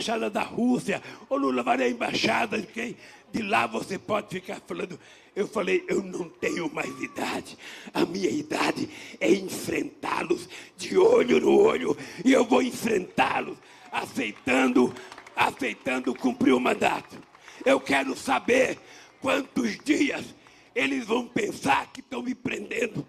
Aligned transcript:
embaixada 0.00 0.30
da 0.30 0.42
Rússia, 0.42 1.02
ou 1.28 1.36
Lula 1.36 1.62
vai 1.62 1.76
na 1.76 1.86
embaixada 1.86 2.58
de 2.58 2.66
quem. 2.66 2.96
De 3.30 3.42
lá 3.42 3.66
você 3.66 3.98
pode 3.98 4.28
ficar 4.28 4.60
falando. 4.66 4.98
Eu 5.36 5.46
falei, 5.46 5.84
eu 5.86 6.02
não 6.02 6.28
tenho 6.28 6.72
mais 6.72 6.90
idade. 7.00 7.56
A 7.92 8.04
minha 8.04 8.30
idade 8.30 8.88
é 9.20 9.30
enfrentá-los 9.30 10.48
de 10.76 10.98
olho 10.98 11.38
no 11.40 11.56
olho. 11.56 11.96
E 12.24 12.32
eu 12.32 12.44
vou 12.44 12.62
enfrentá-los 12.62 13.56
aceitando, 13.92 14.92
aceitando 15.36 16.14
cumprir 16.14 16.54
o 16.54 16.60
mandato. 16.60 17.16
Eu 17.64 17.78
quero 17.78 18.16
saber 18.16 18.78
quantos 19.20 19.78
dias 19.84 20.34
eles 20.74 21.04
vão 21.04 21.28
pensar 21.28 21.92
que 21.92 22.00
estão 22.00 22.22
me 22.22 22.34
prendendo. 22.34 23.06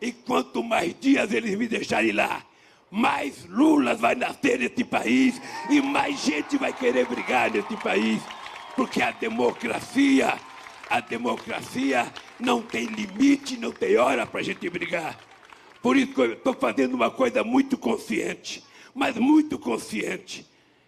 E 0.00 0.12
quanto 0.12 0.62
mais 0.62 0.94
dias 1.00 1.32
eles 1.32 1.56
me 1.56 1.66
deixarem 1.66 2.12
lá, 2.12 2.44
mais 2.94 3.44
Lula 3.46 3.96
vai 3.96 4.14
nascer 4.14 4.56
nesse 4.56 4.84
país 4.84 5.42
e 5.68 5.80
mais 5.80 6.24
gente 6.24 6.56
vai 6.56 6.72
querer 6.72 7.04
brigar 7.06 7.50
nesse 7.50 7.76
país. 7.78 8.22
Porque 8.76 9.02
a 9.02 9.10
democracia, 9.10 10.38
a 10.88 11.00
democracia 11.00 12.06
não 12.38 12.62
tem 12.62 12.86
limite, 12.86 13.56
não 13.56 13.72
tem 13.72 13.96
hora 13.96 14.24
para 14.24 14.38
a 14.38 14.42
gente 14.44 14.70
brigar. 14.70 15.18
Por 15.82 15.96
isso 15.96 16.14
que 16.14 16.20
eu 16.20 16.32
estou 16.34 16.54
fazendo 16.54 16.94
uma 16.94 17.10
coisa 17.10 17.42
muito 17.42 17.76
consciente, 17.76 18.62
mas 18.94 19.16
muito 19.16 19.58
consciente. 19.58 20.46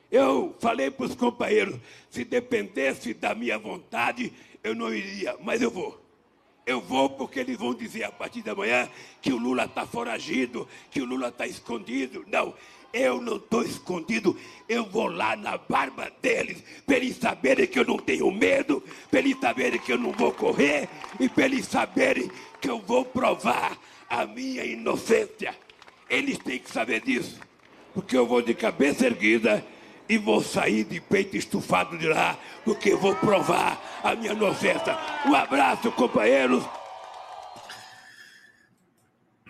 Eu 0.08 0.54
falei 0.60 0.92
para 0.92 1.06
os 1.06 1.14
companheiros, 1.16 1.76
se 2.08 2.24
dependesse 2.24 3.14
da 3.14 3.34
minha 3.34 3.58
vontade, 3.58 4.32
eu 4.62 4.76
não 4.76 4.94
iria, 4.94 5.36
mas 5.42 5.60
eu 5.60 5.72
vou. 5.72 6.05
Eu 6.66 6.80
vou 6.80 7.08
porque 7.08 7.38
eles 7.38 7.56
vão 7.56 7.72
dizer 7.72 8.02
a 8.02 8.10
partir 8.10 8.42
da 8.42 8.52
manhã 8.52 8.90
que 9.22 9.32
o 9.32 9.38
Lula 9.38 9.66
está 9.66 9.86
foragido, 9.86 10.68
que 10.90 11.00
o 11.00 11.04
Lula 11.04 11.28
está 11.28 11.46
escondido. 11.46 12.24
Não, 12.26 12.52
eu 12.92 13.20
não 13.20 13.36
estou 13.36 13.62
escondido. 13.62 14.36
Eu 14.68 14.84
vou 14.84 15.06
lá 15.06 15.36
na 15.36 15.56
barba 15.56 16.10
deles, 16.20 16.60
para 16.84 16.96
eles 16.96 17.18
saberem 17.18 17.68
que 17.68 17.78
eu 17.78 17.84
não 17.84 17.98
tenho 17.98 18.28
medo, 18.32 18.82
para 19.08 19.20
eles 19.20 19.38
saberem 19.40 19.78
que 19.78 19.92
eu 19.92 19.98
não 19.98 20.10
vou 20.10 20.32
correr 20.32 20.88
e 21.20 21.28
para 21.28 21.44
eles 21.44 21.66
saberem 21.66 22.28
que 22.60 22.68
eu 22.68 22.80
vou 22.80 23.04
provar 23.04 23.78
a 24.10 24.26
minha 24.26 24.64
inocência. 24.64 25.56
Eles 26.10 26.36
têm 26.38 26.58
que 26.58 26.70
saber 26.70 27.00
disso, 27.00 27.38
porque 27.94 28.16
eu 28.16 28.26
vou 28.26 28.42
de 28.42 28.54
cabeça 28.54 29.06
erguida 29.06 29.64
e 30.08 30.18
vou 30.18 30.42
sair 30.42 30.84
de 30.84 31.00
peito 31.00 31.36
estufado 31.36 31.96
de 31.98 32.08
lá, 32.08 32.38
porque 32.64 32.94
vou 32.94 33.14
provar 33.16 34.00
a 34.02 34.14
minha 34.14 34.32
inocência. 34.32 34.96
Um 35.26 35.34
abraço, 35.34 35.90
companheiros. 35.92 36.64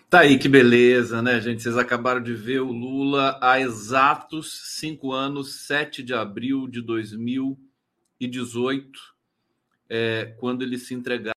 Tá 0.08 0.20
aí 0.20 0.38
que 0.38 0.48
beleza, 0.48 1.20
né, 1.20 1.40
gente? 1.40 1.60
Vocês 1.62 1.76
acabaram 1.76 2.22
de 2.22 2.32
ver 2.32 2.60
o 2.60 2.70
Lula 2.70 3.36
há 3.42 3.60
exatos 3.60 4.76
cinco 4.78 5.12
anos, 5.12 5.66
7 5.66 6.00
de 6.02 6.14
abril 6.14 6.68
de 6.68 6.80
2018, 6.80 9.00
é, 9.88 10.34
quando 10.38 10.62
ele 10.62 10.78
se 10.78 10.94
entregava 10.94 11.34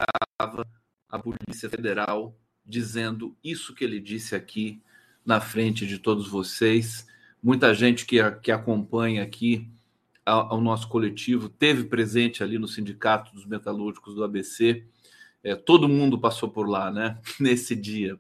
à 1.10 1.18
Polícia 1.18 1.70
Federal, 1.70 2.38
dizendo 2.64 3.36
isso 3.44 3.74
que 3.74 3.84
ele 3.84 4.00
disse 4.00 4.36
aqui 4.36 4.80
na 5.26 5.42
frente 5.42 5.88
de 5.88 5.98
todos 5.98 6.28
vocês 6.28 7.09
muita 7.42 7.74
gente 7.74 8.06
que, 8.06 8.18
que 8.42 8.52
acompanha 8.52 9.24
aqui 9.24 9.70
ao, 10.30 10.62
nosso 10.62 10.88
coletivo 10.88 11.50
teve 11.50 11.86
presente 11.86 12.44
ali 12.44 12.60
no 12.60 12.68
Sindicato 12.68 13.34
dos 13.34 13.46
Metalúrgicos 13.46 14.16
do 14.16 14.24
ABC. 14.24 14.86
É, 15.44 15.56
todo 15.56 15.90
mundo 15.90 16.20
passou 16.20 16.50
por 16.50 16.68
lá, 16.68 16.92
né? 16.92 17.20
Nesse 17.40 17.76
dia. 17.76 18.20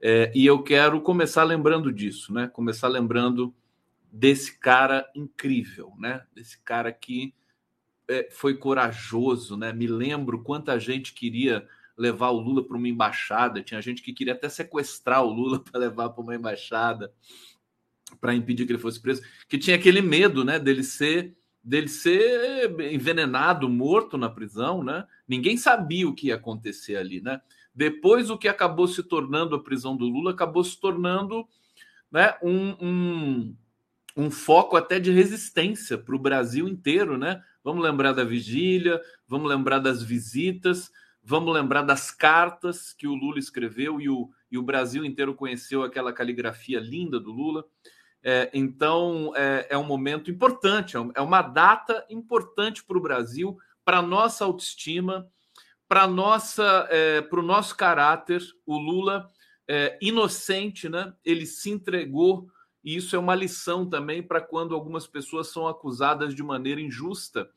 É, 0.00 0.32
e 0.34 0.46
eu 0.46 0.62
quero 0.62 1.00
começar 1.00 1.44
lembrando 1.44 1.92
disso, 1.92 2.32
né? 2.32 2.48
Começar 2.48 2.88
lembrando 2.88 3.54
desse 4.10 4.58
cara 4.58 5.08
incrível, 5.14 5.92
né? 5.98 6.22
Desse 6.34 6.58
cara 6.58 6.92
que 6.92 7.34
é, 8.08 8.28
foi 8.30 8.56
corajoso, 8.56 9.56
né? 9.56 9.72
Me 9.72 9.86
lembro 9.86 10.42
quanta 10.42 10.78
gente 10.78 11.12
queria 11.12 11.66
levar 11.96 12.30
o 12.30 12.40
Lula 12.40 12.62
para 12.62 12.76
uma 12.76 12.88
embaixada. 12.88 13.62
Tinha 13.62 13.80
gente 13.80 14.02
que 14.02 14.12
queria 14.12 14.34
até 14.34 14.48
sequestrar 14.48 15.22
o 15.22 15.32
Lula 15.32 15.60
para 15.64 15.80
levar 15.80 16.10
para 16.10 16.22
uma 16.22 16.34
embaixada 16.34 17.12
para 18.20 18.34
impedir 18.34 18.66
que 18.66 18.72
ele 18.72 18.78
fosse 18.78 19.00
preso, 19.00 19.22
que 19.48 19.58
tinha 19.58 19.76
aquele 19.76 20.00
medo, 20.00 20.44
né, 20.44 20.58
dele 20.58 20.82
ser 20.82 21.34
dele 21.64 21.88
ser 21.88 22.78
envenenado, 22.92 23.70
morto 23.70 24.18
na 24.18 24.28
prisão, 24.28 24.84
né? 24.84 25.06
Ninguém 25.26 25.56
sabia 25.56 26.06
o 26.06 26.14
que 26.14 26.26
ia 26.26 26.34
acontecer 26.34 26.96
ali, 26.96 27.22
né? 27.22 27.40
Depois 27.74 28.28
o 28.28 28.36
que 28.36 28.46
acabou 28.46 28.86
se 28.86 29.02
tornando 29.02 29.56
a 29.56 29.62
prisão 29.62 29.96
do 29.96 30.04
Lula 30.04 30.32
acabou 30.32 30.62
se 30.62 30.78
tornando, 30.78 31.48
né, 32.12 32.34
um, 32.42 32.76
um, 32.80 33.56
um 34.14 34.30
foco 34.30 34.76
até 34.76 35.00
de 35.00 35.10
resistência 35.10 35.96
para 35.96 36.14
o 36.14 36.18
Brasil 36.18 36.68
inteiro, 36.68 37.16
né? 37.16 37.42
Vamos 37.64 37.82
lembrar 37.82 38.12
da 38.12 38.24
vigília, 38.24 39.00
vamos 39.26 39.48
lembrar 39.48 39.78
das 39.78 40.02
visitas, 40.02 40.92
vamos 41.22 41.52
lembrar 41.54 41.80
das 41.80 42.10
cartas 42.10 42.92
que 42.92 43.06
o 43.06 43.14
Lula 43.14 43.38
escreveu 43.38 43.98
e 44.02 44.10
o, 44.10 44.30
e 44.54 44.58
o 44.58 44.62
Brasil 44.62 45.04
inteiro 45.04 45.34
conheceu 45.34 45.82
aquela 45.82 46.12
caligrafia 46.12 46.78
linda 46.78 47.18
do 47.18 47.32
Lula. 47.32 47.64
É, 48.22 48.48
então, 48.54 49.32
é, 49.34 49.66
é, 49.70 49.76
um 49.76 49.82
momento 49.82 50.30
importante, 50.30 50.96
é, 50.96 51.00
é 51.16 51.20
uma 51.20 51.42
data 51.42 52.06
importante 52.08 52.84
para 52.84 52.96
o 52.96 53.00
Brasil, 53.00 53.58
para 53.84 53.98
a 53.98 54.02
nossa 54.02 54.44
autoestima, 54.44 55.28
para 55.88 56.06
nossa, 56.06 56.86
é, 56.88 57.20
para 57.20 57.40
o 57.40 57.42
nosso 57.42 57.76
caráter. 57.76 58.42
O 58.64 58.78
Lula, 58.78 59.28
é, 59.66 59.98
inocente, 60.00 60.88
né? 60.88 61.12
ele 61.24 61.46
se 61.46 61.70
entregou, 61.70 62.48
e 62.84 62.94
isso 62.94 63.16
é 63.16 63.18
uma 63.18 63.34
lição 63.34 63.84
também 63.90 64.22
para 64.22 64.40
quando 64.40 64.72
algumas 64.72 65.04
pessoas 65.04 65.48
são 65.48 65.66
acusadas 65.66 66.32
de 66.32 66.44
maneira 66.44 66.80
injusta, 66.80 67.50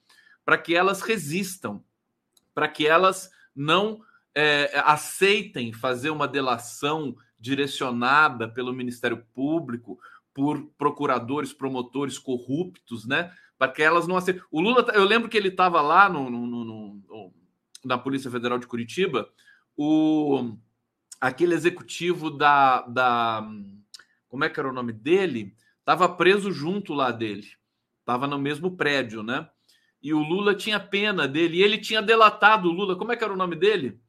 para 0.43 0.57
que 0.57 0.73
elas 0.73 1.01
resistam, 1.01 1.79
para 2.55 2.67
que 2.67 2.87
elas 2.87 3.29
não 3.55 4.01
é, 4.39 4.83
aceitem 4.85 5.73
fazer 5.73 6.11
uma 6.11 6.27
delação 6.27 7.15
direcionada 7.39 8.47
pelo 8.47 8.71
Ministério 8.71 9.25
Público 9.33 9.97
por 10.31 10.63
procuradores, 10.77 11.51
promotores 11.51 12.19
corruptos, 12.19 13.07
né? 13.07 13.33
Para 13.57 13.71
que 13.71 13.81
elas 13.81 14.07
não 14.07 14.15
aceitem. 14.15 14.43
O 14.51 14.61
Lula, 14.61 14.85
eu 14.93 15.03
lembro 15.05 15.27
que 15.27 15.35
ele 15.35 15.47
estava 15.47 15.81
lá 15.81 16.07
no, 16.07 16.29
no, 16.29 16.45
no, 16.45 17.33
na 17.83 17.97
Polícia 17.97 18.29
Federal 18.29 18.59
de 18.59 18.67
Curitiba, 18.67 19.27
o 19.75 20.55
aquele 21.19 21.55
executivo 21.55 22.29
da, 22.29 22.81
da 22.81 23.43
como 24.29 24.43
é 24.43 24.49
que 24.49 24.59
era 24.59 24.69
o 24.69 24.73
nome 24.73 24.93
dele? 24.93 25.55
Estava 25.79 26.07
preso 26.07 26.51
junto 26.51 26.93
lá 26.93 27.09
dele, 27.09 27.47
estava 28.01 28.27
no 28.27 28.37
mesmo 28.37 28.77
prédio, 28.77 29.23
né? 29.23 29.49
E 29.99 30.13
o 30.13 30.19
Lula 30.19 30.53
tinha 30.53 30.79
pena 30.79 31.27
dele, 31.27 31.57
e 31.57 31.63
ele 31.63 31.79
tinha 31.79 32.03
delatado 32.03 32.69
o 32.69 32.71
Lula. 32.71 32.95
Como 32.95 33.11
é 33.11 33.17
que 33.17 33.23
era 33.23 33.33
o 33.33 33.37
nome 33.37 33.55
dele? 33.55 33.99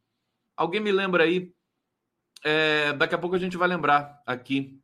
Alguém 0.58 0.80
me 0.80 0.92
lembra 0.92 1.24
aí? 1.24 1.52
É, 2.44 2.92
daqui 2.92 3.14
a 3.14 3.18
pouco 3.18 3.34
a 3.34 3.38
gente 3.38 3.56
vai 3.56 3.68
lembrar 3.68 4.22
aqui 4.26 4.80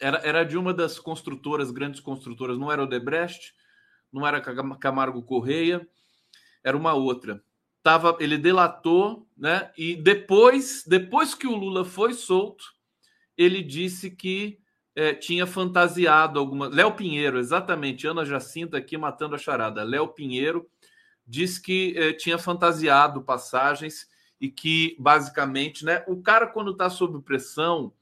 era, 0.00 0.18
era 0.24 0.44
de 0.44 0.56
uma 0.56 0.72
das 0.72 0.98
construtoras, 0.98 1.70
grandes 1.70 2.00
construtoras, 2.00 2.58
não 2.58 2.72
era 2.72 2.82
o 2.82 2.86
Debrecht, 2.86 3.54
não 4.10 4.26
era 4.26 4.40
Camargo 4.40 5.22
Correia, 5.22 5.86
era 6.64 6.76
uma 6.76 6.94
outra. 6.94 7.44
Tava, 7.82 8.16
ele 8.18 8.36
delatou, 8.38 9.28
né? 9.36 9.70
E 9.76 9.94
depois, 9.94 10.84
depois 10.86 11.34
que 11.34 11.46
o 11.46 11.54
Lula 11.54 11.84
foi 11.84 12.14
solto, 12.14 12.64
ele 13.36 13.62
disse 13.62 14.10
que 14.10 14.58
é, 14.94 15.14
tinha 15.14 15.46
fantasiado 15.46 16.38
alguma. 16.38 16.68
Léo 16.68 16.92
Pinheiro, 16.92 17.38
exatamente, 17.38 18.06
Ana 18.06 18.24
Jacinta 18.24 18.78
aqui 18.78 18.96
matando 18.96 19.34
a 19.34 19.38
charada. 19.38 19.82
Léo 19.82 20.08
Pinheiro 20.08 20.66
disse 21.26 21.62
que 21.62 21.94
é, 21.96 22.12
tinha 22.12 22.38
fantasiado 22.38 23.22
passagens 23.22 24.08
e 24.40 24.48
que 24.48 24.96
basicamente, 24.98 25.84
né? 25.84 26.02
O 26.06 26.22
cara 26.22 26.46
quando 26.46 26.72
está 26.72 26.88
sob 26.88 27.20
pressão, 27.22 27.92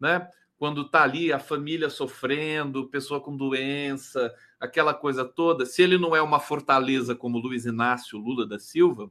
né? 0.00 0.28
quando 0.62 0.82
está 0.82 1.02
ali 1.02 1.32
a 1.32 1.40
família 1.40 1.90
sofrendo, 1.90 2.86
pessoa 2.86 3.20
com 3.20 3.36
doença, 3.36 4.32
aquela 4.60 4.94
coisa 4.94 5.24
toda, 5.24 5.66
se 5.66 5.82
ele 5.82 5.98
não 5.98 6.14
é 6.14 6.22
uma 6.22 6.38
fortaleza 6.38 7.16
como 7.16 7.40
Luiz 7.40 7.66
Inácio 7.66 8.16
Lula 8.16 8.46
da 8.46 8.60
Silva, 8.60 9.10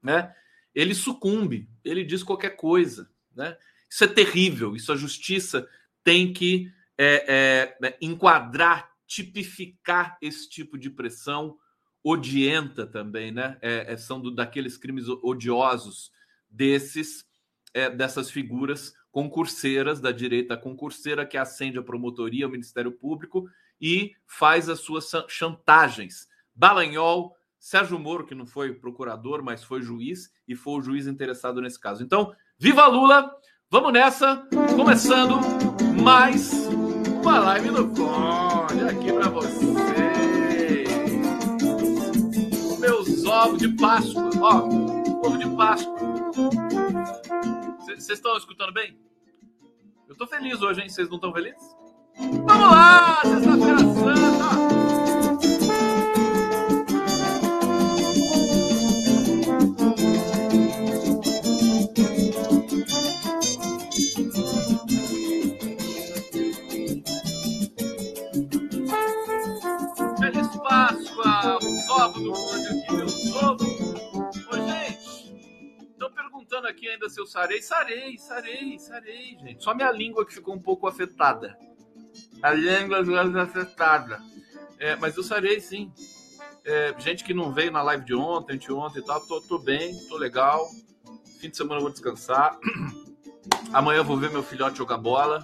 né, 0.00 0.32
ele 0.72 0.94
sucumbe, 0.94 1.68
ele 1.84 2.04
diz 2.04 2.22
qualquer 2.22 2.50
coisa. 2.50 3.10
Né? 3.34 3.56
Isso 3.90 4.04
é 4.04 4.06
terrível, 4.06 4.76
isso 4.76 4.92
a 4.92 4.96
justiça 4.96 5.68
tem 6.04 6.32
que 6.32 6.72
é, 6.96 7.24
é, 7.26 7.76
né, 7.80 7.94
enquadrar, 8.00 8.88
tipificar 9.04 10.16
esse 10.22 10.48
tipo 10.48 10.78
de 10.78 10.90
pressão 10.90 11.58
odienta 12.04 12.86
também, 12.86 13.32
né? 13.32 13.58
É, 13.60 13.94
é 13.94 13.96
são 13.96 14.20
do, 14.20 14.30
daqueles 14.30 14.76
crimes 14.76 15.08
odiosos 15.08 16.12
desses, 16.54 17.24
é, 17.74 17.90
dessas 17.90 18.30
figuras 18.30 18.94
concurseiras 19.10 20.00
da 20.00 20.12
direita 20.12 20.56
concurseira 20.56 21.26
que 21.26 21.36
acende 21.36 21.78
a 21.78 21.82
promotoria, 21.82 22.46
o 22.46 22.50
Ministério 22.50 22.92
Público 22.92 23.46
e 23.80 24.12
faz 24.26 24.68
as 24.68 24.80
suas 24.80 25.10
chantagens. 25.28 26.26
Dallagnol, 26.54 27.34
Sérgio 27.58 27.98
Moro, 27.98 28.26
que 28.26 28.34
não 28.34 28.46
foi 28.46 28.72
procurador, 28.72 29.42
mas 29.42 29.64
foi 29.64 29.82
juiz 29.82 30.30
e 30.46 30.54
foi 30.54 30.78
o 30.78 30.82
juiz 30.82 31.06
interessado 31.06 31.60
nesse 31.60 31.80
caso. 31.80 32.02
Então, 32.02 32.34
viva 32.58 32.86
Lula! 32.86 33.30
Vamos 33.70 33.92
nessa, 33.92 34.46
começando 34.76 35.40
mais 36.00 36.52
uma 37.22 37.40
live 37.40 37.70
do 37.70 37.88
Conde 37.88 38.84
aqui 38.84 39.12
para 39.12 39.28
vocês. 39.30 39.74
Meus 42.78 43.24
ovos 43.24 43.58
de 43.58 43.68
Páscoa. 43.76 44.30
Ó, 44.40 45.26
ovo 45.26 45.38
de 45.38 45.48
Páscoa. 45.56 46.13
Vocês 47.78 48.08
estão 48.10 48.36
escutando 48.36 48.72
bem? 48.72 48.98
Eu 50.08 50.16
tô 50.16 50.26
feliz 50.26 50.60
hoje, 50.60 50.80
hein? 50.80 50.88
Vocês 50.88 51.08
não 51.08 51.16
estão 51.16 51.32
felizes? 51.32 51.76
Vamos 52.18 52.70
lá! 52.70 53.20
Sexta-feira 53.22 53.78
Santa! 53.78 54.73
Perguntando 76.54 76.68
aqui 76.68 76.88
ainda 76.88 77.08
se 77.08 77.20
eu 77.20 77.26
sarei. 77.26 77.60
Sarei, 77.60 78.16
sarei, 78.18 78.78
sarei, 78.78 79.36
gente. 79.38 79.62
Só 79.62 79.74
minha 79.74 79.90
língua 79.90 80.24
que 80.24 80.34
ficou 80.34 80.54
um 80.54 80.60
pouco 80.60 80.86
afetada. 80.86 81.58
A 82.42 82.52
língua 82.52 83.00
afetada. 83.42 84.20
É, 84.78 84.94
mas 84.96 85.16
eu 85.16 85.22
sarei, 85.22 85.60
sim. 85.60 85.92
É, 86.64 86.94
gente 86.98 87.24
que 87.24 87.34
não 87.34 87.52
veio 87.52 87.72
na 87.72 87.82
live 87.82 88.04
de 88.04 88.14
ontem, 88.14 88.56
de 88.56 88.72
ontem 88.72 89.00
e 89.00 89.04
tal, 89.04 89.20
tô, 89.26 89.40
tô 89.40 89.58
bem, 89.58 89.94
tô 90.08 90.16
legal. 90.16 90.66
Fim 91.40 91.50
de 91.50 91.56
semana 91.56 91.76
eu 91.76 91.82
vou 91.82 91.90
descansar. 91.90 92.58
Amanhã 93.72 93.98
eu 93.98 94.04
vou 94.04 94.16
ver 94.16 94.30
meu 94.30 94.42
filhote 94.42 94.78
jogar 94.78 94.98
bola. 94.98 95.42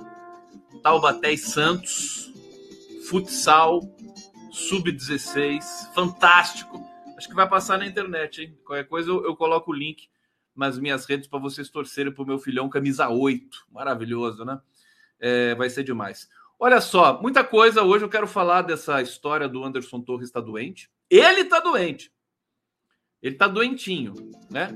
Taubaté 0.82 1.32
e 1.32 1.38
Santos. 1.38 2.32
Futsal 3.08 3.80
sub-16, 4.52 5.92
fantástico. 5.94 6.80
Acho 7.16 7.28
que 7.28 7.34
vai 7.34 7.48
passar 7.48 7.78
na 7.78 7.86
internet, 7.86 8.42
hein? 8.42 8.58
Qualquer 8.64 8.84
coisa 8.84 9.10
eu, 9.10 9.24
eu 9.24 9.36
coloco 9.36 9.70
o 9.70 9.74
link 9.74 10.08
nas 10.54 10.78
minhas 10.78 11.04
redes 11.06 11.28
para 11.28 11.38
vocês 11.38 11.68
torcerem 11.68 12.12
para 12.12 12.22
o 12.22 12.26
meu 12.26 12.38
filhão 12.38 12.68
camisa 12.68 13.08
8. 13.08 13.66
Maravilhoso, 13.70 14.44
né? 14.44 14.60
É, 15.18 15.54
vai 15.54 15.70
ser 15.70 15.84
demais. 15.84 16.28
Olha 16.58 16.80
só, 16.80 17.20
muita 17.22 17.42
coisa. 17.42 17.82
Hoje 17.82 18.04
eu 18.04 18.08
quero 18.08 18.26
falar 18.26 18.62
dessa 18.62 19.00
história 19.00 19.48
do 19.48 19.64
Anderson 19.64 20.00
Torres 20.00 20.28
está 20.28 20.40
doente. 20.40 20.90
Ele 21.08 21.40
está 21.40 21.58
doente. 21.58 22.12
Ele 23.22 23.34
está 23.34 23.48
doentinho, 23.48 24.14
né? 24.50 24.68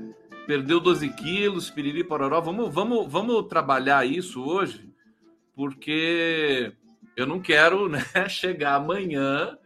Perdeu 0.47 0.79
12 0.79 1.09
quilos, 1.13 1.69
piriri, 1.69 2.03
pororó. 2.03 2.41
Vamos, 2.41 2.73
vamos, 2.73 3.11
vamos 3.11 3.47
trabalhar 3.47 4.05
isso 4.05 4.43
hoje, 4.43 4.91
porque 5.55 6.71
eu 7.15 7.25
não 7.25 7.39
quero 7.39 7.87
né, 7.87 8.03
chegar 8.29 8.75
amanhã 8.75 9.57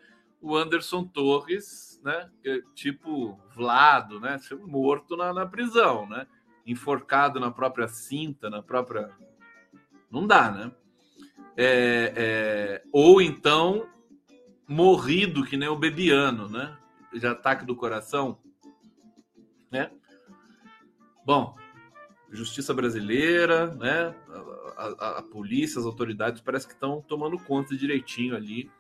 o 0.42 0.56
Anderson 0.56 1.04
Torres, 1.04 1.89
né? 2.04 2.30
Tipo 2.74 3.40
Vlado, 3.56 4.20
né? 4.20 4.40
Morto 4.66 5.16
na, 5.16 5.34
na 5.34 5.46
prisão, 5.46 6.08
né? 6.08 6.28
Enforcado 6.66 7.40
na 7.40 7.52
própria 7.52 7.88
cinta, 7.88 8.50
na 8.50 8.62
própria. 8.62 9.10
Não 10.12 10.26
dá, 10.26 10.52
né? 10.52 10.72
É, 11.58 12.14
é... 12.16 12.84
Ou 12.92 13.22
então 13.22 13.88
morrido 14.68 15.44
que 15.44 15.58
nem 15.58 15.68
o 15.68 15.76
Bebiano, 15.76 16.48
né? 16.48 16.78
De 17.14 17.26
ataque 17.26 17.66
do 17.66 17.76
coração, 17.76 18.40
né? 19.72 19.92
Bom, 21.26 21.56
justiça 22.32 22.74
brasileira, 22.74 23.74
né? 23.76 24.16
A, 24.78 24.86
a, 24.88 25.18
a 25.20 25.24
polícia, 25.24 25.80
as 25.80 25.86
autoridades 25.86 26.42
parece 26.42 26.68
que 26.68 26.74
estão 26.74 27.02
tomando 27.02 27.38
conta 27.40 27.76
direitinho 27.76 28.36
ali 28.36 28.72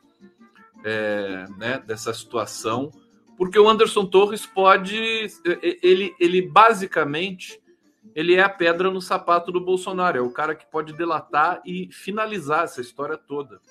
é, 0.83 1.47
né, 1.57 1.79
dessa 1.79 2.13
situação, 2.13 2.91
porque 3.39 3.57
o 3.57 3.69
Anderson 3.69 4.05
Torres 4.05 4.45
pode, 4.45 4.97
ele, 5.81 6.13
ele 6.19 6.41
basicamente, 6.41 7.57
ele 8.13 8.35
é 8.35 8.41
a 8.41 8.49
pedra 8.49 8.91
no 8.91 9.01
sapato 9.01 9.49
do 9.49 9.61
Bolsonaro, 9.61 10.17
é 10.17 10.21
o 10.21 10.29
cara 10.29 10.53
que 10.53 10.69
pode 10.69 10.91
delatar 10.91 11.61
e 11.65 11.87
finalizar 11.89 12.65
essa 12.65 12.81
história 12.81 13.15
toda, 13.17 13.61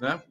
né? 0.00 0.22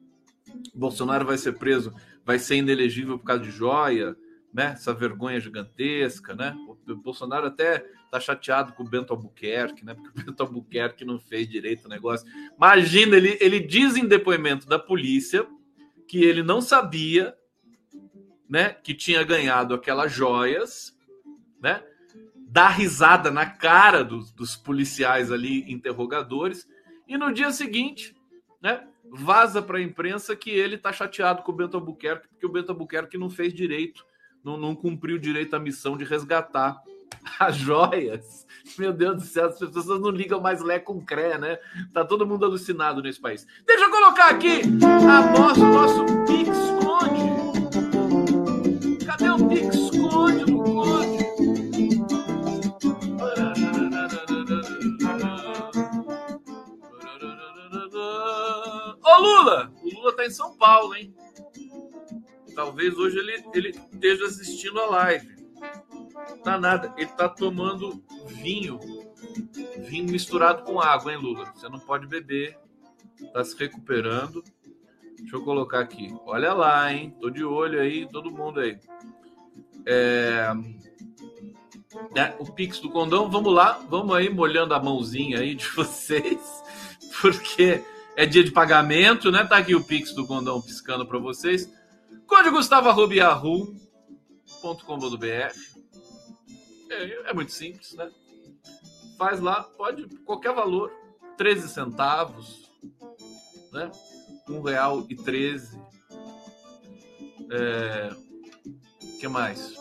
Bolsonaro 0.74 1.24
vai 1.24 1.38
ser 1.38 1.52
preso, 1.52 1.94
vai 2.24 2.40
ser 2.40 2.56
inelegível 2.56 3.16
por 3.16 3.26
causa 3.26 3.44
de 3.44 3.50
joia, 3.52 4.16
né? 4.52 4.72
Essa 4.72 4.92
vergonha 4.92 5.38
gigantesca, 5.38 6.34
né? 6.34 6.56
O 6.66 6.96
Bolsonaro 6.96 7.46
até 7.46 7.86
tá 8.10 8.18
chateado 8.18 8.72
com 8.72 8.82
o 8.82 8.88
Bento 8.88 9.12
Albuquerque, 9.12 9.84
né? 9.84 9.94
Porque 9.94 10.20
o 10.20 10.24
Bento 10.24 10.42
Albuquerque 10.42 11.04
não 11.04 11.20
fez 11.20 11.48
direito 11.48 11.84
o 11.84 11.88
negócio. 11.88 12.26
Imagina, 12.56 13.16
ele, 13.16 13.38
ele 13.40 13.60
diz 13.60 13.96
em 13.96 14.08
depoimento 14.08 14.66
da 14.66 14.80
polícia 14.80 15.46
que 16.08 16.24
ele 16.24 16.42
não 16.42 16.60
sabia, 16.60 17.36
né, 18.48 18.70
que 18.70 18.94
tinha 18.94 19.22
ganhado 19.22 19.74
aquelas 19.74 20.12
joias, 20.12 20.96
né? 21.60 21.82
Dá 22.50 22.68
risada 22.68 23.30
na 23.30 23.44
cara 23.44 24.02
dos, 24.02 24.32
dos 24.32 24.56
policiais 24.56 25.30
ali, 25.30 25.70
interrogadores, 25.70 26.66
e 27.06 27.18
no 27.18 27.32
dia 27.32 27.50
seguinte, 27.52 28.16
né, 28.60 28.86
vaza 29.10 29.60
para 29.60 29.78
a 29.78 29.82
imprensa 29.82 30.34
que 30.34 30.50
ele 30.50 30.76
está 30.76 30.92
chateado 30.92 31.42
com 31.42 31.52
o 31.52 31.54
Bento 31.54 31.76
Albuquerque, 31.76 32.28
porque 32.28 32.46
o 32.46 32.52
Bento 32.52 32.72
Albuquerque 32.72 33.18
não 33.18 33.28
fez 33.28 33.52
direito, 33.52 34.04
não, 34.42 34.56
não 34.56 34.74
cumpriu 34.74 35.18
direito 35.18 35.54
a 35.54 35.60
missão 35.60 35.96
de 35.96 36.04
resgatar 36.04 36.80
as 37.38 37.56
joias. 37.56 38.46
Meu 38.78 38.92
Deus 38.92 39.16
do 39.16 39.22
céu, 39.22 39.46
as 39.46 39.58
pessoas 39.58 40.00
não 40.00 40.10
ligam 40.10 40.40
mais 40.40 40.62
Lé 40.62 40.78
com 40.78 41.04
Cré, 41.04 41.38
né? 41.38 41.58
Tá 41.92 42.04
todo 42.04 42.26
mundo 42.26 42.44
alucinado 42.44 43.02
nesse 43.02 43.20
país. 43.20 43.46
Deixa 43.66 43.84
eu 43.84 43.90
colocar 43.90 44.30
aqui 44.30 44.62
a 44.82 45.38
nosso, 45.38 45.64
nosso 45.64 46.04
Pix 46.26 46.48
em 60.28 60.32
São 60.32 60.56
Paulo, 60.56 60.94
hein? 60.94 61.14
Talvez 62.54 62.96
hoje 62.96 63.18
ele, 63.18 63.44
ele 63.54 63.68
esteja 63.70 64.26
assistindo 64.26 64.80
a 64.80 64.86
live. 64.86 65.36
Tá 66.42 66.58
nada. 66.58 66.92
Ele 66.96 67.10
tá 67.10 67.28
tomando 67.28 68.02
vinho. 68.26 68.78
Vinho 69.78 70.10
misturado 70.10 70.62
com 70.62 70.80
água, 70.80 71.12
hein, 71.12 71.18
Lula? 71.18 71.52
Você 71.54 71.68
não 71.68 71.78
pode 71.78 72.06
beber. 72.06 72.58
Tá 73.32 73.44
se 73.44 73.56
recuperando. 73.56 74.42
Deixa 75.18 75.36
eu 75.36 75.42
colocar 75.42 75.80
aqui. 75.80 76.14
Olha 76.24 76.52
lá, 76.52 76.92
hein? 76.92 77.16
Tô 77.20 77.30
de 77.30 77.44
olho 77.44 77.80
aí, 77.80 78.08
todo 78.08 78.30
mundo 78.30 78.60
aí. 78.60 78.78
É... 79.86 80.52
É, 82.14 82.34
o 82.38 82.44
Pix 82.52 82.80
do 82.80 82.90
Condão, 82.90 83.30
vamos 83.30 83.52
lá, 83.52 83.80
vamos 83.88 84.14
aí 84.14 84.28
molhando 84.28 84.74
a 84.74 84.80
mãozinha 84.80 85.40
aí 85.40 85.54
de 85.54 85.66
vocês, 85.74 86.62
porque 87.20 87.82
é 88.18 88.26
dia 88.26 88.42
de 88.42 88.50
pagamento, 88.50 89.30
né? 89.30 89.44
Tá 89.44 89.58
aqui 89.58 89.76
o 89.76 89.84
Pix 89.84 90.12
do 90.12 90.26
Condão 90.26 90.60
piscando 90.60 91.06
para 91.06 91.20
vocês. 91.20 91.72
Código 92.26 92.56
Gustavo 92.56 92.88
é, 96.90 97.30
é 97.30 97.32
muito 97.32 97.52
simples, 97.52 97.94
né? 97.94 98.10
Faz 99.16 99.38
lá, 99.38 99.62
pode 99.62 100.08
qualquer 100.24 100.52
valor, 100.52 100.92
13 101.36 101.68
centavos, 101.68 102.68
né? 103.72 103.88
Um 104.48 104.62
real 104.62 105.06
e 105.08 105.14
13. 105.14 105.80
É, 107.52 108.10
que 109.20 109.28
mais? 109.28 109.76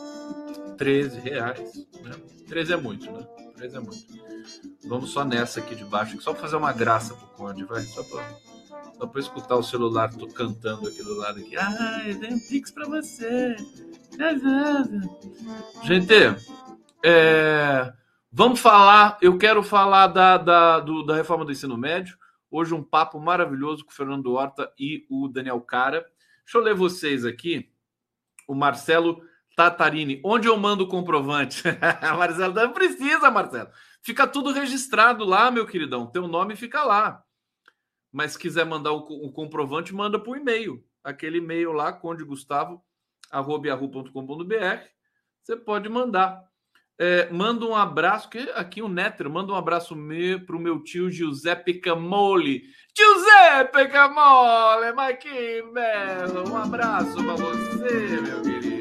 13 0.77 1.21
reais, 1.21 1.73
né? 2.03 2.11
13 2.47 2.73
é 2.73 2.77
muito, 2.77 3.11
né? 3.11 3.27
13 3.57 3.75
é 3.75 3.79
muito. 3.79 4.87
Vamos 4.87 5.09
só 5.09 5.25
nessa 5.25 5.59
aqui 5.59 5.75
de 5.75 5.83
baixo, 5.83 6.21
só 6.21 6.31
para 6.31 6.41
fazer 6.41 6.55
uma 6.55 6.71
graça 6.71 7.15
pro 7.15 7.27
Conde, 7.29 7.65
vai, 7.65 7.81
só 7.81 8.03
para 8.03 8.47
só 8.97 9.05
para 9.05 9.21
escutar 9.21 9.55
o 9.55 9.63
celular 9.63 10.11
tô 10.11 10.27
cantando 10.27 10.87
aqui 10.87 11.03
do 11.03 11.15
lado 11.15 11.39
aqui. 11.39 11.55
Ah, 11.55 12.01
tem 12.19 12.33
um 12.33 12.39
pix 12.39 12.71
para 12.71 12.87
você. 12.87 13.55
Gente, 15.83 16.13
é, 17.03 17.93
vamos 18.31 18.59
falar, 18.59 19.17
eu 19.21 19.37
quero 19.37 19.61
falar 19.61 20.07
da, 20.07 20.37
da, 20.37 20.79
do, 20.79 21.03
da 21.03 21.15
reforma 21.15 21.45
do 21.45 21.51
ensino 21.51 21.77
médio. 21.77 22.17
Hoje 22.49 22.73
um 22.73 22.83
papo 22.83 23.19
maravilhoso 23.19 23.85
com 23.85 23.91
o 23.91 23.93
Fernando 23.93 24.33
Horta 24.33 24.71
e 24.79 25.05
o 25.09 25.27
Daniel 25.27 25.61
Cara. 25.61 26.05
Deixa 26.43 26.57
eu 26.57 26.61
ler 26.61 26.73
vocês 26.73 27.23
aqui. 27.23 27.69
O 28.47 28.55
Marcelo 28.55 29.21
Tatarini. 29.57 30.21
Onde 30.23 30.47
eu 30.47 30.55
mando 30.55 30.83
o 30.83 30.87
comprovante? 30.87 31.63
Marcelo, 32.15 32.53
não 32.53 32.71
precisa, 32.71 33.31
Marcelo. 33.31 33.69
Fica 34.03 34.27
tudo 34.27 34.51
registrado 34.51 35.25
lá, 35.25 35.49
meu 35.49 35.65
queridão. 35.65 36.05
Teu 36.05 36.27
nome 36.27 36.55
fica 36.55 36.83
lá. 36.83 37.23
Mas 38.13 38.33
se 38.33 38.39
quiser 38.39 38.67
mandar 38.67 38.91
o, 38.91 38.99
o 38.99 39.31
comprovante, 39.31 39.95
manda 39.95 40.19
por 40.19 40.37
e-mail. 40.37 40.85
Aquele 41.03 41.39
e-mail 41.39 41.71
lá, 41.71 41.91
condegustavo.com.br. 41.91 42.83
Você 45.43 45.57
pode 45.57 45.89
mandar. 45.89 46.43
É, 46.99 47.27
manda 47.31 47.65
um 47.65 47.75
abraço, 47.75 48.29
que 48.29 48.37
aqui 48.51 48.81
o 48.81 48.87
Nétero, 48.87 49.31
manda 49.31 49.51
um 49.51 49.55
abraço 49.55 49.95
para 50.45 50.55
o 50.55 50.59
meu 50.59 50.83
tio 50.83 51.09
Giuseppe 51.09 51.75
Camoli. 51.75 52.61
Giuseppe 52.95 53.87
Camoli, 53.87 54.93
mas 54.93 55.17
que 55.17 55.63
belo! 55.73 56.51
Um 56.51 56.57
abraço 56.57 57.15
para 57.23 57.35
você, 57.35 58.21
meu 58.21 58.41
querido. 58.43 58.76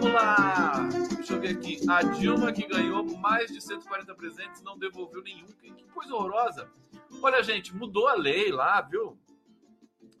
Vamos 0.00 0.12
lá! 0.12 0.88
Deixa 1.16 1.32
eu 1.32 1.40
ver 1.40 1.56
aqui. 1.56 1.80
A 1.88 2.02
Dilma, 2.02 2.52
que 2.52 2.64
ganhou 2.68 3.04
mais 3.18 3.50
de 3.50 3.60
140 3.60 4.14
presentes, 4.14 4.62
não 4.62 4.78
devolveu 4.78 5.20
nenhum. 5.24 5.48
Que 5.60 5.72
coisa 5.92 6.14
horrorosa. 6.14 6.70
Olha, 7.20 7.42
gente, 7.42 7.74
mudou 7.74 8.06
a 8.06 8.14
lei 8.14 8.52
lá, 8.52 8.80
viu? 8.80 9.18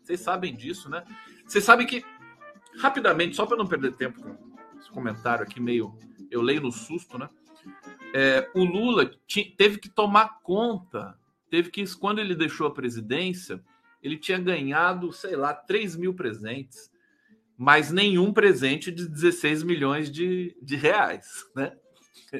Vocês 0.02 0.18
sabem 0.18 0.52
disso, 0.52 0.90
né? 0.90 1.04
Vocês 1.46 1.62
sabem 1.62 1.86
que, 1.86 2.04
rapidamente, 2.80 3.36
só 3.36 3.46
para 3.46 3.56
não 3.56 3.68
perder 3.68 3.94
tempo 3.94 4.20
com 4.20 4.78
esse 4.80 4.90
comentário 4.90 5.44
aqui 5.44 5.60
meio. 5.60 5.96
Eu 6.28 6.42
leio 6.42 6.62
no 6.62 6.72
susto, 6.72 7.16
né? 7.16 7.30
É, 8.12 8.50
o 8.56 8.64
Lula 8.64 9.08
teve 9.56 9.78
que 9.78 9.88
tomar 9.88 10.40
conta, 10.42 11.16
teve 11.48 11.70
que, 11.70 11.84
quando 11.98 12.18
ele 12.18 12.34
deixou 12.34 12.66
a 12.66 12.74
presidência, 12.74 13.62
ele 14.02 14.18
tinha 14.18 14.38
ganhado, 14.38 15.12
sei 15.12 15.36
lá, 15.36 15.54
3 15.54 15.94
mil 15.94 16.14
presentes, 16.14 16.90
mas 17.58 17.90
nenhum 17.90 18.32
presente 18.32 18.92
de 18.92 19.08
16 19.08 19.64
milhões 19.64 20.12
de, 20.12 20.56
de 20.62 20.76
reais, 20.76 21.44
né? 21.56 21.76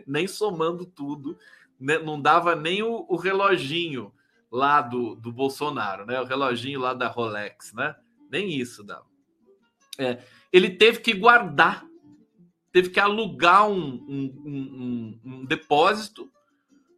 Nem 0.07 0.29
somando 0.29 0.87
tudo, 0.87 1.37
né? 1.81 1.99
não 1.99 2.21
dava 2.23 2.55
nem 2.55 2.85
o, 2.85 3.05
o 3.09 3.17
reloginho 3.17 4.13
lá 4.49 4.81
do, 4.81 5.17
do 5.17 5.33
Bolsonaro, 5.33 6.07
né? 6.07 6.21
O 6.21 6.25
reloginho 6.25 6.79
lá 6.79 6.95
da 6.95 7.09
Rolex, 7.09 7.73
né? 7.73 7.97
Nem 8.31 8.49
isso 8.57 8.85
dava. 8.85 9.07
É, 9.99 10.23
ele 10.53 10.71
teve 10.71 11.01
que 11.01 11.13
guardar, 11.13 11.85
teve 12.71 12.91
que 12.91 13.01
alugar 13.01 13.69
um, 13.69 14.07
um, 14.09 14.43
um, 14.47 15.21
um 15.25 15.45
depósito, 15.45 16.31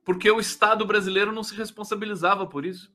porque 0.04 0.30
o 0.30 0.40
Estado 0.40 0.84
brasileiro 0.84 1.32
não 1.32 1.42
se 1.42 1.54
responsabilizava 1.54 2.46
por 2.46 2.66
isso. 2.66 2.92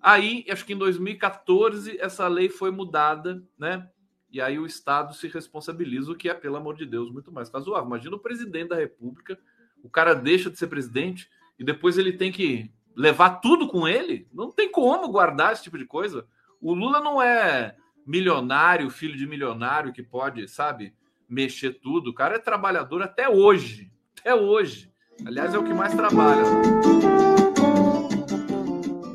Aí, 0.00 0.46
acho 0.48 0.64
que 0.64 0.74
em 0.74 0.78
2014, 0.78 1.98
essa 1.98 2.28
lei 2.28 2.48
foi 2.48 2.70
mudada, 2.70 3.42
né? 3.58 3.90
E 4.36 4.40
aí 4.42 4.58
o 4.58 4.66
Estado 4.66 5.14
se 5.14 5.28
responsabiliza, 5.28 6.12
o 6.12 6.14
que 6.14 6.28
é, 6.28 6.34
pelo 6.34 6.56
amor 6.56 6.76
de 6.76 6.84
Deus, 6.84 7.10
muito 7.10 7.32
mais 7.32 7.48
razoável. 7.48 7.86
Imagina 7.86 8.16
o 8.16 8.18
presidente 8.18 8.68
da 8.68 8.76
República, 8.76 9.38
o 9.82 9.88
cara 9.88 10.12
deixa 10.12 10.50
de 10.50 10.58
ser 10.58 10.66
presidente 10.66 11.26
e 11.58 11.64
depois 11.64 11.96
ele 11.96 12.12
tem 12.12 12.30
que 12.30 12.70
levar 12.94 13.40
tudo 13.40 13.66
com 13.66 13.88
ele? 13.88 14.28
Não 14.30 14.52
tem 14.52 14.70
como 14.70 15.08
guardar 15.08 15.54
esse 15.54 15.62
tipo 15.62 15.78
de 15.78 15.86
coisa. 15.86 16.26
O 16.60 16.74
Lula 16.74 17.00
não 17.00 17.22
é 17.22 17.76
milionário, 18.06 18.90
filho 18.90 19.16
de 19.16 19.26
milionário 19.26 19.90
que 19.90 20.02
pode, 20.02 20.46
sabe, 20.48 20.92
mexer 21.26 21.80
tudo. 21.80 22.10
O 22.10 22.14
cara 22.14 22.36
é 22.36 22.38
trabalhador 22.38 23.00
até 23.00 23.30
hoje. 23.30 23.90
Até 24.20 24.34
hoje. 24.34 24.92
Aliás, 25.24 25.54
é 25.54 25.58
o 25.58 25.64
que 25.64 25.72
mais 25.72 25.94
trabalha. 25.94 26.44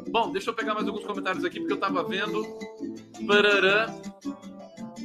Bom, 0.10 0.32
deixa 0.32 0.50
eu 0.50 0.56
pegar 0.56 0.74
mais 0.74 0.88
alguns 0.88 1.06
comentários 1.06 1.46
aqui, 1.46 1.60
porque 1.60 1.74
eu 1.74 1.80
tava 1.80 2.04
vendo. 2.04 2.44
Parará. 3.28 3.86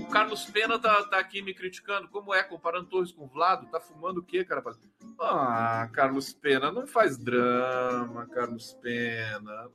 O 0.06 0.08
Carlos 0.08 0.44
Pena 0.44 0.78
tá, 0.78 1.02
tá 1.04 1.18
aqui 1.18 1.42
me 1.42 1.52
criticando. 1.52 2.08
Como 2.08 2.32
é, 2.32 2.42
comparando 2.42 2.88
Torres 2.88 3.10
com 3.10 3.25
o 3.25 3.28
Vlado? 3.28 3.66
Tá 3.66 3.80
fumando 3.80 4.18
o 4.18 4.22
quê, 4.22 4.44
cara? 4.44 4.62
Ah, 5.20 5.88
Carlos 5.92 6.32
Pena, 6.32 6.70
não 6.70 6.86
faz 6.86 7.18
drama, 7.18 8.26
Carlos 8.28 8.72
Pena. 8.80 9.68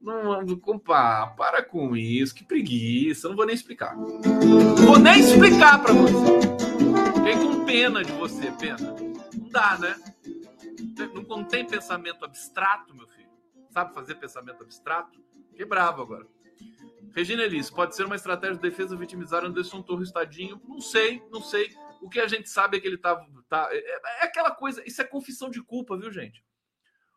Não, 0.00 0.42
não, 0.42 0.58
compar, 0.58 1.36
para 1.36 1.62
com 1.62 1.96
isso, 1.96 2.34
que 2.34 2.44
preguiça. 2.44 3.28
Não 3.28 3.36
vou 3.36 3.46
nem 3.46 3.54
explicar. 3.54 3.94
Não 3.96 4.86
vou 4.86 4.98
nem 4.98 5.20
explicar 5.20 5.80
para 5.80 5.92
você. 5.92 6.40
Fiquei 7.14 7.34
com 7.34 7.64
pena 7.64 8.02
de 8.02 8.12
você, 8.12 8.50
pena. 8.52 8.78
Não 9.32 9.48
dá, 9.50 9.78
né? 9.78 9.96
Não, 11.14 11.22
não 11.22 11.44
tem 11.44 11.66
pensamento 11.66 12.24
abstrato, 12.24 12.94
meu 12.96 13.06
filho. 13.06 13.28
Sabe 13.70 13.94
fazer 13.94 14.16
pensamento 14.16 14.62
abstrato? 14.62 15.22
Fiquei 15.50 15.66
bravo 15.66 16.02
agora. 16.02 16.26
Regina 17.14 17.42
Elis, 17.42 17.70
pode 17.70 17.96
ser 17.96 18.04
uma 18.04 18.16
estratégia 18.16 18.56
de 18.56 18.62
defesa 18.62 18.96
vitimizar 18.96 19.44
Anderson 19.44 19.82
Torres 19.82 20.12
tadinho? 20.12 20.60
Não 20.64 20.80
sei, 20.80 21.22
não 21.30 21.42
sei. 21.42 21.74
O 22.00 22.08
que 22.08 22.20
a 22.20 22.28
gente 22.28 22.48
sabe 22.48 22.76
é 22.76 22.80
que 22.80 22.86
ele 22.86 22.96
tá, 22.96 23.16
tá 23.48 23.68
é, 23.70 23.78
é, 23.78 24.24
aquela 24.24 24.50
coisa, 24.50 24.82
isso 24.86 25.02
é 25.02 25.04
confissão 25.04 25.50
de 25.50 25.62
culpa, 25.62 25.96
viu, 25.96 26.10
gente? 26.10 26.44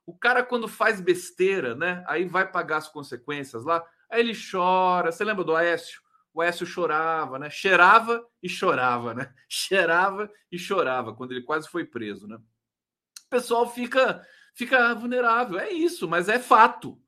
O 0.06 0.18
cara 0.18 0.44
quando 0.44 0.68
faz 0.68 1.00
besteira, 1.00 1.76
né? 1.76 2.04
Aí 2.08 2.26
vai 2.26 2.50
pagar 2.50 2.78
as 2.78 2.90
consequências 2.90 3.64
lá, 3.64 3.86
aí 4.10 4.20
ele 4.20 4.34
chora. 4.34 5.12
Você 5.12 5.24
lembra 5.24 5.44
do 5.44 5.56
Aécio? 5.56 6.02
O 6.34 6.42
Aécio 6.42 6.66
chorava, 6.66 7.38
né? 7.40 7.50
Cheirava 7.50 8.26
e 8.42 8.50
chorava, 8.50 9.14
né? 9.14 9.34
Cheirava 9.48 10.30
e 10.52 10.58
chorava 10.58 11.14
quando 11.14 11.32
ele 11.32 11.44
quase 11.44 11.70
foi 11.70 11.86
preso, 11.86 12.28
né? 12.28 12.36
O 12.36 13.30
pessoal 13.30 13.70
fica 13.72 14.26
fica 14.56 14.94
vulnerável, 14.94 15.58
é 15.58 15.72
isso, 15.72 16.08
mas 16.08 16.30
é 16.30 16.38
fato. 16.38 17.00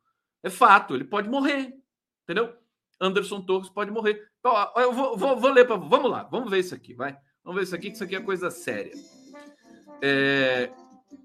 É 0.42 0.50
fato, 0.50 0.96
ele 0.96 1.04
pode 1.04 1.28
morrer, 1.28 1.74
entendeu? 2.24 2.56
Anderson 3.00 3.42
Torres 3.42 3.70
pode 3.70 3.92
morrer. 3.92 4.30
Então, 4.40 4.54
eu 4.78 4.94
vou, 4.94 5.18
vou, 5.18 5.40
vou 5.40 5.52
ler 5.52 5.66
para. 5.66 5.76
Vamos 5.76 6.10
lá, 6.10 6.24
vamos 6.24 6.50
ver 6.50 6.60
isso 6.60 6.76
aqui, 6.76 6.94
vai. 6.94 7.18
Vamos 7.44 7.60
ver 7.60 7.64
isso 7.64 7.76
aqui, 7.76 7.90
que 7.90 7.96
isso 7.96 8.04
aqui 8.04 8.16
é 8.16 8.22
coisa 8.22 8.50
séria. 8.50 8.94
É, 10.02 10.72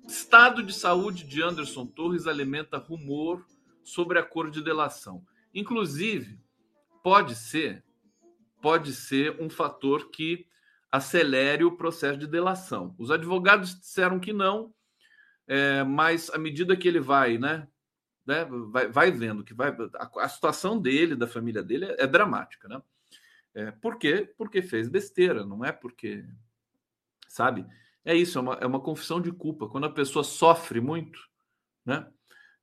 estado 0.06 0.62
de 0.62 0.72
saúde 0.72 1.24
de 1.24 1.42
Anderson 1.42 1.86
Torres 1.86 2.26
alimenta 2.26 2.78
rumor 2.78 3.44
sobre 3.82 4.18
a 4.18 4.22
cor 4.22 4.50
de 4.50 4.62
delação. 4.62 5.24
Inclusive, 5.54 6.38
pode 7.02 7.34
ser, 7.34 7.84
pode 8.60 8.92
ser 8.92 9.40
um 9.40 9.48
fator 9.48 10.10
que 10.10 10.46
acelere 10.92 11.64
o 11.64 11.76
processo 11.76 12.18
de 12.18 12.26
delação. 12.26 12.94
Os 12.98 13.10
advogados 13.10 13.78
disseram 13.78 14.18
que 14.18 14.32
não, 14.32 14.74
é, 15.46 15.82
mas 15.84 16.30
à 16.30 16.38
medida 16.38 16.76
que 16.76 16.86
ele 16.86 17.00
vai, 17.00 17.38
né, 17.38 17.66
né, 18.30 18.46
vai, 18.70 18.86
vai 18.86 19.10
vendo 19.10 19.42
que 19.42 19.52
vai 19.52 19.76
a, 19.94 20.24
a, 20.24 20.28
situação 20.28 20.80
dele, 20.80 21.16
da 21.16 21.26
família 21.26 21.64
dele 21.64 21.86
é, 21.86 22.04
é 22.04 22.06
dramática, 22.06 22.68
né? 22.68 22.80
É, 23.52 23.72
por 23.72 23.98
quê? 23.98 24.32
Porque 24.38 24.62
fez 24.62 24.88
besteira, 24.88 25.44
não 25.44 25.64
é 25.64 25.72
porque, 25.72 26.24
sabe? 27.26 27.66
É 28.04 28.14
isso, 28.14 28.38
é 28.38 28.40
uma, 28.40 28.54
é 28.54 28.66
uma 28.66 28.78
confissão 28.78 29.20
de 29.20 29.32
culpa. 29.32 29.68
Quando 29.68 29.86
a 29.86 29.92
pessoa 29.92 30.22
sofre 30.22 30.80
muito, 30.80 31.18
né? 31.84 32.08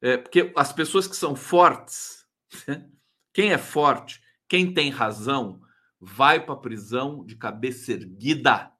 É, 0.01 0.15
porque 0.15 0.53
as 0.55 0.71
pessoas 0.71 1.05
que 1.05 1.17
são 1.17 1.35
fortes, 1.35 2.25
né? 2.65 2.89
quem 3.33 3.51
é 3.51 3.57
forte, 3.57 4.21
quem 4.47 4.73
tem 4.73 4.89
razão, 4.89 5.61
vai 5.99 6.39
para 6.39 6.53
a 6.53 6.59
prisão 6.59 7.25
de 7.25 7.35
cabeça 7.35 7.91
erguida, 7.91 8.71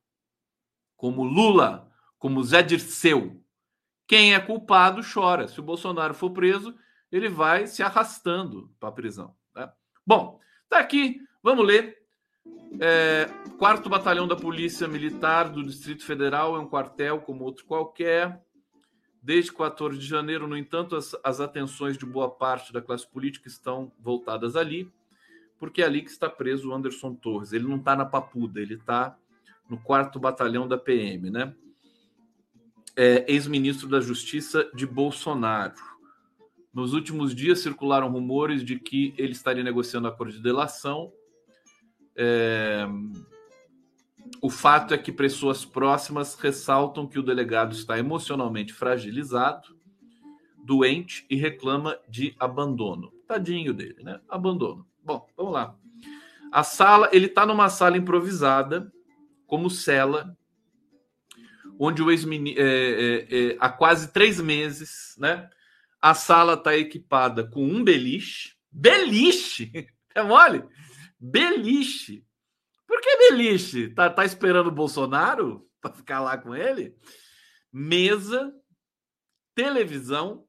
como 0.96 1.26
Lula, 1.26 1.92
como 2.18 2.42
Zé 2.44 2.64
Dirceu, 2.64 3.44
quem 4.08 4.34
é 4.34 4.40
culpado 4.40 5.02
chora. 5.04 5.48
Se 5.48 5.60
o 5.60 5.64
Bolsonaro 5.64 6.14
for 6.14 6.32
preso, 6.32 6.74
ele 7.12 7.28
vai 7.28 7.68
se 7.68 7.84
arrastando 7.84 8.74
para 8.80 8.90
a 8.90 8.94
prisão. 8.94 9.36
Tá? 9.54 9.74
Bom, 10.06 10.40
tá 10.70 10.80
aqui. 10.80 11.22
Vamos 11.44 11.66
ler. 11.66 11.98
É, 12.80 13.26
quarto 13.58 13.90
Batalhão 13.90 14.28
da 14.28 14.36
Polícia 14.36 14.88
Militar 14.88 15.50
do 15.50 15.64
Distrito 15.64 16.06
Federal 16.06 16.56
é 16.56 16.60
um 16.60 16.68
quartel 16.68 17.20
como 17.20 17.44
outro 17.44 17.66
qualquer. 17.66 18.42
Desde 19.22 19.52
14 19.52 20.00
de 20.00 20.06
janeiro, 20.06 20.48
no 20.48 20.56
entanto, 20.56 20.96
as, 20.96 21.14
as 21.22 21.42
atenções 21.42 21.98
de 21.98 22.06
boa 22.06 22.30
parte 22.30 22.72
da 22.72 22.82
classe 22.82 23.06
política 23.06 23.50
estão 23.50 23.92
voltadas 24.00 24.56
ali, 24.56 24.90
porque 25.60 25.82
é 25.82 25.86
ali 25.86 26.02
que 26.02 26.10
está 26.10 26.30
preso 26.30 26.70
o 26.70 26.74
Anderson 26.74 27.14
Torres. 27.14 27.52
Ele 27.52 27.68
não 27.68 27.76
está 27.76 27.94
na 27.94 28.06
Papuda, 28.06 28.62
ele 28.62 28.76
está 28.76 29.18
no 29.70 29.78
quarto 29.78 30.18
batalhão 30.18 30.66
da 30.66 30.78
PM, 30.78 31.30
né? 31.30 31.54
É, 32.98 33.24
ex-ministro 33.32 33.88
da 33.88 34.02
Justiça 34.02 34.68
de 34.74 34.88
Bolsonaro. 34.88 35.76
Nos 36.74 36.94
últimos 36.94 37.36
dias 37.36 37.60
circularam 37.60 38.12
rumores 38.12 38.64
de 38.64 38.80
que 38.80 39.14
ele 39.18 39.34
estaria 39.34 39.64
negociando 39.64 40.08
acordo 40.08 40.34
de 40.34 40.42
delação. 40.42 41.14
É... 42.16 42.88
O 44.42 44.50
fato 44.50 44.94
é 44.94 44.98
que 44.98 45.12
pessoas 45.12 45.64
próximas 45.64 46.36
ressaltam 46.36 47.08
que 47.08 47.18
o 47.18 47.24
delegado 47.24 47.74
está 47.74 47.98
emocionalmente 47.98 48.74
fragilizado, 48.74 49.78
doente 50.64 51.26
e 51.30 51.36
reclama 51.36 51.98
de 52.10 52.36
abandono. 52.40 53.12
Tadinho 53.28 53.74
dele, 53.74 54.04
né? 54.04 54.20
Abandono. 54.28 54.86
Bom, 55.04 55.26
vamos 55.36 55.54
lá. 55.54 55.76
A 56.52 56.64
sala, 56.64 57.10
ele 57.12 57.28
está 57.28 57.46
numa 57.46 57.70
sala 57.70 57.98
improvisada, 57.98 58.92
como 59.46 59.70
cela, 59.70 60.38
onde 61.80 62.02
o 62.02 62.12
ex 62.12 62.26
é, 62.26 62.60
é, 62.60 63.52
é, 63.52 63.58
há 63.60 63.70
quase 63.70 64.12
três 64.12 64.40
meses, 64.40 65.16
né? 65.18 65.50
A 66.02 66.14
sala 66.14 66.54
está 66.54 66.76
equipada 66.76 67.48
com 67.50 67.64
um 67.64 67.84
beliche. 67.84 68.56
Beliche! 68.72 69.88
É 70.14 70.22
mole? 70.24 70.64
Beliche. 71.20 72.26
Por 72.88 73.02
que 73.02 73.18
beliche? 73.30 73.90
Tá, 73.90 74.10
tá 74.10 74.24
esperando 74.24 74.68
o 74.68 74.72
Bolsonaro 74.72 75.68
para 75.82 75.94
ficar 75.94 76.20
lá 76.22 76.38
com 76.38 76.56
ele? 76.56 76.96
Mesa, 77.72 78.54
televisão, 79.54 80.48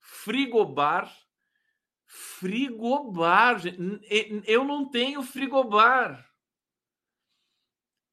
frigobar. 0.00 1.10
Frigobar. 2.06 3.62
Eu 4.44 4.64
não 4.64 4.88
tenho 4.88 5.22
frigobar. 5.22 6.24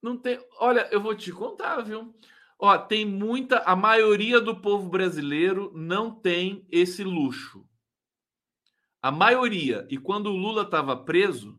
Não 0.03 0.17
tem. 0.17 0.37
Olha, 0.59 0.89
eu 0.91 1.01
vou 1.01 1.15
te 1.15 1.31
contar, 1.31 1.79
viu? 1.79 2.13
Ó, 2.59 2.77
tem 2.77 3.05
muita. 3.05 3.59
A 3.59 3.73
maioria 3.73 4.41
do 4.41 4.59
povo 4.59 4.89
brasileiro 4.89 5.71
não 5.73 6.11
tem 6.11 6.67
esse 6.69 7.05
luxo. 7.05 7.65
A 9.01 9.09
maioria. 9.09 9.87
E 9.89 9.97
quando 9.97 10.27
o 10.27 10.35
Lula 10.35 10.63
estava 10.63 10.97
preso, 10.97 11.57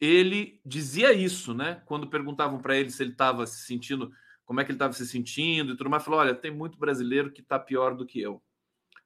ele 0.00 0.60
dizia 0.66 1.12
isso, 1.12 1.54
né? 1.54 1.80
Quando 1.86 2.10
perguntavam 2.10 2.60
para 2.60 2.76
ele 2.76 2.90
se 2.90 3.00
ele 3.00 3.12
estava 3.12 3.46
se 3.46 3.64
sentindo, 3.64 4.10
como 4.44 4.60
é 4.60 4.64
que 4.64 4.72
ele 4.72 4.76
estava 4.76 4.92
se 4.92 5.06
sentindo 5.06 5.72
e 5.72 5.76
tudo 5.76 5.90
mais, 5.90 6.04
falou: 6.04 6.18
olha, 6.18 6.34
tem 6.34 6.50
muito 6.50 6.76
brasileiro 6.76 7.30
que 7.30 7.42
está 7.42 7.60
pior 7.60 7.94
do 7.94 8.04
que 8.04 8.20
eu. 8.20 8.42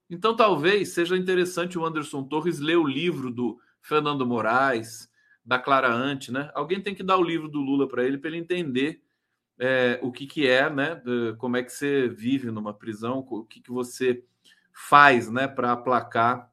Então, 0.09 0.35
talvez 0.35 0.95
seja 0.95 1.15
interessante 1.15 1.79
o 1.79 1.85
Anderson 1.85 2.25
Torres 2.25 2.59
ler 2.59 2.77
o 2.77 2.87
livro 2.87 3.31
do 3.31 3.61
Fernando 3.83 4.27
Moraes, 4.27 5.11
da 5.45 5.59
Clara 5.59 5.93
Ante, 5.93 6.31
né? 6.31 6.51
Alguém 6.55 6.81
tem 6.81 6.95
que 6.95 7.03
dar 7.03 7.17
o 7.17 7.25
livro 7.25 7.49
do 7.49 7.61
Lula 7.61 7.89
para 7.89 8.05
ele, 8.05 8.19
para 8.19 8.31
ele 8.31 8.39
entender 8.39 9.03
é, 9.59 9.99
o 10.03 10.13
que, 10.13 10.27
que 10.27 10.47
é, 10.47 10.71
né? 10.71 11.01
Como 11.39 11.57
é 11.57 11.63
que 11.63 11.73
você 11.73 12.09
vive 12.09 12.51
numa 12.51 12.75
prisão, 12.75 13.27
o 13.29 13.45
que, 13.45 13.61
que 13.61 13.71
você 13.71 14.25
faz, 14.73 15.31
né? 15.31 15.47
Para 15.49 15.73
aplacar, 15.73 16.51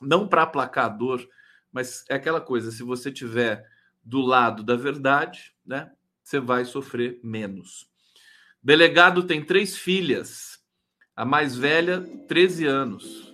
não 0.00 0.28
para 0.28 0.42
aplacar 0.42 0.86
a 0.86 0.88
dor, 0.88 1.26
mas 1.72 2.04
é 2.08 2.14
aquela 2.14 2.40
coisa: 2.40 2.70
se 2.70 2.82
você 2.82 3.10
tiver 3.10 3.66
do 4.02 4.20
lado 4.20 4.62
da 4.62 4.76
verdade, 4.76 5.52
né? 5.64 5.90
Você 6.22 6.40
vai 6.40 6.64
sofrer 6.64 7.20
menos. 7.22 7.88
Delegado 8.62 9.22
tem 9.22 9.44
três 9.44 9.76
filhas. 9.76 10.58
A 11.14 11.24
mais 11.24 11.56
velha, 11.56 12.00
13 12.26 12.66
anos. 12.66 13.32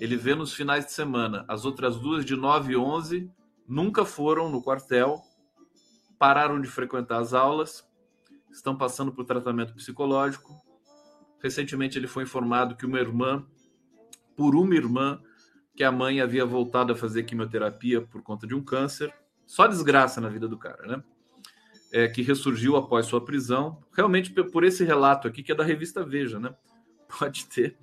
Ele 0.00 0.16
vê 0.16 0.34
nos 0.34 0.54
finais 0.54 0.86
de 0.86 0.92
semana. 0.92 1.44
As 1.46 1.66
outras 1.66 1.98
duas, 1.98 2.24
de 2.24 2.34
9 2.34 2.72
e 2.72 2.76
11, 2.76 3.30
nunca 3.66 4.04
foram 4.04 4.50
no 4.50 4.62
quartel, 4.62 5.22
pararam 6.18 6.60
de 6.60 6.68
frequentar 6.68 7.18
as 7.18 7.32
aulas, 7.34 7.84
estão 8.50 8.76
passando 8.76 9.12
por 9.12 9.24
tratamento 9.24 9.74
psicológico. 9.74 10.54
Recentemente 11.42 11.98
ele 11.98 12.06
foi 12.06 12.22
informado 12.22 12.76
que 12.76 12.86
uma 12.86 12.98
irmã, 12.98 13.44
por 14.36 14.54
uma 14.54 14.74
irmã, 14.74 15.20
que 15.74 15.82
a 15.82 15.90
mãe 15.90 16.20
havia 16.20 16.44
voltado 16.46 16.92
a 16.92 16.96
fazer 16.96 17.24
quimioterapia 17.24 18.00
por 18.00 18.22
conta 18.22 18.46
de 18.46 18.54
um 18.54 18.62
câncer. 18.62 19.12
Só 19.44 19.66
desgraça 19.66 20.20
na 20.20 20.28
vida 20.28 20.48
do 20.48 20.56
cara, 20.56 20.86
né? 20.86 21.04
É, 21.92 22.08
que 22.08 22.22
ressurgiu 22.22 22.76
após 22.76 23.06
sua 23.06 23.24
prisão. 23.24 23.80
Realmente, 23.92 24.30
por 24.30 24.64
esse 24.64 24.84
relato 24.84 25.28
aqui, 25.28 25.42
que 25.42 25.52
é 25.52 25.54
da 25.54 25.64
revista 25.64 26.04
Veja, 26.04 26.38
né? 26.38 26.54
Pode 27.18 27.46
ter 27.46 27.76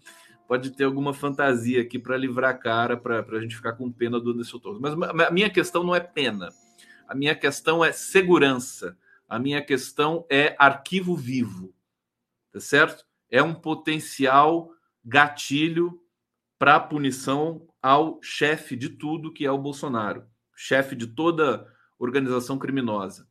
pode 0.52 0.72
ter 0.72 0.84
alguma 0.84 1.14
fantasia 1.14 1.82
aqui 1.82 1.98
para 1.98 2.18
livrar 2.18 2.50
a 2.50 2.58
cara, 2.58 2.98
para 2.98 3.22
a 3.22 3.40
gente 3.40 3.56
ficar 3.56 3.72
com 3.72 3.90
pena 3.90 4.20
do 4.20 4.32
Anderson 4.32 4.60
Torres. 4.60 4.82
Mas 4.82 4.94
a 5.26 5.32
minha 5.32 5.50
questão 5.50 5.82
não 5.82 5.96
é 5.96 6.02
pena. 6.02 6.50
A 7.08 7.16
minha 7.16 7.34
questão 7.34 7.86
é 7.86 7.94
segurança. 7.94 8.98
A 9.30 9.40
minha 9.40 9.62
questão 9.62 10.26
é 10.30 10.54
arquivo 10.60 11.16
vivo. 11.16 11.74
Tá 12.52 12.60
certo? 12.60 13.06
É 13.30 13.42
um 13.42 13.54
potencial 13.54 14.70
gatilho 15.06 16.02
para 16.60 16.82
punição 16.82 17.66
ao 17.82 18.20
chefe 18.22 18.76
de 18.76 18.90
tudo, 18.90 19.32
que 19.32 19.46
é 19.46 19.52
o 19.52 19.58
Bolsonaro, 19.58 20.26
chefe 20.54 20.98
de 20.98 21.08
toda 21.08 21.66
organização 21.98 22.60
criminosa. 22.60 23.26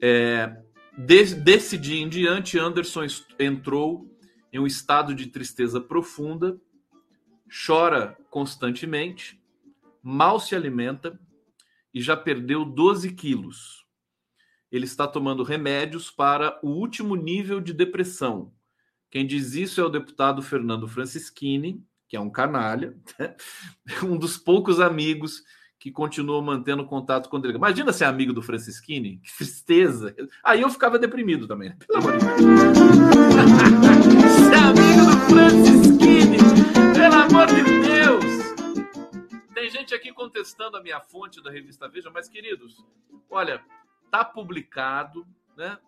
É, 0.00 0.56
desse 0.96 1.76
dia 1.76 2.00
em 2.00 2.08
diante, 2.08 2.58
Anderson 2.58 3.04
entrou 3.38 4.10
em 4.52 4.58
um 4.58 4.66
estado 4.66 5.14
de 5.14 5.26
tristeza 5.28 5.80
profunda, 5.80 6.60
chora 7.66 8.16
constantemente, 8.30 9.42
mal 10.02 10.38
se 10.38 10.54
alimenta 10.54 11.18
e 11.94 12.00
já 12.00 12.16
perdeu 12.16 12.64
12 12.64 13.12
quilos. 13.12 13.86
Ele 14.70 14.84
está 14.84 15.06
tomando 15.06 15.42
remédios 15.42 16.10
para 16.10 16.58
o 16.62 16.68
último 16.70 17.14
nível 17.14 17.60
de 17.60 17.72
depressão. 17.72 18.52
Quem 19.10 19.26
diz 19.26 19.54
isso 19.54 19.80
é 19.80 19.84
o 19.84 19.90
deputado 19.90 20.40
Fernando 20.40 20.88
Francischini, 20.88 21.84
que 22.08 22.16
é 22.16 22.20
um 22.20 22.30
canalha, 22.30 22.96
um 24.04 24.16
dos 24.16 24.36
poucos 24.38 24.80
amigos 24.80 25.42
que 25.78 25.90
continuou 25.90 26.40
mantendo 26.40 26.86
contato 26.86 27.28
com 27.28 27.38
ele. 27.38 27.56
Imagina 27.56 27.92
ser 27.92 28.04
amigo 28.04 28.32
do 28.32 28.40
Francisquini, 28.40 29.18
que 29.18 29.36
tristeza. 29.36 30.14
Aí 30.44 30.62
eu 30.62 30.70
ficava 30.70 30.98
deprimido 30.98 31.46
também. 31.48 31.70
Né? 31.70 31.76
Pelo 31.86 31.98
amor 31.98 32.18
de 32.18 32.24
Deus. 32.24 33.72
Francisquini, 35.32 36.36
pelo 36.92 37.14
amor 37.14 37.46
de 37.46 37.62
Deus. 37.62 38.24
Tem 39.54 39.70
gente 39.70 39.94
aqui 39.94 40.12
contestando 40.12 40.76
a 40.76 40.82
minha 40.82 41.00
fonte 41.00 41.42
da 41.42 41.50
revista 41.50 41.88
Veja, 41.88 42.10
mas 42.10 42.28
queridos, 42.28 42.84
olha, 43.30 43.64
tá 44.10 44.22
publicado, 44.22 45.26
né? 45.56 45.78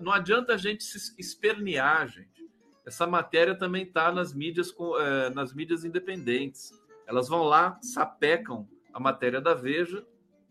Não 0.00 0.10
adianta 0.10 0.54
a 0.54 0.56
gente 0.56 0.82
se 0.82 1.14
espernear, 1.18 2.08
gente. 2.08 2.48
Essa 2.86 3.06
matéria 3.06 3.54
também 3.54 3.82
está 3.82 4.10
nas 4.10 4.32
mídias, 4.32 4.74
eh, 5.00 5.30
nas 5.30 5.52
mídias 5.52 5.84
independentes. 5.84 6.72
Elas 7.06 7.28
vão 7.28 7.42
lá, 7.42 7.78
sapecam 7.82 8.66
a 8.94 8.98
matéria 8.98 9.40
da 9.40 9.52
Veja 9.52 10.02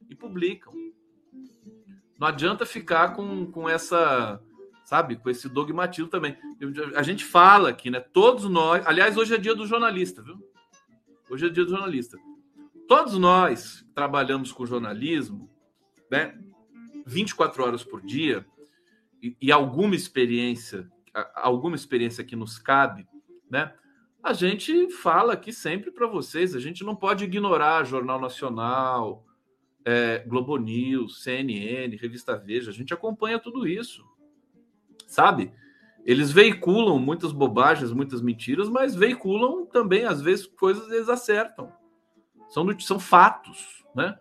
e 0.07 0.13
publicam. 0.13 0.73
Não 2.19 2.27
adianta 2.27 2.67
ficar 2.67 3.15
com, 3.15 3.51
com 3.51 3.67
essa, 3.67 4.39
sabe, 4.87 5.17
com 5.17 5.29
esse 5.29 5.49
dogmatismo 5.49 6.09
também. 6.09 6.37
A 6.95 7.03
gente 7.03 7.25
fala 7.25 7.67
aqui, 7.67 7.89
né? 7.89 7.99
Todos 7.99 8.45
nós. 8.45 8.87
Aliás, 8.87 9.17
hoje 9.17 9.35
é 9.35 9.37
dia 9.37 9.53
do 9.53 9.67
jornalista, 9.67 10.21
viu? 10.21 10.41
Hoje 11.29 11.45
é 11.45 11.49
dia 11.49 11.65
do 11.65 11.71
jornalista. 11.71 12.17
Todos 12.87 13.17
nós 13.17 13.85
trabalhamos 13.93 14.53
com 14.53 14.65
jornalismo, 14.65 15.49
né? 16.09 16.39
24 17.05 17.65
horas 17.65 17.83
por 17.83 18.01
dia 18.01 18.45
e, 19.21 19.35
e 19.41 19.51
alguma 19.51 19.93
experiência, 19.93 20.89
alguma 21.35 21.75
experiência 21.75 22.23
que 22.23 22.37
nos 22.37 22.57
cabe, 22.57 23.05
né? 23.51 23.73
a 24.23 24.33
gente 24.33 24.89
fala 24.89 25.33
aqui 25.33 25.53
sempre 25.53 25.91
para 25.91 26.07
vocês, 26.07 26.53
a 26.53 26.59
gente 26.59 26.83
não 26.83 26.95
pode 26.95 27.23
ignorar 27.23 27.85
Jornal 27.85 28.19
Nacional, 28.19 29.25
é, 29.85 30.19
Globo 30.19 30.57
News, 30.57 31.23
CNN, 31.23 31.95
Revista 31.95 32.35
Veja, 32.35 32.71
a 32.71 32.73
gente 32.73 32.93
acompanha 32.93 33.39
tudo 33.39 33.65
isso, 33.65 34.05
sabe? 35.07 35.51
Eles 36.05 36.31
veiculam 36.31 36.99
muitas 36.99 37.31
bobagens, 37.31 37.91
muitas 37.91 38.21
mentiras, 38.21 38.69
mas 38.69 38.95
veiculam 38.95 39.65
também, 39.65 40.05
às 40.05 40.21
vezes, 40.21 40.45
coisas 40.45 40.91
eles 40.91 41.09
acertam. 41.09 41.73
São, 42.47 42.79
são 42.79 42.99
fatos, 42.99 43.83
né? 43.95 44.17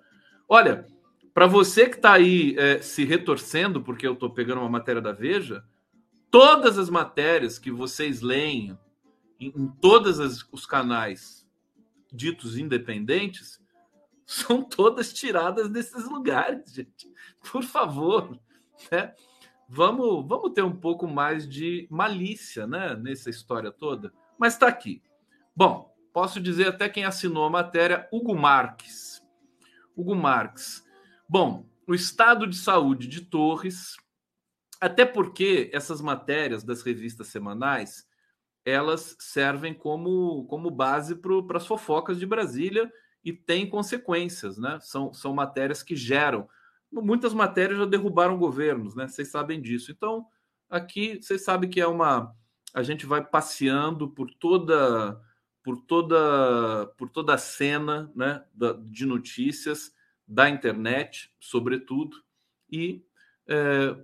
Olha, 0.48 0.86
para 1.34 1.46
você 1.46 1.88
que 1.88 1.96
está 1.96 2.14
aí 2.14 2.56
é, 2.58 2.80
se 2.80 3.04
retorcendo, 3.04 3.82
porque 3.82 4.06
eu 4.06 4.14
estou 4.14 4.30
pegando 4.30 4.62
uma 4.62 4.70
matéria 4.70 5.02
da 5.02 5.12
Veja, 5.12 5.64
todas 6.30 6.78
as 6.78 6.88
matérias 6.88 7.58
que 7.58 7.70
vocês 7.70 8.20
leem, 8.20 8.76
em, 9.38 9.52
em 9.54 9.68
todos 9.68 10.18
os 10.50 10.64
canais 10.66 11.46
ditos 12.12 12.56
independentes 12.56 13.60
são 14.24 14.62
todas 14.62 15.12
tiradas 15.12 15.68
desses 15.68 16.04
lugares, 16.08 16.72
gente. 16.72 17.12
Por 17.52 17.62
favor, 17.62 18.38
né? 18.90 19.14
Vamos, 19.68 20.26
vamos 20.26 20.52
ter 20.52 20.62
um 20.62 20.74
pouco 20.74 21.06
mais 21.08 21.48
de 21.48 21.86
malícia, 21.90 22.66
né, 22.66 22.94
nessa 22.94 23.30
história 23.30 23.72
toda. 23.72 24.12
Mas 24.38 24.54
está 24.54 24.68
aqui. 24.68 25.02
Bom, 25.54 25.94
posso 26.12 26.40
dizer 26.40 26.68
até 26.68 26.88
quem 26.88 27.04
assinou 27.04 27.44
a 27.44 27.50
matéria, 27.50 28.08
Hugo 28.12 28.34
Marques. 28.34 29.22
Hugo 29.96 30.14
Marques. 30.14 30.84
Bom, 31.28 31.66
o 31.86 31.94
estado 31.94 32.46
de 32.46 32.56
saúde 32.56 33.08
de 33.08 33.22
Torres, 33.22 33.96
até 34.80 35.04
porque 35.04 35.70
essas 35.72 36.00
matérias 36.00 36.62
das 36.62 36.82
revistas 36.82 37.28
semanais 37.28 38.06
elas 38.66 39.16
servem 39.20 39.72
como, 39.72 40.44
como 40.46 40.68
base 40.72 41.14
para 41.14 41.56
as 41.56 41.66
fofocas 41.66 42.18
de 42.18 42.26
Brasília 42.26 42.92
e 43.24 43.32
têm 43.32 43.68
consequências, 43.68 44.58
né? 44.58 44.78
São, 44.80 45.14
são 45.14 45.32
matérias 45.32 45.84
que 45.84 45.94
geram. 45.94 46.48
Muitas 47.02 47.34
matérias 47.34 47.78
já 47.78 47.84
derrubaram 47.84 48.38
governos, 48.38 48.94
né? 48.94 49.08
Vocês 49.08 49.28
sabem 49.28 49.60
disso. 49.60 49.90
Então, 49.90 50.26
aqui 50.68 51.20
vocês 51.20 51.44
sabem 51.44 51.68
que 51.68 51.80
é 51.80 51.86
uma. 51.86 52.34
A 52.74 52.82
gente 52.82 53.06
vai 53.06 53.24
passeando 53.24 54.08
por 54.08 54.30
toda 54.30 55.20
por 55.62 55.78
toda 55.78 56.86
por 56.96 57.10
toda 57.10 57.34
a 57.34 57.38
cena 57.38 58.12
né, 58.14 58.44
de 58.84 59.04
notícias 59.04 59.92
da 60.26 60.48
internet, 60.48 61.32
sobretudo, 61.40 62.16
e 62.70 63.04
é, 63.48 63.96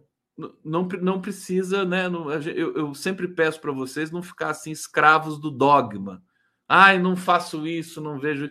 não, 0.64 0.88
não 1.00 1.20
precisa, 1.20 1.84
né? 1.84 2.08
Não, 2.08 2.30
eu, 2.32 2.74
eu 2.74 2.94
sempre 2.94 3.28
peço 3.28 3.60
para 3.60 3.72
vocês 3.72 4.10
não 4.10 4.22
ficar 4.22 4.50
assim 4.50 4.70
escravos 4.70 5.38
do 5.38 5.50
dogma. 5.50 6.22
Ai, 6.68 6.98
não 6.98 7.16
faço 7.16 7.66
isso, 7.66 8.00
não 8.00 8.18
vejo. 8.18 8.50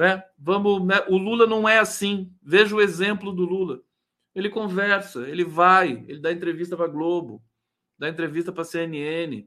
Né? 0.00 0.24
Vamos, 0.38 0.82
né? 0.86 1.04
O 1.08 1.18
Lula 1.18 1.46
não 1.46 1.68
é 1.68 1.78
assim. 1.78 2.32
Veja 2.42 2.74
o 2.74 2.80
exemplo 2.80 3.32
do 3.32 3.44
Lula. 3.44 3.82
Ele 4.34 4.48
conversa, 4.48 5.28
ele 5.28 5.44
vai, 5.44 6.06
ele 6.08 6.20
dá 6.20 6.32
entrevista 6.32 6.74
para 6.74 6.86
Globo, 6.86 7.44
dá 7.98 8.08
entrevista 8.08 8.50
para 8.50 8.64
CNN. 8.64 9.46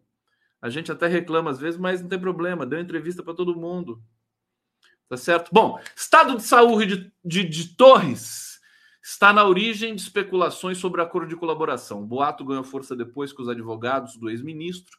A 0.61 0.69
gente 0.69 0.91
até 0.91 1.07
reclama 1.07 1.49
às 1.49 1.57
vezes, 1.57 1.79
mas 1.79 2.03
não 2.03 2.07
tem 2.07 2.19
problema, 2.19 2.67
deu 2.67 2.79
entrevista 2.79 3.23
para 3.23 3.33
todo 3.33 3.55
mundo. 3.55 3.99
Tá 5.09 5.17
certo? 5.17 5.49
Bom, 5.51 5.79
estado 5.95 6.37
de 6.37 6.43
saúde 6.43 6.85
de, 6.85 7.13
de, 7.25 7.43
de 7.49 7.75
Torres 7.75 8.53
Está 9.01 9.33
na 9.33 9.43
origem 9.43 9.95
de 9.95 10.01
especulações 10.01 10.77
sobre 10.77 11.01
acordo 11.01 11.27
de 11.27 11.35
colaboração. 11.35 12.03
O 12.03 12.05
boato 12.05 12.45
ganhou 12.45 12.63
força 12.63 12.95
depois 12.95 13.33
que 13.33 13.41
os 13.41 13.49
advogados 13.49 14.15
do 14.17 14.29
ex-ministro, 14.29 14.97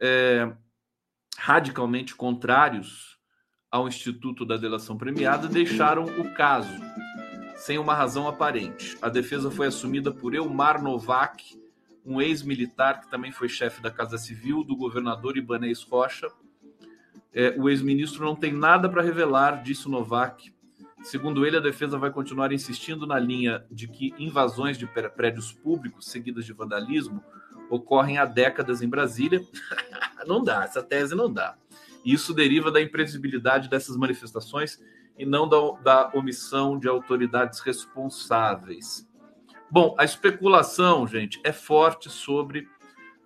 é, 0.00 0.50
radicalmente 1.36 2.14
contrários 2.14 3.17
ao 3.70 3.88
Instituto 3.88 4.44
da 4.44 4.56
Delação 4.56 4.96
Premiada, 4.96 5.48
deixaram 5.48 6.04
o 6.04 6.32
caso 6.34 6.72
sem 7.56 7.78
uma 7.78 7.94
razão 7.94 8.28
aparente. 8.28 8.96
A 9.02 9.08
defesa 9.08 9.50
foi 9.50 9.66
assumida 9.66 10.12
por 10.12 10.34
Elmar 10.34 10.82
Novak, 10.82 11.60
um 12.04 12.20
ex-militar 12.20 13.00
que 13.00 13.10
também 13.10 13.32
foi 13.32 13.48
chefe 13.48 13.82
da 13.82 13.90
Casa 13.90 14.16
Civil 14.16 14.62
do 14.64 14.76
governador 14.76 15.36
Ibanez 15.36 15.82
Rocha. 15.82 16.28
É, 17.34 17.54
o 17.58 17.68
ex-ministro 17.68 18.24
não 18.24 18.34
tem 18.34 18.52
nada 18.52 18.88
para 18.88 19.02
revelar, 19.02 19.62
disse 19.62 19.88
Novak 19.88 20.52
Segundo 21.02 21.46
ele, 21.46 21.56
a 21.56 21.60
defesa 21.60 21.96
vai 21.96 22.10
continuar 22.10 22.52
insistindo 22.52 23.06
na 23.06 23.18
linha 23.18 23.64
de 23.70 23.86
que 23.86 24.12
invasões 24.18 24.76
de 24.76 24.86
prédios 24.86 25.52
públicos 25.52 26.10
seguidas 26.10 26.44
de 26.44 26.52
vandalismo 26.52 27.22
ocorrem 27.70 28.18
há 28.18 28.24
décadas 28.24 28.82
em 28.82 28.88
Brasília. 28.88 29.40
não 30.26 30.42
dá, 30.42 30.64
essa 30.64 30.82
tese 30.82 31.14
não 31.14 31.32
dá. 31.32 31.56
Isso 32.04 32.32
deriva 32.32 32.70
da 32.70 32.80
imprevisibilidade 32.80 33.68
dessas 33.68 33.96
manifestações 33.96 34.78
e 35.18 35.26
não 35.26 35.48
da, 35.48 35.58
da 35.82 36.10
omissão 36.14 36.78
de 36.78 36.88
autoridades 36.88 37.60
responsáveis. 37.60 39.08
Bom, 39.70 39.94
a 39.98 40.04
especulação, 40.04 41.06
gente, 41.06 41.40
é 41.44 41.52
forte 41.52 42.08
sobre 42.08 42.68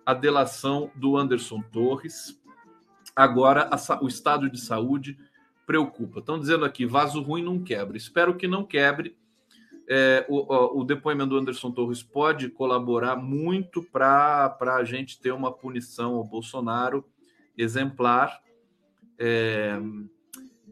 a 0.05 0.13
delação 0.13 0.91
do 0.95 1.15
Anderson 1.15 1.61
Torres. 1.61 2.41
Agora, 3.15 3.69
a, 3.71 4.03
o 4.03 4.07
estado 4.07 4.49
de 4.49 4.59
saúde 4.59 5.17
preocupa. 5.65 6.19
Estão 6.19 6.39
dizendo 6.39 6.65
aqui, 6.65 6.85
vaso 6.85 7.21
ruim 7.21 7.43
não 7.43 7.63
quebra. 7.63 7.95
Espero 7.95 8.35
que 8.35 8.47
não 8.47 8.65
quebre. 8.65 9.15
É, 9.87 10.25
o, 10.29 10.79
o, 10.79 10.83
depoimento 10.83 11.31
do 11.31 11.37
Anderson 11.37 11.69
Torres 11.71 12.01
pode 12.01 12.49
colaborar 12.49 13.17
muito 13.17 13.83
para 13.83 14.55
a 14.59 14.83
gente 14.83 15.19
ter 15.19 15.31
uma 15.31 15.51
punição 15.51 16.15
ao 16.15 16.23
Bolsonaro 16.23 17.05
exemplar. 17.57 18.41
É, 19.17 19.79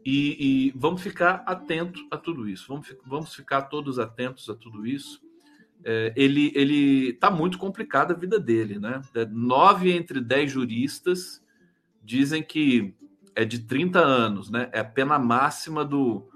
e, 0.04 0.68
e, 0.68 0.72
vamos 0.74 1.02
ficar 1.02 1.42
atentos 1.46 2.04
a 2.10 2.16
tudo 2.16 2.48
isso. 2.48 2.66
Vamos, 2.68 2.94
vamos 3.06 3.34
ficar 3.34 3.62
todos 3.62 3.98
atentos 3.98 4.48
a 4.48 4.54
tudo 4.54 4.86
isso. 4.86 5.20
É, 5.84 6.12
ele 6.16 6.52
ele 6.54 7.10
está 7.10 7.30
muito 7.30 7.58
complicada 7.58 8.14
a 8.14 8.16
vida 8.16 8.38
dele, 8.38 8.78
né? 8.78 9.02
Nove 9.30 9.92
entre 9.92 10.20
dez 10.20 10.50
juristas 10.50 11.42
dizem 12.02 12.42
que 12.42 12.94
é 13.34 13.44
de 13.44 13.60
30 13.60 13.98
anos, 13.98 14.50
né? 14.50 14.68
É 14.72 14.80
a 14.80 14.84
pena 14.84 15.18
máxima 15.18 15.84
do, 15.84 16.28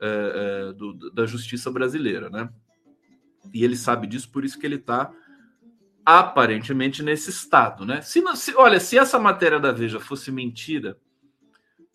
é, 0.00 0.68
é, 0.68 0.72
do, 0.72 1.10
da 1.10 1.26
justiça 1.26 1.70
brasileira, 1.70 2.28
né? 2.28 2.50
E 3.52 3.64
ele 3.64 3.76
sabe 3.76 4.06
disso, 4.06 4.30
por 4.30 4.44
isso 4.44 4.58
que 4.58 4.66
ele 4.66 4.76
está 4.76 5.12
aparentemente 6.04 7.02
nesse 7.02 7.30
estado, 7.30 7.86
né? 7.86 8.02
Se, 8.02 8.22
se, 8.36 8.54
olha, 8.54 8.78
se 8.78 8.98
essa 8.98 9.18
matéria 9.18 9.58
da 9.58 9.72
Veja 9.72 9.98
fosse 9.98 10.30
mentira, 10.30 10.98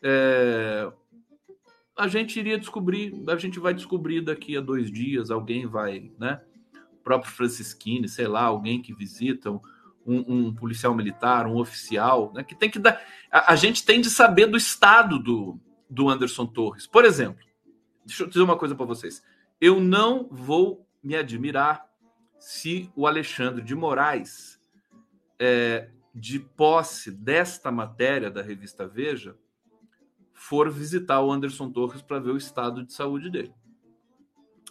é, 0.03 0.91
a 1.97 2.07
gente 2.07 2.39
iria 2.39 2.57
descobrir, 2.57 3.13
a 3.27 3.35
gente 3.35 3.59
vai 3.59 3.73
descobrir 3.73 4.21
daqui 4.21 4.55
a 4.55 4.62
dois 4.62 4.91
dias, 4.91 5.29
alguém 5.29 5.67
vai, 5.67 6.12
né? 6.17 6.41
O 6.93 7.03
próprio 7.03 7.31
Francisquini, 7.31 8.07
sei 8.07 8.27
lá, 8.27 8.43
alguém 8.43 8.81
que 8.81 8.93
visita 8.93 9.51
um, 9.51 9.62
um, 10.05 10.55
policial 10.55 10.95
militar, 10.95 11.45
um 11.45 11.57
oficial, 11.57 12.31
né, 12.33 12.43
que 12.43 12.55
tem 12.55 12.69
que 12.69 12.79
dar. 12.79 13.01
A, 13.31 13.53
a, 13.53 13.55
gente 13.55 13.85
tem 13.85 14.01
de 14.01 14.09
saber 14.09 14.47
do 14.47 14.57
estado 14.57 15.19
do, 15.19 15.59
do 15.89 16.09
Anderson 16.09 16.45
Torres. 16.45 16.88
Por 16.88 17.05
exemplo, 17.05 17.43
deixa 18.05 18.23
eu 18.23 18.27
dizer 18.27 18.41
uma 18.41 18.57
coisa 18.57 18.75
para 18.75 18.85
vocês. 18.85 19.21
Eu 19.59 19.79
não 19.79 20.27
vou 20.31 20.88
me 21.03 21.15
admirar 21.15 21.85
se 22.39 22.89
o 22.95 23.05
Alexandre 23.05 23.62
de 23.62 23.75
Moraes, 23.75 24.59
é, 25.38 25.89
de 26.15 26.39
posse 26.39 27.12
desta 27.12 27.71
matéria 27.71 28.31
da 28.31 28.41
revista 28.41 28.88
Veja, 28.88 29.35
for 30.39 30.71
visitar 30.71 31.21
o 31.21 31.32
Anderson 31.32 31.71
Torres 31.71 32.02
para 32.02 32.19
ver 32.19 32.32
o 32.32 32.38
estado 32.38 32.84
de 32.84 32.93
saúde 32.93 33.30
dele. 33.30 33.54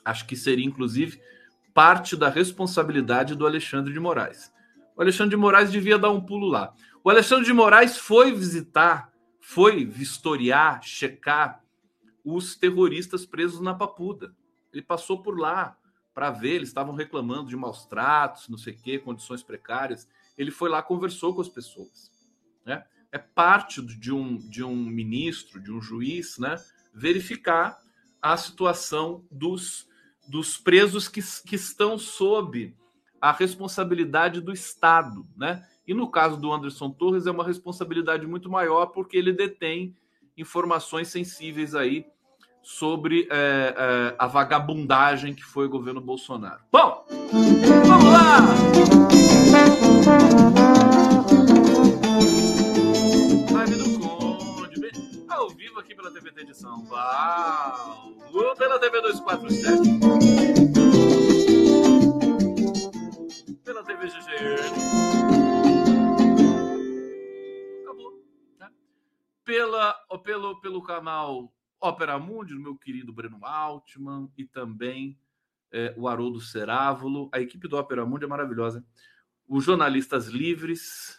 Acho 0.04 0.26
que 0.26 0.36
seria, 0.36 0.64
inclusive, 0.64 1.20
parte 1.74 2.16
da 2.16 2.28
responsabilidade 2.28 3.34
do 3.34 3.46
Alexandre 3.46 3.92
de 3.92 4.00
Moraes 4.00 4.52
o 4.98 5.02
Alexandre 5.02 5.30
de 5.30 5.36
Moraes 5.36 5.70
devia 5.70 5.96
dar 5.96 6.10
um 6.10 6.20
pulo 6.20 6.48
lá. 6.48 6.74
O 7.04 7.08
Alexandre 7.08 7.44
de 7.44 7.52
Moraes 7.52 7.96
foi 7.96 8.32
visitar, 8.32 9.12
foi 9.40 9.84
vistoriar, 9.84 10.82
checar 10.82 11.62
os 12.24 12.56
terroristas 12.56 13.24
presos 13.24 13.60
na 13.60 13.72
Papuda. 13.72 14.34
Ele 14.72 14.82
passou 14.82 15.22
por 15.22 15.38
lá 15.38 15.78
para 16.12 16.32
ver, 16.32 16.56
eles 16.56 16.70
estavam 16.70 16.96
reclamando 16.96 17.48
de 17.48 17.56
maus 17.56 17.86
tratos, 17.86 18.48
não 18.48 18.58
sei 18.58 18.72
o 18.72 18.82
quê, 18.82 18.98
condições 18.98 19.40
precárias. 19.40 20.08
Ele 20.36 20.50
foi 20.50 20.68
lá, 20.68 20.82
conversou 20.82 21.32
com 21.32 21.40
as 21.40 21.48
pessoas. 21.48 22.10
Né? 22.66 22.84
É 23.10 23.18
parte 23.18 23.80
de 23.82 24.12
um, 24.12 24.36
de 24.36 24.62
um 24.62 24.76
ministro, 24.76 25.60
de 25.60 25.72
um 25.72 25.80
juiz, 25.80 26.38
né? 26.38 26.56
verificar 26.92 27.78
a 28.20 28.36
situação 28.36 29.24
dos, 29.30 29.86
dos 30.26 30.56
presos 30.56 31.08
que, 31.08 31.20
que 31.46 31.54
estão 31.54 31.96
sob 31.96 32.74
a 33.20 33.32
responsabilidade 33.32 34.40
do 34.40 34.52
Estado, 34.52 35.26
né? 35.36 35.64
E 35.86 35.94
no 35.94 36.10
caso 36.10 36.36
do 36.36 36.52
Anderson 36.52 36.90
Torres 36.90 37.26
é 37.26 37.30
uma 37.30 37.44
responsabilidade 37.44 38.26
muito 38.26 38.50
maior 38.50 38.86
porque 38.86 39.16
ele 39.16 39.32
detém 39.32 39.96
informações 40.36 41.08
sensíveis 41.08 41.74
aí 41.74 42.06
sobre 42.62 43.26
é, 43.30 43.74
é, 43.76 44.14
a 44.18 44.26
vagabundagem 44.26 45.34
que 45.34 45.42
foi 45.42 45.66
o 45.66 45.70
governo 45.70 46.00
Bolsonaro. 46.00 46.60
Bom, 46.70 47.06
vamos 47.86 48.12
lá! 48.12 48.38
De 56.32 56.54
São 56.54 56.84
Paulo, 56.86 58.56
pela 58.56 58.78
TV 58.78 59.00
247 59.00 59.98
pela 63.68 63.84
TV 63.84 64.06
GGN. 64.06 64.62
Acabou. 67.82 68.24
Né? 68.58 68.70
Pela, 69.44 69.92
pelo, 70.22 70.60
pelo 70.60 70.82
canal 70.82 71.52
Ópera 71.80 72.18
Mundi, 72.18 72.54
do 72.54 72.60
meu 72.60 72.76
querido 72.76 73.12
Breno 73.12 73.38
Altman, 73.44 74.30
e 74.36 74.44
também 74.44 75.18
é, 75.70 75.94
o 75.98 76.08
Haroldo 76.08 76.40
Cerávulo. 76.40 77.28
A 77.32 77.40
equipe 77.40 77.68
do 77.68 77.76
Ópera 77.76 78.06
Mundi 78.06 78.24
é 78.24 78.28
maravilhosa. 78.28 78.84
Os 79.46 79.64
jornalistas 79.64 80.28
livres. 80.28 81.18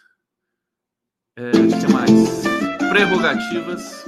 É, 1.36 1.52
que 1.52 1.94
mais? 1.94 2.90
Prerrogativas. 2.90 4.06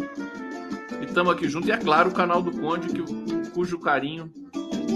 Estamos 1.11 1.33
aqui 1.33 1.49
junto. 1.49 1.67
E 1.67 1.71
é 1.73 1.77
claro, 1.77 2.09
o 2.09 2.13
canal 2.13 2.41
do 2.41 2.57
Conde, 2.57 2.87
que, 2.87 3.49
cujo 3.51 3.77
carinho 3.77 4.31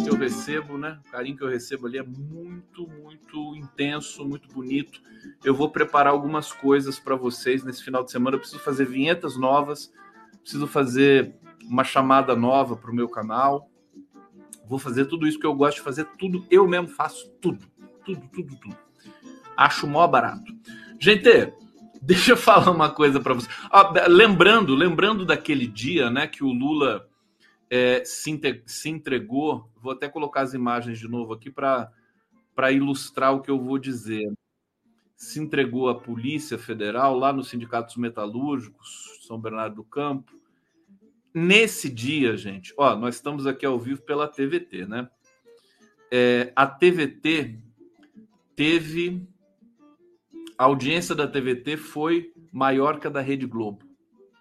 que 0.02 0.10
eu 0.10 0.16
recebo, 0.16 0.78
né? 0.78 0.98
O 1.06 1.12
carinho 1.12 1.36
que 1.36 1.44
eu 1.44 1.50
recebo 1.50 1.88
ali 1.88 1.98
é 1.98 2.04
muito, 2.04 2.88
muito 2.88 3.54
intenso, 3.54 4.24
muito 4.24 4.48
bonito. 4.48 5.02
Eu 5.44 5.54
vou 5.54 5.70
preparar 5.70 6.14
algumas 6.14 6.54
coisas 6.54 6.98
para 6.98 7.18
vocês 7.18 7.66
nesse 7.66 7.84
final 7.84 8.02
de 8.02 8.12
semana. 8.12 8.38
Eu 8.38 8.40
preciso 8.40 8.64
fazer 8.64 8.86
vinhetas 8.86 9.36
novas, 9.36 9.92
preciso 10.40 10.66
fazer 10.68 11.36
uma 11.66 11.84
chamada 11.84 12.34
nova 12.34 12.78
para 12.78 12.92
o 12.92 12.96
meu 12.96 13.10
canal. 13.10 13.70
Vou 14.66 14.80
fazer 14.80 15.08
tudo 15.08 15.28
isso 15.28 15.38
que 15.38 15.46
eu 15.46 15.54
gosto 15.54 15.80
de 15.80 15.84
fazer, 15.84 16.06
tudo. 16.18 16.46
Eu 16.50 16.66
mesmo 16.66 16.88
faço 16.88 17.30
tudo, 17.42 17.68
tudo, 18.06 18.26
tudo, 18.32 18.56
tudo. 18.56 18.78
Acho 19.58 19.86
mó 19.86 20.08
barato. 20.08 20.50
Gente, 20.98 21.52
deixa 22.06 22.32
eu 22.34 22.38
falar 22.38 22.72
uma 22.72 22.90
coisa 22.90 23.20
para 23.20 23.34
vocês. 23.34 23.54
Ah, 23.72 24.08
lembrando, 24.08 24.76
lembrando 24.76 25.26
daquele 25.26 25.68
dia, 25.68 26.10
né, 26.10 26.28
que 26.28 26.44
o 26.44 26.52
Lula 26.52 27.10
é, 27.70 28.04
se, 28.06 28.40
se 28.66 28.90
entregou. 28.90 29.70
Vou 29.82 29.92
até 29.92 30.08
colocar 30.08 30.42
as 30.42 30.54
imagens 30.54 31.00
de 31.00 31.08
novo 31.08 31.34
aqui 31.34 31.50
para 31.50 31.92
ilustrar 32.72 33.34
o 33.34 33.42
que 33.42 33.50
eu 33.50 33.60
vou 33.60 33.78
dizer. 33.78 34.32
Se 35.18 35.40
entregou 35.40 35.90
à 35.90 35.96
Polícia 35.96 36.58
Federal 36.58 37.18
lá 37.18 37.34
nos 37.34 37.50
sindicatos 37.50 37.96
metalúrgicos, 37.96 39.20
São 39.26 39.40
Bernardo 39.40 39.78
do 39.78 39.84
Campo. 39.84 40.32
Nesse 41.34 41.90
dia, 41.90 42.38
gente, 42.38 42.74
ó, 42.78 42.96
nós 42.96 43.16
estamos 43.16 43.46
aqui 43.46 43.66
ao 43.66 43.80
vivo 43.80 44.02
pela 44.04 44.28
TVT, 44.28 44.86
né? 44.86 45.10
É, 46.12 46.54
a 46.56 46.66
TVT 46.66 47.60
teve. 48.56 49.28
A 50.58 50.66
audiência 50.66 51.14
da 51.14 51.28
TVT 51.28 51.78
foi 51.78 52.32
maior 52.52 53.00
que 53.00 53.08
a 53.08 53.10
da 53.10 53.22
Rede 53.22 53.46
Globo, 53.46 53.86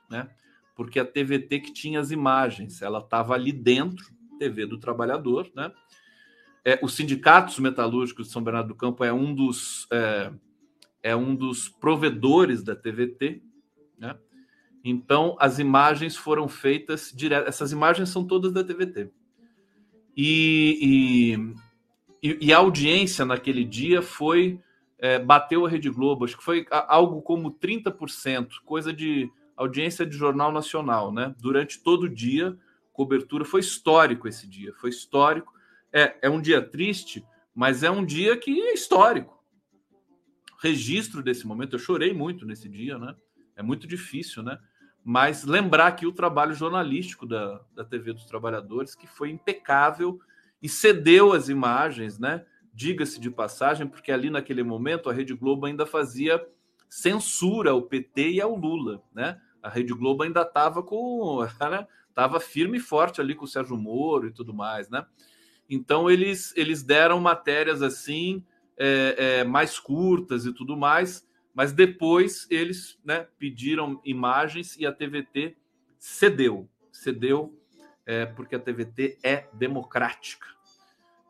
né? 0.09 0.29
porque 0.74 0.98
a 0.98 1.05
TVT 1.05 1.61
que 1.61 1.72
tinha 1.72 2.00
as 2.00 2.11
imagens, 2.11 2.83
ela 2.83 2.98
estava 2.98 3.35
ali 3.35 3.53
dentro, 3.53 4.05
TV 4.38 4.66
do 4.66 4.79
trabalhador, 4.79 5.50
né? 5.55 5.72
É, 6.64 6.81
os 6.83 6.94
sindicatos 6.94 7.59
metalúrgicos 7.59 8.27
de 8.27 8.33
São 8.33 8.42
Bernardo 8.42 8.68
do 8.68 8.74
Campo 8.74 9.05
é 9.05 9.12
um 9.12 9.35
dos 9.35 9.87
é, 9.92 10.33
é 11.03 11.14
um 11.14 11.35
dos 11.37 11.68
provedores 11.68 12.62
da 12.64 12.74
TVT, 12.74 13.42
né? 13.98 14.16
Então 14.83 15.37
as 15.38 15.59
imagens 15.59 16.16
foram 16.16 16.48
feitas 16.48 17.12
direto. 17.14 17.48
Essas 17.48 17.70
imagens 17.70 18.09
são 18.09 18.27
todas 18.27 18.53
da 18.53 18.64
TVT. 18.64 19.11
E, 20.16 21.37
e, 22.22 22.38
e, 22.46 22.53
a 22.53 22.59
audiência 22.59 23.24
naquele 23.24 23.64
dia 23.64 24.00
foi. 24.00 24.61
É, 25.05 25.19
bateu 25.19 25.67
a 25.67 25.69
Rede 25.69 25.90
Globo, 25.90 26.25
acho 26.25 26.35
que 26.35 26.43
foi 26.43 26.67
algo 26.71 27.21
como 27.21 27.53
30%, 27.53 28.53
coisa 28.64 28.90
de 28.90 29.31
audiência 29.55 30.07
de 30.07 30.17
Jornal 30.17 30.51
Nacional, 30.51 31.12
né? 31.12 31.35
Durante 31.38 31.79
todo 31.83 32.05
o 32.05 32.09
dia, 32.09 32.57
cobertura. 32.90 33.45
Foi 33.45 33.61
histórico 33.61 34.27
esse 34.27 34.49
dia, 34.49 34.73
foi 34.73 34.88
histórico. 34.88 35.53
É, 35.93 36.17
é 36.23 36.31
um 36.31 36.40
dia 36.40 36.62
triste, 36.62 37.23
mas 37.55 37.83
é 37.83 37.90
um 37.90 38.03
dia 38.03 38.35
que 38.35 38.59
é 38.59 38.73
histórico. 38.73 39.45
Registro 40.62 41.23
desse 41.23 41.47
momento, 41.47 41.75
eu 41.75 41.81
chorei 41.81 42.14
muito 42.14 42.47
nesse 42.47 42.67
dia, 42.67 42.97
né? 42.97 43.14
É 43.55 43.62
muito 43.62 43.87
difícil, 43.87 44.43
né? 44.43 44.59
Mas 45.05 45.45
lembrar 45.45 45.88
aqui 45.88 46.07
o 46.07 46.12
trabalho 46.12 46.55
jornalístico 46.55 47.27
da, 47.27 47.61
da 47.75 47.85
TV 47.85 48.14
dos 48.14 48.25
Trabalhadores, 48.25 48.95
que 48.95 49.07
foi 49.07 49.29
impecável 49.29 50.19
e 50.62 50.69
cedeu 50.69 51.35
as 51.35 51.51
imagens, 51.51 52.19
né? 52.19 52.47
Diga-se 52.75 53.21
de 53.21 53.31
passagem, 53.31 53.87
porque 53.87 54.11
ali 54.11 54.29
naquele 54.31 54.63
momento 54.63 55.09
a 55.09 55.13
Rede 55.13 55.33
Globo 55.33 55.67
ainda 55.67 55.87
fazia 55.87 56.45
censura 56.89 57.71
ao 57.71 57.83
PT 57.83 58.33
e 58.33 58.41
ao 58.41 58.57
Lula, 58.57 59.03
né? 59.15 59.41
A 59.63 59.69
Rede 59.69 59.95
Globo 59.95 60.25
ainda 60.25 60.43
estava 60.43 60.83
com, 60.83 61.41
estava 62.09 62.41
firme 62.41 62.79
e 62.79 62.81
forte 62.81 63.21
ali 63.21 63.35
com 63.35 63.45
o 63.45 63.49
Sérgio 63.49 63.77
Moro 63.77 64.27
e 64.27 64.33
tudo 64.33 64.53
mais, 64.53 64.91
né? 64.91 65.07
Então 65.71 66.11
eles 66.11 66.53
eles 66.57 66.83
deram 66.83 67.21
matérias 67.21 67.81
assim 67.81 68.45
é, 68.77 69.15
é, 69.17 69.45
mais 69.45 69.79
curtas 69.79 70.45
e 70.45 70.53
tudo 70.53 70.77
mais, 70.77 71.27
mas 71.55 71.73
depois 71.73 72.47
eles 72.51 72.99
né, 73.05 73.27
pediram 73.39 74.01
imagens 74.05 74.77
e 74.77 74.85
a 74.85 74.93
TVT 74.93 75.57
cedeu, 75.99 76.69
cedeu 76.93 77.59
é, 78.05 78.27
porque 78.27 78.55
a 78.55 78.59
TVT 78.59 79.19
é 79.23 79.47
democrática. 79.53 80.54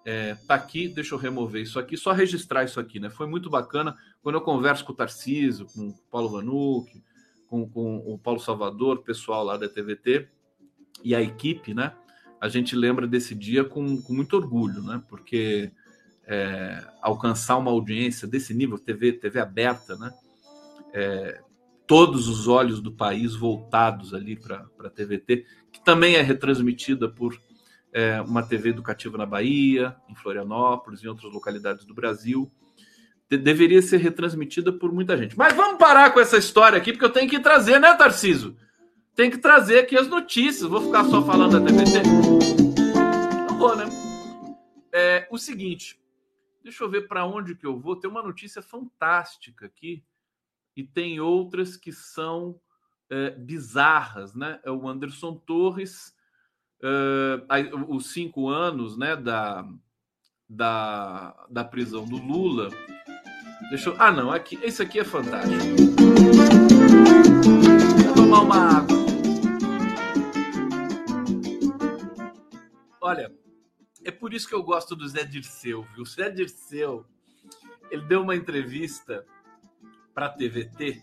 É, 0.04 0.34
tá 0.46 0.54
aqui, 0.54 0.86
deixa 0.86 1.14
eu 1.14 1.18
remover 1.18 1.62
isso 1.62 1.78
aqui, 1.78 1.96
só 1.96 2.12
registrar 2.12 2.64
isso 2.64 2.78
aqui, 2.78 3.00
né? 3.00 3.08
Foi 3.08 3.26
muito 3.26 3.48
bacana 3.48 3.96
quando 4.22 4.34
eu 4.34 4.42
converso 4.42 4.84
com 4.84 4.92
o 4.92 4.96
Tarcísio, 4.96 5.66
com 5.66 5.88
o 5.88 5.94
Paulo 6.10 6.28
Vanucci, 6.28 7.02
com, 7.48 7.68
com 7.68 7.96
o 7.98 8.18
Paulo 8.18 8.38
Salvador, 8.38 9.02
pessoal 9.02 9.42
lá 9.44 9.56
da 9.56 9.68
TVT 9.68 10.28
e 11.02 11.14
a 11.14 11.22
equipe, 11.22 11.72
né? 11.72 11.94
A 12.38 12.48
gente 12.48 12.76
lembra 12.76 13.06
desse 13.06 13.34
dia 13.34 13.64
com, 13.64 14.02
com 14.02 14.12
muito 14.12 14.36
orgulho, 14.36 14.82
né? 14.82 15.02
Porque 15.08 15.72
é, 16.26 16.84
alcançar 17.00 17.56
uma 17.56 17.70
audiência 17.70 18.28
desse 18.28 18.52
nível, 18.52 18.78
TV, 18.78 19.12
TV 19.12 19.40
aberta, 19.40 19.96
né? 19.96 20.12
É, 20.92 21.40
todos 21.86 22.28
os 22.28 22.46
olhos 22.46 22.80
do 22.80 22.92
país 22.92 23.34
voltados 23.34 24.12
ali 24.12 24.36
para 24.36 24.66
a 24.80 24.90
TVT, 24.90 25.46
que 25.72 25.82
também 25.84 26.16
é 26.16 26.22
retransmitida 26.22 27.08
por 27.08 27.38
é, 27.94 28.20
uma 28.20 28.42
TV 28.42 28.68
educativa 28.70 29.16
na 29.16 29.24
Bahia, 29.24 29.96
em 30.08 30.14
Florianópolis, 30.14 31.02
em 31.02 31.08
outras 31.08 31.32
localidades 31.32 31.86
do 31.86 31.94
Brasil. 31.94 32.52
De 33.30 33.38
deveria 33.38 33.80
ser 33.80 33.96
retransmitida 33.96 34.70
por 34.70 34.92
muita 34.92 35.16
gente. 35.16 35.38
Mas 35.38 35.54
vamos 35.54 35.78
parar 35.78 36.12
com 36.12 36.20
essa 36.20 36.36
história 36.36 36.76
aqui, 36.76 36.92
porque 36.92 37.06
eu 37.06 37.12
tenho 37.12 37.30
que 37.30 37.40
trazer, 37.40 37.78
né, 37.80 37.94
Tarciso? 37.94 38.56
Tem 39.14 39.30
que 39.30 39.38
trazer 39.38 39.78
aqui 39.78 39.96
as 39.96 40.08
notícias. 40.08 40.68
Vou 40.68 40.82
ficar 40.82 41.04
só 41.04 41.24
falando 41.24 41.58
da 41.58 41.64
TVT? 41.64 42.02
Não 43.48 43.56
vou, 43.56 43.74
né? 43.74 43.86
É 44.92 45.26
o 45.30 45.38
seguinte, 45.38 45.98
Deixa 46.64 46.82
eu 46.82 46.88
ver 46.88 47.06
para 47.06 47.26
onde 47.26 47.54
que 47.54 47.66
eu 47.66 47.78
vou. 47.78 47.94
Tem 47.94 48.08
uma 48.08 48.22
notícia 48.22 48.62
fantástica 48.62 49.66
aqui 49.66 50.02
e 50.74 50.82
tem 50.82 51.20
outras 51.20 51.76
que 51.76 51.92
são 51.92 52.58
é, 53.10 53.32
bizarras, 53.32 54.34
né? 54.34 54.58
É 54.64 54.70
o 54.70 54.88
Anderson 54.88 55.36
Torres, 55.36 56.16
é, 56.82 57.70
os 57.88 58.12
cinco 58.12 58.48
anos, 58.48 58.96
né, 58.96 59.16
da, 59.16 59.66
da, 60.48 61.46
da 61.50 61.64
prisão 61.64 62.04
do 62.04 62.16
Lula. 62.16 62.70
Deixa 63.70 63.90
eu... 63.90 63.96
Ah, 63.98 64.10
não, 64.10 64.30
aqui, 64.30 64.58
esse 64.62 64.82
aqui 64.82 65.00
é 65.00 65.04
fantástico. 65.04 65.62
Vou 68.04 68.14
tomar 68.14 68.40
uma 68.42 68.78
água. 68.78 68.96
Olha, 73.00 73.32
é 74.04 74.10
por 74.10 74.32
isso 74.32 74.48
que 74.48 74.54
eu 74.54 74.62
gosto 74.62 74.96
do 74.96 75.06
Zé 75.08 75.24
Dirceu, 75.24 75.82
viu? 75.94 76.02
O 76.02 76.06
Zé 76.06 76.30
Dirceu, 76.30 77.06
ele 77.90 78.02
deu 78.02 78.22
uma 78.22 78.36
entrevista 78.36 79.26
para 80.14 80.26
a 80.26 80.30
TVT. 80.30 81.02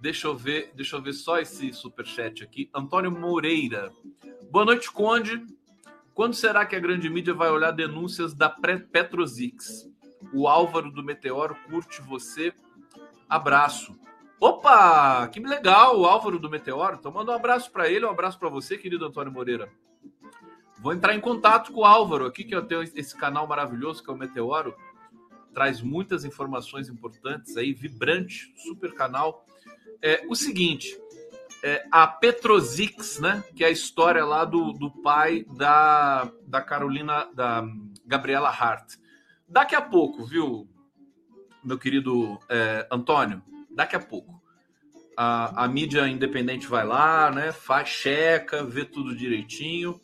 Deixa 0.00 0.28
eu 0.28 0.34
ver, 0.34 0.72
deixa 0.74 0.96
eu 0.96 1.02
ver 1.02 1.12
só 1.12 1.38
esse 1.38 1.74
superchat 1.74 2.42
aqui. 2.42 2.70
Antônio 2.74 3.10
Moreira. 3.10 3.92
Boa 4.50 4.64
noite, 4.64 4.90
Conde. 4.90 5.44
Quando 6.14 6.32
será 6.32 6.64
que 6.64 6.74
a 6.74 6.80
grande 6.80 7.10
mídia 7.10 7.34
vai 7.34 7.50
olhar 7.50 7.70
denúncias 7.70 8.32
da 8.32 8.48
Petrosix? 8.48 9.86
O 10.32 10.48
Álvaro 10.48 10.90
do 10.90 11.04
Meteoro 11.04 11.54
curte 11.68 12.00
você. 12.00 12.54
Abraço. 13.28 13.94
Opa, 14.40 15.28
que 15.28 15.38
legal, 15.38 16.00
o 16.00 16.06
Álvaro 16.06 16.38
do 16.38 16.48
Meteoro. 16.48 16.96
Então 16.98 17.12
manda 17.12 17.32
um 17.32 17.34
abraço 17.34 17.70
para 17.70 17.86
ele, 17.86 18.06
um 18.06 18.10
abraço 18.10 18.38
para 18.38 18.48
você, 18.48 18.78
querido 18.78 19.04
Antônio 19.04 19.30
Moreira. 19.30 19.70
Vou 20.78 20.94
entrar 20.94 21.14
em 21.14 21.20
contato 21.20 21.72
com 21.74 21.80
o 21.80 21.84
Álvaro 21.84 22.24
aqui, 22.24 22.42
que 22.44 22.54
eu 22.54 22.64
tenho 22.64 22.82
esse 22.82 23.14
canal 23.14 23.46
maravilhoso 23.46 24.02
que 24.02 24.08
é 24.08 24.14
o 24.14 24.16
Meteoro. 24.16 24.74
Traz 25.52 25.82
muitas 25.82 26.24
informações 26.24 26.88
importantes 26.88 27.54
aí, 27.58 27.74
vibrante, 27.74 28.50
super 28.56 28.94
canal. 28.94 29.44
É, 30.02 30.24
o 30.28 30.34
seguinte, 30.34 30.98
é, 31.62 31.86
a 31.90 32.06
Petrosix, 32.06 33.18
né? 33.20 33.44
Que 33.54 33.64
é 33.64 33.68
a 33.68 33.70
história 33.70 34.24
lá 34.24 34.44
do, 34.44 34.72
do 34.72 34.90
pai 35.02 35.44
da, 35.56 36.30
da 36.46 36.60
Carolina, 36.60 37.28
da 37.34 37.64
Gabriela 38.06 38.48
Hart. 38.48 38.94
Daqui 39.48 39.74
a 39.74 39.82
pouco, 39.82 40.24
viu, 40.24 40.68
meu 41.62 41.78
querido 41.78 42.38
é, 42.48 42.86
Antônio? 42.90 43.42
Daqui 43.70 43.96
a 43.96 44.00
pouco. 44.00 44.40
A, 45.16 45.64
a 45.64 45.68
mídia 45.68 46.08
independente 46.08 46.66
vai 46.66 46.86
lá, 46.86 47.30
né? 47.30 47.52
Faz, 47.52 47.88
checa, 47.88 48.64
vê 48.64 48.84
tudo 48.84 49.14
direitinho 49.14 50.00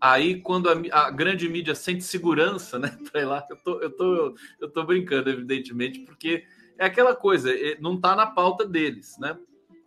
Aí, 0.00 0.40
quando 0.40 0.68
a, 0.68 0.74
a, 0.92 1.10
grande 1.10 1.48
mídia 1.48 1.74
sente 1.74 2.04
segurança, 2.04 2.78
né, 2.78 2.96
para 3.10 3.20
ir 3.20 3.24
lá, 3.24 3.44
eu 3.50 3.56
tô, 3.56 3.80
eu, 3.80 3.90
tô, 3.90 4.34
eu 4.60 4.70
tô 4.70 4.84
brincando, 4.84 5.28
evidentemente, 5.28 6.00
porque 6.00 6.44
é 6.78 6.86
aquela 6.86 7.14
coisa, 7.14 7.52
é, 7.52 7.76
não 7.80 7.96
está 7.96 8.14
na 8.14 8.26
pauta 8.26 8.64
deles, 8.64 9.18
né? 9.18 9.36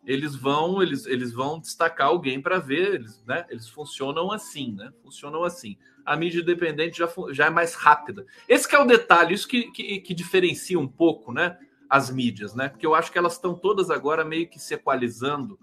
Eles 0.06 0.36
vão, 0.36 0.82
eles, 0.82 1.06
eles 1.06 1.32
vão 1.32 1.60
destacar 1.60 2.08
alguém 2.08 2.42
para 2.42 2.60
ver, 2.60 2.96
eles, 2.96 3.24
né? 3.26 3.46
Eles 3.50 3.70
funcionam 3.70 4.32
assim, 4.32 4.74
né? 4.74 4.92
Funcionam 5.02 5.44
assim. 5.44 5.78
A 6.06 6.18
mídia 6.18 6.42
independente 6.42 6.98
já, 6.98 7.08
já 7.32 7.46
é 7.46 7.50
mais 7.50 7.76
rápida. 7.76 8.26
Esse 8.50 8.74
é 8.76 8.80
o 8.80 8.86
detalhe, 8.86 9.34
isso 9.34 9.48
que, 9.48 9.72
que, 9.72 10.00
que 10.00 10.14
diferencia 10.14 10.78
um 10.78 10.88
pouco, 10.88 11.32
né? 11.32 11.58
As 11.88 12.10
mídias, 12.10 12.56
né? 12.56 12.68
Porque 12.68 12.86
eu 12.86 12.96
acho 12.96 13.12
que 13.12 13.18
elas 13.18 13.34
estão 13.34 13.54
todas 13.54 13.90
agora 13.90 14.26
meio 14.26 14.50
que 14.50 14.60
se 14.60 14.74
equalizando, 14.74 15.58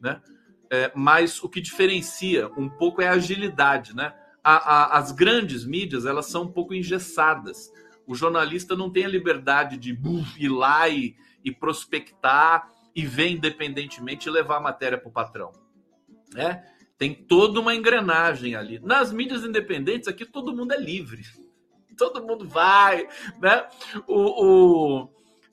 né? 0.00 0.20
É, 0.70 0.90
mas 0.94 1.42
o 1.42 1.48
que 1.48 1.60
diferencia 1.60 2.50
um 2.56 2.68
pouco 2.68 3.00
é 3.00 3.08
a 3.08 3.12
agilidade, 3.12 3.94
né? 3.94 4.12
A, 4.42 4.56
a, 4.56 4.98
as 4.98 5.12
grandes 5.12 5.64
mídias 5.64 6.04
elas 6.04 6.26
são 6.26 6.42
um 6.42 6.52
pouco 6.52 6.74
engessadas. 6.74 7.72
O 8.06 8.14
jornalista 8.14 8.76
não 8.76 8.90
tem 8.90 9.04
a 9.04 9.08
liberdade 9.08 9.76
de 9.76 9.98
ir 10.38 10.48
lá 10.48 10.88
e, 10.88 11.16
e 11.44 11.50
prospectar 11.50 12.70
e 12.94 13.04
ver 13.04 13.28
independentemente 13.28 14.28
e 14.28 14.32
levar 14.32 14.56
a 14.58 14.60
matéria 14.60 14.98
para 14.98 15.08
o 15.08 15.12
patrão. 15.12 15.52
Né? 16.32 16.64
Tem 16.98 17.14
toda 17.14 17.60
uma 17.60 17.74
engrenagem 17.74 18.54
ali. 18.54 18.78
Nas 18.78 19.12
mídias 19.12 19.44
independentes, 19.44 20.08
aqui 20.08 20.24
todo 20.24 20.54
mundo 20.54 20.72
é 20.72 20.78
livre. 20.78 21.22
Todo 21.96 22.26
mundo 22.26 22.48
vai, 22.48 23.06
né? 23.40 23.68
O, 24.08 25.04
o, 25.04 25.08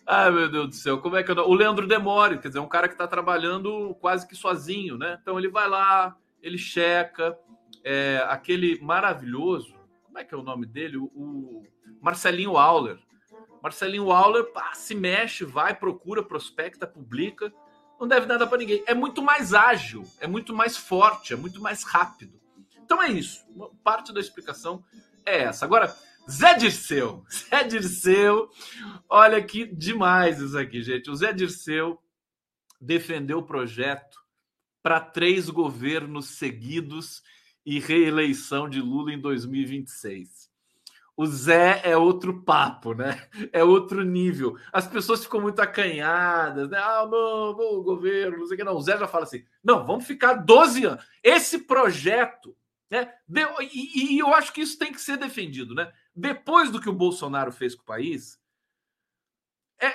Ai, 0.08 0.32
meu 0.32 0.50
Deus 0.50 0.68
do 0.70 0.74
céu, 0.76 0.98
como 0.98 1.16
é 1.16 1.24
que 1.24 1.32
eu... 1.32 1.38
O 1.38 1.54
Leandro 1.54 1.88
Demore, 1.88 2.40
quer 2.40 2.48
dizer, 2.48 2.60
é 2.60 2.62
um 2.62 2.68
cara 2.68 2.88
que 2.88 2.96
está 2.96 3.08
trabalhando 3.08 3.96
quase 4.02 4.28
que 4.28 4.36
sozinho, 4.36 4.98
né? 4.98 5.20
Então 5.22 5.38
ele 5.38 5.48
vai 5.48 5.70
lá, 5.70 6.18
ele 6.42 6.58
checa, 6.58 7.38
é, 7.84 8.26
aquele 8.28 8.80
maravilhoso, 8.82 9.76
como 10.04 10.20
é 10.20 10.24
que 10.24 10.34
é 10.34 10.38
o 10.38 10.44
nome 10.44 10.66
dele? 10.66 10.98
O, 10.98 11.64
Marcelinho 12.02 12.58
Auler. 12.58 13.00
Marcelinho 13.62 14.12
Auler 14.12 14.46
pá, 14.52 14.74
se 14.74 14.96
mexe, 14.96 15.46
vai, 15.46 15.76
procura, 15.76 16.24
prospecta, 16.24 16.88
publica, 16.88 17.54
não 18.00 18.08
deve 18.08 18.26
nada 18.26 18.48
para 18.48 18.58
ninguém. 18.58 18.84
É 18.88 18.96
muito 18.96 19.22
mais 19.22 19.54
ágil, 19.54 20.04
é 20.20 20.26
muito 20.26 20.54
mais 20.54 20.76
forte, 20.76 21.34
é 21.34 21.36
muito 21.36 21.62
mais 21.62 21.84
rápido. 21.84 22.42
Então 22.84 23.02
é 23.02 23.10
isso. 23.10 23.46
Parte 23.84 24.12
da 24.12 24.20
explicação 24.20 24.84
é 25.24 25.44
essa. 25.44 25.64
Agora, 25.64 25.96
Zé 26.30 26.56
Dirceu. 26.56 27.24
Zé 27.30 27.64
Dirceu. 27.64 28.50
Olha 29.08 29.42
que 29.44 29.66
demais 29.66 30.40
isso 30.40 30.58
aqui, 30.58 30.82
gente. 30.82 31.12
O 31.12 31.16
Zé 31.16 31.32
Dirceu 31.32 32.02
defendeu 32.80 33.40
o 33.40 33.46
projeto 33.46 34.20
para 34.82 35.00
três 35.00 35.48
governos 35.50 36.30
seguidos 36.30 37.22
e 37.64 37.80
reeleição 37.80 38.68
de 38.68 38.82
Lula 38.82 39.14
em 39.14 39.20
2026. 39.20 40.41
O 41.22 41.28
Zé 41.28 41.82
é 41.84 41.96
outro 41.96 42.42
papo, 42.42 42.96
né? 42.96 43.30
É 43.54 43.64
outro 43.64 44.04
nível. 44.04 44.58
As 44.74 44.88
pessoas 44.88 45.24
ficam 45.24 45.40
muito 45.40 45.60
acanhadas, 45.60 46.68
né? 46.68 46.80
Ah, 46.80 47.06
não, 47.06 47.56
não, 47.56 47.84
governo, 47.84 48.40
não 48.40 48.48
sei 48.48 48.56
o 48.56 48.58
que. 48.58 48.64
Não, 48.64 48.76
o 48.76 48.82
Zé 48.82 48.98
já 48.98 49.08
fala 49.08 49.26
assim: 49.26 49.46
não, 49.64 49.86
vamos 49.86 50.08
ficar 50.08 50.34
12 50.34 50.84
anos. 50.84 51.06
Esse 51.22 51.60
projeto 51.60 52.58
Né? 52.90 53.14
E, 53.72 54.16
e, 54.16 54.20
eu 54.20 54.34
acho 54.34 54.52
que 54.52 54.62
isso 54.62 54.80
tem 54.80 54.92
que 54.92 55.00
ser 55.00 55.16
defendido. 55.16 55.76
Né? 55.76 55.94
Depois 56.16 56.72
do 56.72 56.82
que 56.82 56.90
o 56.90 56.94
Bolsonaro 56.94 57.52
fez 57.52 57.76
com 57.76 57.84
o 57.84 57.86
país, 57.86 58.40
é, 59.80 59.92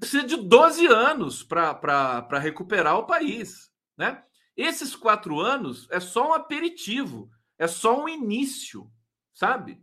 precisa 0.00 0.26
de 0.26 0.36
12 0.36 0.84
anos 0.88 1.44
para 1.44 2.40
recuperar 2.40 2.98
o 2.98 3.06
país. 3.06 3.70
Né? 3.96 4.20
Esses 4.56 4.96
quatro 4.96 5.38
anos 5.38 5.86
é 5.92 6.00
só 6.00 6.30
um 6.30 6.34
aperitivo, 6.34 7.30
é 7.56 7.68
só 7.68 8.02
um 8.02 8.08
início, 8.08 8.90
sabe? 9.32 9.80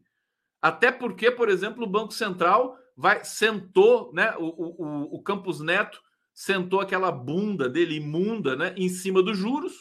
Até 0.61 0.91
porque, 0.91 1.31
por 1.31 1.49
exemplo, 1.49 1.83
o 1.83 1.89
Banco 1.89 2.13
Central 2.13 2.77
vai 2.95 3.23
sentou, 3.23 4.11
né? 4.13 4.35
O, 4.37 4.45
o, 4.45 5.15
o 5.17 5.23
Campos 5.23 5.59
Neto 5.59 6.01
sentou 6.33 6.79
aquela 6.79 7.11
bunda 7.11 7.69
dele 7.69 7.95
imunda, 7.95 8.55
né? 8.55 8.73
Em 8.75 8.89
cima 8.89 9.21
dos 9.21 9.37
juros, 9.37 9.73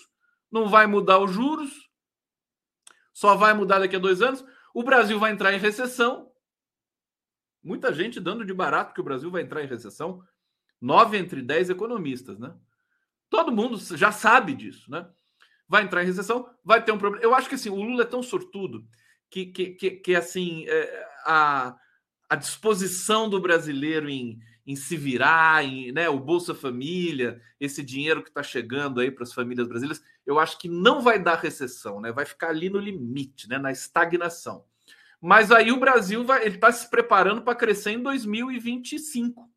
não 0.50 0.68
vai 0.68 0.86
mudar 0.86 1.18
os 1.18 1.30
juros, 1.32 1.90
só 3.12 3.34
vai 3.34 3.54
mudar 3.54 3.78
daqui 3.78 3.96
a 3.96 3.98
dois 3.98 4.20
anos. 4.20 4.44
O 4.74 4.82
Brasil 4.82 5.18
vai 5.18 5.32
entrar 5.32 5.52
em 5.54 5.58
recessão. 5.58 6.30
Muita 7.62 7.92
gente 7.92 8.20
dando 8.20 8.44
de 8.44 8.52
barato 8.52 8.94
que 8.94 9.00
o 9.00 9.04
Brasil 9.04 9.30
vai 9.30 9.42
entrar 9.42 9.64
em 9.64 9.66
recessão. 9.66 10.22
Nove 10.80 11.16
entre 11.16 11.40
dez 11.40 11.70
economistas, 11.70 12.38
né? 12.38 12.54
Todo 13.30 13.50
mundo 13.50 13.78
já 13.96 14.12
sabe 14.12 14.54
disso, 14.54 14.90
né? 14.90 15.08
Vai 15.66 15.82
entrar 15.82 16.02
em 16.02 16.06
recessão, 16.06 16.48
vai 16.62 16.84
ter 16.84 16.92
um 16.92 16.98
problema. 16.98 17.24
Eu 17.24 17.34
acho 17.34 17.48
que 17.48 17.54
assim, 17.54 17.70
o 17.70 17.82
Lula 17.82 18.02
é 18.02 18.06
tão 18.06 18.22
sortudo 18.22 18.86
que, 19.30 19.46
que, 19.46 19.70
que, 19.70 19.90
que 19.92 20.14
assim, 20.14 20.64
é, 20.68 21.08
a, 21.24 21.76
a 22.28 22.36
disposição 22.36 23.28
do 23.28 23.40
brasileiro 23.40 24.08
em, 24.08 24.38
em 24.66 24.74
se 24.74 24.96
virar, 24.96 25.64
em, 25.64 25.92
né, 25.92 26.08
o 26.08 26.18
Bolsa 26.18 26.54
Família, 26.54 27.40
esse 27.60 27.82
dinheiro 27.82 28.22
que 28.22 28.28
está 28.28 28.42
chegando 28.42 29.00
aí 29.00 29.10
para 29.10 29.22
as 29.22 29.32
famílias 29.32 29.68
brasileiras, 29.68 30.02
eu 30.24 30.38
acho 30.38 30.58
que 30.58 30.68
não 30.68 31.00
vai 31.00 31.22
dar 31.22 31.36
recessão, 31.36 32.00
né? 32.00 32.10
Vai 32.10 32.26
ficar 32.26 32.48
ali 32.48 32.68
no 32.68 32.80
limite, 32.80 33.48
né, 33.48 33.58
na 33.58 33.70
estagnação. 33.70 34.64
Mas 35.20 35.52
aí 35.52 35.70
o 35.70 35.80
Brasil 35.80 36.24
vai, 36.24 36.44
ele 36.44 36.56
está 36.56 36.70
se 36.72 36.90
preparando 36.90 37.42
para 37.42 37.54
crescer 37.54 37.92
em 37.92 38.02
2025. 38.02 39.48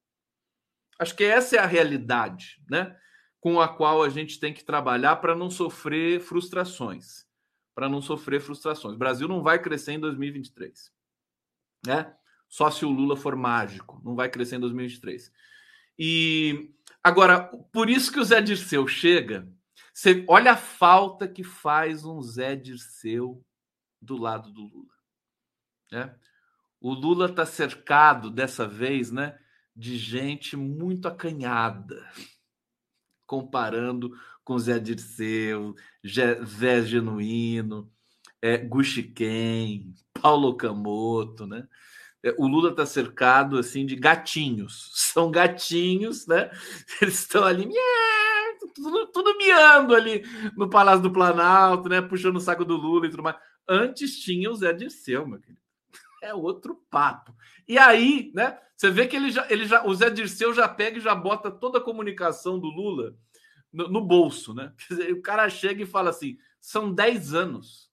Acho 0.99 1.15
que 1.15 1.23
essa 1.23 1.55
é 1.55 1.59
a 1.59 1.65
realidade, 1.65 2.61
né? 2.69 2.95
Com 3.39 3.59
a 3.59 3.67
qual 3.67 4.03
a 4.03 4.09
gente 4.09 4.39
tem 4.39 4.53
que 4.53 4.63
trabalhar 4.63 5.15
para 5.17 5.35
não 5.35 5.49
sofrer 5.49 6.19
frustrações. 6.19 7.28
Para 7.73 7.89
não 7.89 8.01
sofrer 8.01 8.41
frustrações. 8.41 8.95
O 8.95 8.99
Brasil 8.99 9.27
não 9.27 9.41
vai 9.41 9.59
crescer 9.59 9.93
em 9.93 9.99
2023. 9.99 10.91
Né? 11.85 12.13
Só 12.47 12.69
se 12.69 12.85
o 12.85 12.89
Lula 12.89 13.15
for 13.15 13.35
mágico. 13.35 14.01
Não 14.03 14.15
vai 14.15 14.29
crescer 14.29 14.57
em 14.57 14.59
2023. 14.59 15.31
E 15.97 16.73
agora, 17.03 17.43
por 17.71 17.89
isso 17.89 18.11
que 18.11 18.19
o 18.19 18.23
Zé 18.23 18.41
Dirceu 18.41 18.87
chega. 18.87 19.47
Você 19.93 20.23
olha 20.27 20.53
a 20.53 20.57
falta 20.57 21.27
que 21.27 21.43
faz 21.43 22.05
um 22.05 22.21
Zé 22.21 22.55
Dirceu 22.55 23.43
do 24.01 24.17
lado 24.17 24.51
do 24.51 24.61
Lula. 24.61 24.93
Né? 25.91 26.15
O 26.79 26.93
Lula 26.93 27.25
está 27.25 27.45
cercado 27.45 28.29
dessa 28.29 28.65
vez, 28.65 29.11
né, 29.11 29.37
de 29.75 29.97
gente 29.97 30.55
muito 30.55 31.07
acanhada, 31.07 32.09
comparando 33.25 34.17
com 34.49 34.57
Zé 34.57 34.79
Dirceu, 34.79 35.75
Zé 36.03 36.81
Genuíno, 36.81 37.87
é, 38.41 38.67
Paulo 40.19 40.57
Camoto, 40.57 41.45
né? 41.45 41.67
É, 42.23 42.33
o 42.35 42.47
Lula 42.47 42.71
está 42.71 42.83
cercado 42.83 43.59
assim 43.59 43.85
de 43.85 43.95
gatinhos. 43.95 44.89
São 45.13 45.29
gatinhos, 45.29 46.25
né? 46.25 46.49
Eles 46.99 47.19
estão 47.19 47.43
ali, 47.43 47.69
tudo, 48.73 49.05
tudo 49.11 49.37
miando 49.37 49.93
ali 49.93 50.23
no 50.57 50.67
Palácio 50.67 51.03
do 51.03 51.13
Planalto, 51.13 51.87
né? 51.87 52.01
Puxando 52.01 52.37
o 52.37 52.41
saco 52.41 52.65
do 52.65 52.75
Lula 52.75 53.05
e 53.05 53.11
tudo 53.11 53.21
mais. 53.21 53.35
Antes 53.67 54.19
tinha 54.19 54.49
o 54.49 54.55
Zé 54.55 54.73
Dirceu, 54.73 55.27
meu 55.27 55.39
querido 55.39 55.61
é 56.23 56.33
outro 56.33 56.83
papo. 56.89 57.35
E 57.67 57.77
aí, 57.77 58.31
né? 58.33 58.57
Você 58.75 58.89
vê 58.89 59.05
que 59.05 59.15
ele 59.15 59.29
já, 59.29 59.45
ele 59.47 59.65
já, 59.65 59.85
o 59.85 59.93
Zé 59.93 60.09
Dirceu 60.09 60.55
já 60.55 60.67
pega 60.67 60.97
e 60.97 61.01
já 61.01 61.13
bota 61.13 61.51
toda 61.51 61.77
a 61.77 61.83
comunicação 61.83 62.57
do 62.57 62.67
Lula 62.67 63.15
no, 63.71 63.87
no 63.87 64.01
bolso, 64.01 64.53
né? 64.53 64.73
Dizer, 64.89 65.13
o 65.13 65.21
cara 65.21 65.49
chega 65.49 65.83
e 65.83 65.87
fala 65.87 66.09
assim: 66.09 66.37
são 66.59 66.93
10 66.93 67.33
anos. 67.33 67.89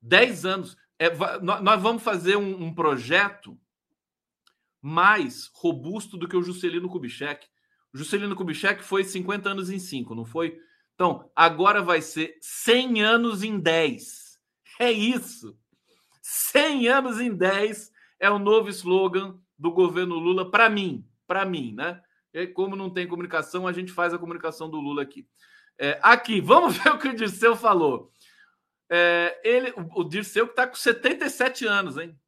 10 0.00 0.44
anos. 0.44 0.76
É, 0.98 1.10
nós 1.40 1.80
vamos 1.80 2.02
fazer 2.02 2.36
um, 2.36 2.64
um, 2.64 2.74
projeto 2.74 3.58
mais 4.82 5.48
robusto 5.54 6.16
do 6.16 6.28
que 6.28 6.36
o 6.36 6.42
Juscelino 6.42 6.88
Kubitschek. 6.88 7.46
O 7.92 7.98
Juscelino 7.98 8.34
Kubitschek 8.34 8.82
foi 8.82 9.04
50 9.04 9.48
anos 9.48 9.70
em 9.70 9.78
5, 9.78 10.14
não 10.14 10.24
foi? 10.24 10.60
Então, 10.94 11.30
agora 11.34 11.80
vai 11.80 12.02
ser 12.02 12.36
100 12.40 13.02
anos 13.02 13.42
em 13.44 13.60
10. 13.60 14.38
É 14.80 14.90
isso. 14.90 15.56
100 16.22 16.88
anos 16.88 17.20
em 17.20 17.34
10 17.34 17.92
é 18.18 18.28
o 18.28 18.38
novo 18.38 18.68
slogan 18.68 19.38
do 19.56 19.70
governo 19.70 20.16
Lula 20.16 20.50
para 20.50 20.68
mim, 20.68 21.06
para 21.26 21.44
mim, 21.44 21.72
né? 21.72 22.02
Como 22.54 22.76
não 22.76 22.90
tem 22.90 23.08
comunicação, 23.08 23.66
a 23.66 23.72
gente 23.72 23.92
faz 23.92 24.12
a 24.12 24.18
comunicação 24.18 24.68
do 24.68 24.80
Lula 24.80 25.02
aqui. 25.02 25.26
É, 25.78 25.98
aqui, 26.02 26.40
vamos 26.40 26.76
ver 26.78 26.90
o 26.90 26.98
que 26.98 27.08
o 27.08 27.14
Dirceu 27.14 27.56
falou. 27.56 28.12
É, 28.90 29.40
ele, 29.44 29.70
o, 29.72 30.00
o 30.00 30.04
Dirceu 30.04 30.46
que 30.46 30.52
está 30.52 30.66
com 30.66 30.74
77 30.74 31.66
anos, 31.66 31.96
hein? 31.96 32.18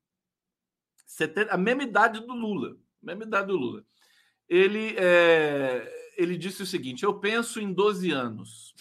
70, 1.06 1.52
a 1.52 1.56
mesma 1.56 1.82
idade 1.82 2.20
do 2.20 2.32
Lula. 2.32 2.76
Mesma 3.02 3.24
idade 3.24 3.48
do 3.48 3.56
Lula. 3.56 3.84
Ele, 4.48 4.94
é, 4.98 6.12
ele 6.16 6.36
disse 6.36 6.62
o 6.62 6.66
seguinte: 6.66 7.04
eu 7.04 7.18
penso 7.18 7.60
em 7.60 7.72
12 7.72 8.10
anos. 8.10 8.74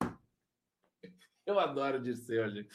Eu 1.46 1.60
adoro 1.60 2.00
Dirceu, 2.00 2.48
gente. 2.48 2.70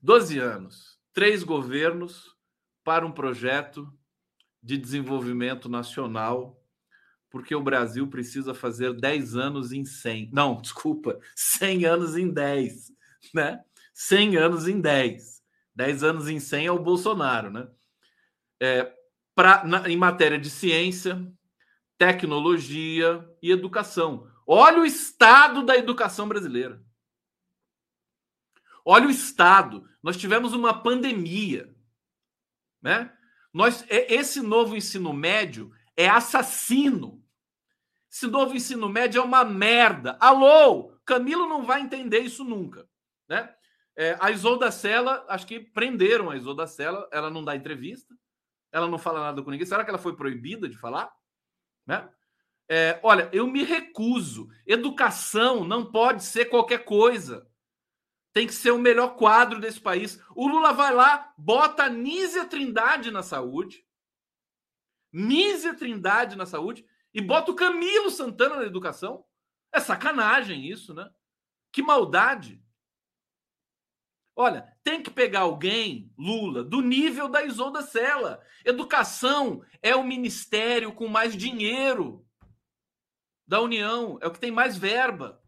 12 0.00 0.38
anos 0.38 0.96
três 1.16 1.42
governos 1.42 2.36
para 2.84 3.06
um 3.06 3.10
projeto 3.10 3.90
de 4.62 4.76
desenvolvimento 4.76 5.66
nacional, 5.66 6.62
porque 7.30 7.54
o 7.54 7.62
Brasil 7.62 8.06
precisa 8.08 8.54
fazer 8.54 8.94
10 8.94 9.36
anos 9.36 9.72
em 9.72 9.84
100. 9.84 10.30
Não, 10.32 10.60
desculpa, 10.62 11.18
100 11.34 11.84
anos 11.84 12.16
em 12.16 12.32
10, 12.32 12.92
né? 13.34 13.62
100 13.94 14.36
anos 14.36 14.68
em 14.68 14.80
10. 14.80 15.42
10 15.74 16.02
anos 16.02 16.28
em 16.28 16.40
100 16.40 16.66
é 16.66 16.72
o 16.72 16.78
Bolsonaro, 16.78 17.50
né? 17.50 17.68
É, 18.60 18.92
pra, 19.34 19.64
na, 19.64 19.88
em 19.88 19.96
matéria 19.96 20.38
de 20.38 20.48
ciência, 20.48 21.30
tecnologia 21.98 23.28
e 23.42 23.50
educação. 23.50 24.30
Olha 24.46 24.80
o 24.80 24.86
estado 24.86 25.64
da 25.64 25.76
educação 25.76 26.28
brasileira. 26.28 26.82
Olha 28.84 29.08
o 29.08 29.10
estado. 29.10 29.88
Nós 30.02 30.16
tivemos 30.16 30.52
uma 30.52 30.82
pandemia, 30.82 31.74
né? 32.80 33.12
Nós, 33.52 33.84
esse 33.88 34.40
novo 34.40 34.76
ensino 34.76 35.12
médio 35.12 35.72
é 35.96 36.08
assassino. 36.08 37.22
Esse 38.10 38.26
novo 38.26 38.54
ensino 38.54 38.88
médio 38.88 39.20
é 39.20 39.24
uma 39.24 39.44
merda. 39.44 40.16
Alô, 40.20 40.92
Camilo 41.04 41.48
não 41.48 41.64
vai 41.64 41.80
entender 41.80 42.20
isso 42.20 42.44
nunca, 42.44 42.88
né? 43.28 43.54
É, 43.98 44.16
a 44.20 44.30
Isolda 44.30 44.70
Sela, 44.70 45.24
acho 45.28 45.46
que 45.46 45.58
prenderam 45.58 46.28
a 46.28 46.36
Isolda 46.36 46.66
Sela, 46.66 47.08
ela 47.10 47.30
não 47.30 47.42
dá 47.42 47.56
entrevista, 47.56 48.14
ela 48.70 48.86
não 48.86 48.98
fala 48.98 49.20
nada 49.20 49.42
com 49.42 49.50
ninguém. 49.50 49.66
Será 49.66 49.84
que 49.84 49.90
ela 49.90 49.98
foi 49.98 50.14
proibida 50.14 50.68
de 50.68 50.76
falar? 50.76 51.10
Né? 51.86 52.06
É, 52.68 53.00
olha, 53.02 53.30
eu 53.32 53.46
me 53.46 53.62
recuso. 53.62 54.48
Educação 54.66 55.64
não 55.64 55.90
pode 55.90 56.24
ser 56.24 56.46
qualquer 56.46 56.84
coisa 56.84 57.48
tem 58.36 58.46
que 58.46 58.52
ser 58.52 58.70
o 58.70 58.78
melhor 58.78 59.16
quadro 59.16 59.58
desse 59.58 59.80
país. 59.80 60.22
O 60.34 60.46
Lula 60.46 60.70
vai 60.70 60.92
lá, 60.92 61.32
bota 61.38 61.84
a 61.84 61.88
Nízia 61.88 62.44
Trindade 62.44 63.10
na 63.10 63.22
saúde, 63.22 63.82
Nízia 65.16 65.72
Trindade 65.74 66.36
na 66.36 66.44
saúde, 66.44 66.84
e 67.14 67.22
bota 67.22 67.50
o 67.50 67.54
Camilo 67.54 68.10
Santana 68.10 68.56
na 68.56 68.64
educação. 68.64 69.24
É 69.72 69.80
sacanagem 69.80 70.68
isso, 70.68 70.92
né? 70.92 71.10
Que 71.72 71.82
maldade. 71.82 72.62
Olha, 74.38 74.70
tem 74.84 75.02
que 75.02 75.10
pegar 75.10 75.40
alguém, 75.40 76.12
Lula, 76.18 76.62
do 76.62 76.82
nível 76.82 77.30
da 77.30 77.42
Isolda 77.42 77.80
Sela. 77.80 78.44
Educação 78.62 79.64
é 79.80 79.96
o 79.96 80.04
ministério 80.04 80.92
com 80.92 81.08
mais 81.08 81.34
dinheiro 81.34 82.22
da 83.46 83.62
União, 83.62 84.18
é 84.20 84.26
o 84.26 84.30
que 84.30 84.38
tem 84.40 84.50
mais 84.50 84.76
verba. 84.76 85.42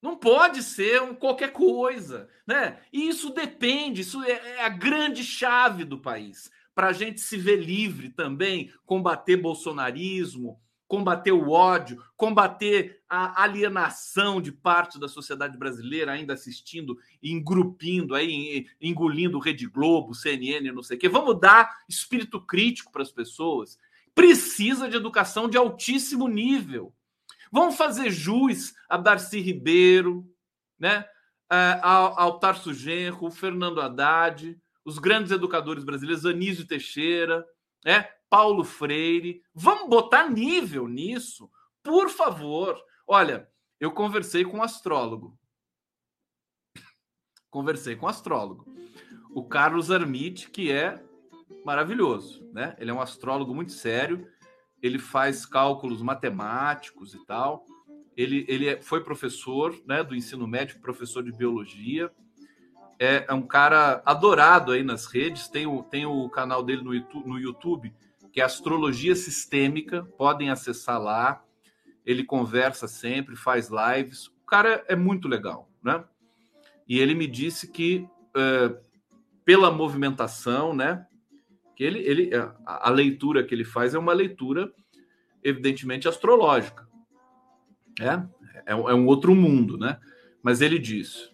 Não 0.00 0.16
pode 0.16 0.62
ser 0.62 1.02
um 1.02 1.16
qualquer 1.16 1.52
coisa, 1.52 2.30
né? 2.46 2.80
E 2.92 3.08
isso 3.08 3.30
depende, 3.30 4.02
isso 4.02 4.22
é, 4.22 4.30
é 4.30 4.64
a 4.64 4.68
grande 4.68 5.24
chave 5.24 5.84
do 5.84 5.98
país 5.98 6.48
para 6.74 6.88
a 6.88 6.92
gente 6.92 7.20
se 7.20 7.36
ver 7.36 7.56
livre 7.56 8.10
também, 8.10 8.72
combater 8.84 9.36
bolsonarismo, 9.36 10.60
combater 10.86 11.32
o 11.32 11.50
ódio, 11.50 12.02
combater 12.16 13.00
a 13.08 13.42
alienação 13.42 14.40
de 14.40 14.50
parte 14.50 14.98
da 14.98 15.06
sociedade 15.06 15.56
brasileira 15.56 16.12
ainda 16.12 16.34
assistindo, 16.34 16.98
engrupindo 17.22 18.14
aí, 18.14 18.66
engolindo 18.80 19.38
Rede 19.38 19.66
Globo, 19.66 20.14
CNN, 20.14 20.72
não 20.72 20.82
sei 20.82 20.96
o 20.96 21.00
quê. 21.00 21.08
Vamos 21.08 21.38
dar 21.38 21.70
espírito 21.88 22.40
crítico 22.40 22.90
para 22.90 23.02
as 23.02 23.12
pessoas. 23.12 23.78
Precisa 24.14 24.88
de 24.88 24.96
educação 24.96 25.48
de 25.48 25.56
altíssimo 25.56 26.26
nível. 26.26 26.92
Vamos 27.52 27.76
fazer 27.76 28.10
jus 28.10 28.74
a 28.88 28.96
Darcy 28.96 29.40
Ribeiro, 29.40 30.28
né? 30.78 31.04
é, 31.50 31.80
ao, 31.82 32.18
ao 32.18 32.38
Tarso 32.38 32.72
Genro, 32.72 33.30
Fernando 33.30 33.80
Haddad, 33.80 34.56
os 34.84 34.98
grandes 34.98 35.32
educadores 35.32 35.84
brasileiros, 35.84 36.26
Anísio 36.26 36.66
Teixeira, 36.66 37.46
é, 37.84 38.02
Paulo 38.28 38.64
Freire. 38.64 39.42
Vamos 39.54 39.88
botar 39.88 40.28
nível 40.28 40.86
nisso, 40.88 41.50
por 41.82 42.08
favor. 42.08 42.80
Olha, 43.06 43.48
eu 43.78 43.90
conversei 43.90 44.44
com 44.44 44.58
um 44.58 44.62
astrólogo. 44.62 45.38
Conversei 47.50 47.96
com 47.96 48.06
um 48.06 48.08
astrólogo. 48.08 48.64
O 49.34 49.44
Carlos 49.44 49.90
Armite, 49.90 50.50
que 50.50 50.70
é 50.70 51.02
maravilhoso, 51.64 52.48
né? 52.52 52.76
Ele 52.78 52.90
é 52.90 52.94
um 52.94 53.00
astrólogo 53.00 53.54
muito 53.54 53.72
sério, 53.72 54.26
ele 54.82 54.98
faz 54.98 55.44
cálculos 55.44 56.02
matemáticos 56.02 57.14
e 57.14 57.24
tal. 57.26 57.64
Ele, 58.16 58.44
ele 58.48 58.68
é, 58.68 58.82
foi 58.82 59.02
professor 59.02 59.76
né, 59.86 60.02
do 60.02 60.14
ensino 60.14 60.46
médio, 60.46 60.80
professor 60.80 61.22
de 61.22 61.32
biologia. 61.32 62.10
É, 63.02 63.24
é, 63.26 63.32
um 63.32 63.40
cara 63.40 64.02
adorado 64.04 64.72
aí 64.72 64.82
nas 64.82 65.06
redes. 65.06 65.48
Tem 65.48 65.66
o, 65.66 65.82
tem 65.82 66.04
o 66.04 66.28
canal 66.28 66.62
dele 66.62 66.82
no 66.82 66.94
YouTube, 66.94 67.26
no 67.26 67.38
YouTube, 67.38 67.94
que 68.30 68.42
é 68.42 68.44
Astrologia 68.44 69.16
Sistêmica. 69.16 70.04
Podem 70.18 70.50
acessar 70.50 71.00
lá. 71.00 71.42
Ele 72.04 72.22
conversa 72.22 72.86
sempre, 72.86 73.36
faz 73.36 73.70
lives. 73.70 74.26
O 74.26 74.46
cara 74.46 74.84
é 74.86 74.94
muito 74.94 75.28
legal, 75.28 75.70
né? 75.82 76.04
E 76.86 76.98
ele 76.98 77.14
me 77.14 77.26
disse 77.26 77.68
que 77.68 78.06
é, 78.36 78.76
pela 79.46 79.70
movimentação, 79.70 80.74
né? 80.74 81.06
Que 81.74 81.84
ele, 81.84 82.00
ele 82.00 82.34
a, 82.34 82.88
a 82.88 82.90
leitura 82.90 83.42
que 83.42 83.54
ele 83.54 83.64
faz 83.64 83.94
é 83.94 83.98
uma 83.98 84.12
leitura 84.12 84.70
evidentemente 85.42 86.06
astrológica. 86.06 86.86
É, 87.98 88.12
é, 88.66 88.72
é 88.72 88.74
um 88.74 89.06
outro 89.06 89.34
mundo, 89.34 89.78
né? 89.78 89.98
Mas 90.42 90.60
ele 90.60 90.78
diz: 90.78 91.29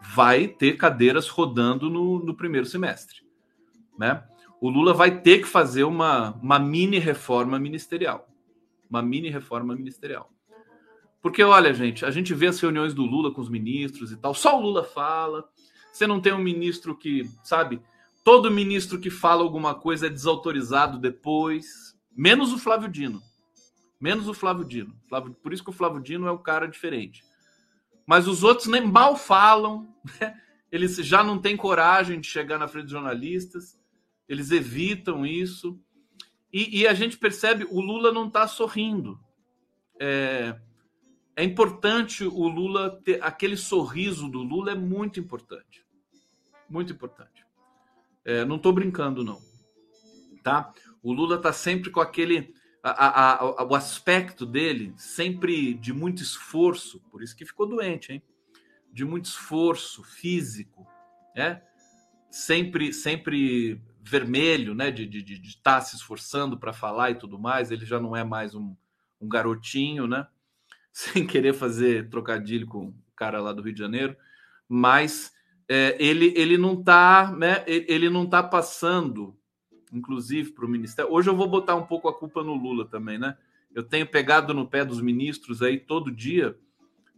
vai 0.00 0.48
ter 0.48 0.76
cadeiras 0.76 1.28
rodando 1.28 1.90
no, 1.90 2.18
no 2.18 2.34
primeiro 2.34 2.66
semestre, 2.66 3.22
né? 3.98 4.24
O 4.60 4.68
Lula 4.68 4.92
vai 4.92 5.20
ter 5.20 5.38
que 5.38 5.46
fazer 5.46 5.84
uma, 5.84 6.32
uma 6.42 6.58
mini 6.58 6.98
reforma 6.98 7.58
ministerial. 7.58 8.28
Uma 8.90 9.00
mini 9.02 9.28
reforma 9.28 9.74
ministerial. 9.74 10.32
Porque, 11.20 11.42
olha, 11.42 11.72
gente, 11.72 12.04
a 12.04 12.10
gente 12.10 12.34
vê 12.34 12.46
as 12.46 12.58
reuniões 12.58 12.94
do 12.94 13.04
Lula 13.04 13.32
com 13.32 13.40
os 13.40 13.48
ministros 13.48 14.10
e 14.10 14.16
tal, 14.16 14.34
só 14.34 14.58
o 14.58 14.62
Lula 14.62 14.82
fala. 14.82 15.48
Você 15.92 16.06
não 16.06 16.20
tem 16.20 16.32
um 16.32 16.38
ministro 16.38 16.96
que, 16.96 17.22
sabe, 17.42 17.80
todo 18.24 18.50
ministro 18.50 19.00
que 19.00 19.10
fala 19.10 19.42
alguma 19.42 19.74
coisa 19.74 20.06
é 20.06 20.10
desautorizado 20.10 20.98
depois, 20.98 21.96
menos 22.16 22.52
o 22.52 22.58
Flávio 22.58 22.88
Dino. 22.88 23.20
Menos 24.00 24.28
o 24.28 24.34
Flávio 24.34 24.64
Dino. 24.64 24.94
Flávio, 25.08 25.34
por 25.34 25.52
isso 25.52 25.64
que 25.64 25.70
o 25.70 25.72
Flávio 25.72 26.00
Dino 26.00 26.26
é 26.26 26.32
um 26.32 26.38
cara 26.38 26.66
diferente. 26.66 27.24
Mas 28.08 28.26
os 28.26 28.42
outros 28.42 28.68
nem 28.68 28.80
mal 28.80 29.18
falam, 29.18 29.94
né? 30.18 30.40
eles 30.72 30.96
já 30.96 31.22
não 31.22 31.38
têm 31.38 31.58
coragem 31.58 32.18
de 32.18 32.26
chegar 32.26 32.58
na 32.58 32.66
frente 32.66 32.84
dos 32.84 32.92
jornalistas, 32.92 33.78
eles 34.26 34.50
evitam 34.50 35.26
isso. 35.26 35.78
E, 36.50 36.80
e 36.80 36.88
a 36.88 36.94
gente 36.94 37.18
percebe 37.18 37.66
o 37.68 37.82
Lula 37.82 38.10
não 38.10 38.28
está 38.28 38.48
sorrindo. 38.48 39.20
É, 40.00 40.58
é 41.36 41.44
importante 41.44 42.24
o 42.24 42.48
Lula 42.48 42.98
ter 43.04 43.22
aquele 43.22 43.58
sorriso 43.58 44.26
do 44.26 44.42
Lula 44.42 44.72
é 44.72 44.74
muito 44.74 45.20
importante, 45.20 45.84
muito 46.66 46.90
importante. 46.90 47.44
É, 48.24 48.42
não 48.42 48.56
estou 48.56 48.72
brincando 48.72 49.22
não, 49.22 49.38
tá? 50.42 50.72
O 51.02 51.12
Lula 51.12 51.36
está 51.36 51.52
sempre 51.52 51.90
com 51.90 52.00
aquele 52.00 52.54
a, 52.90 53.44
a, 53.44 53.64
o 53.64 53.74
aspecto 53.74 54.44
dele 54.44 54.92
sempre 54.96 55.74
de 55.74 55.92
muito 55.92 56.22
esforço, 56.22 57.00
por 57.10 57.22
isso 57.22 57.36
que 57.36 57.44
ficou 57.44 57.66
doente, 57.66 58.12
hein? 58.12 58.22
De 58.92 59.04
muito 59.04 59.26
esforço 59.26 60.02
físico, 60.02 60.86
né? 61.34 61.62
Sempre, 62.30 62.92
sempre 62.92 63.80
vermelho, 64.02 64.74
né? 64.74 64.90
De 64.90 65.04
estar 65.04 65.18
de, 65.18 65.22
de, 65.22 65.38
de 65.38 65.62
tá 65.62 65.80
se 65.80 65.96
esforçando 65.96 66.58
para 66.58 66.72
falar 66.72 67.10
e 67.10 67.14
tudo 67.14 67.38
mais. 67.38 67.70
Ele 67.70 67.86
já 67.86 68.00
não 68.00 68.16
é 68.16 68.24
mais 68.24 68.54
um, 68.54 68.74
um 69.20 69.28
garotinho, 69.28 70.06
né? 70.06 70.26
Sem 70.92 71.26
querer 71.26 71.54
fazer 71.54 72.08
trocadilho 72.08 72.66
com 72.66 72.88
o 72.88 72.94
cara 73.14 73.40
lá 73.40 73.52
do 73.52 73.62
Rio 73.62 73.74
de 73.74 73.78
Janeiro, 73.78 74.16
mas 74.68 75.32
é, 75.68 75.96
ele, 75.98 76.32
ele 76.36 76.58
não 76.58 76.74
está, 76.74 77.30
né? 77.30 77.64
Ele 77.66 78.10
não 78.10 78.26
tá 78.26 78.42
passando 78.42 79.37
inclusive 79.92 80.52
para 80.52 80.64
o 80.64 80.68
Ministério. 80.68 81.12
Hoje 81.12 81.28
eu 81.28 81.36
vou 81.36 81.48
botar 81.48 81.74
um 81.74 81.86
pouco 81.86 82.08
a 82.08 82.14
culpa 82.14 82.42
no 82.42 82.54
Lula 82.54 82.86
também, 82.86 83.18
né? 83.18 83.36
Eu 83.74 83.82
tenho 83.82 84.06
pegado 84.06 84.54
no 84.54 84.66
pé 84.66 84.84
dos 84.84 85.00
ministros 85.00 85.62
aí 85.62 85.78
todo 85.78 86.10
dia. 86.10 86.56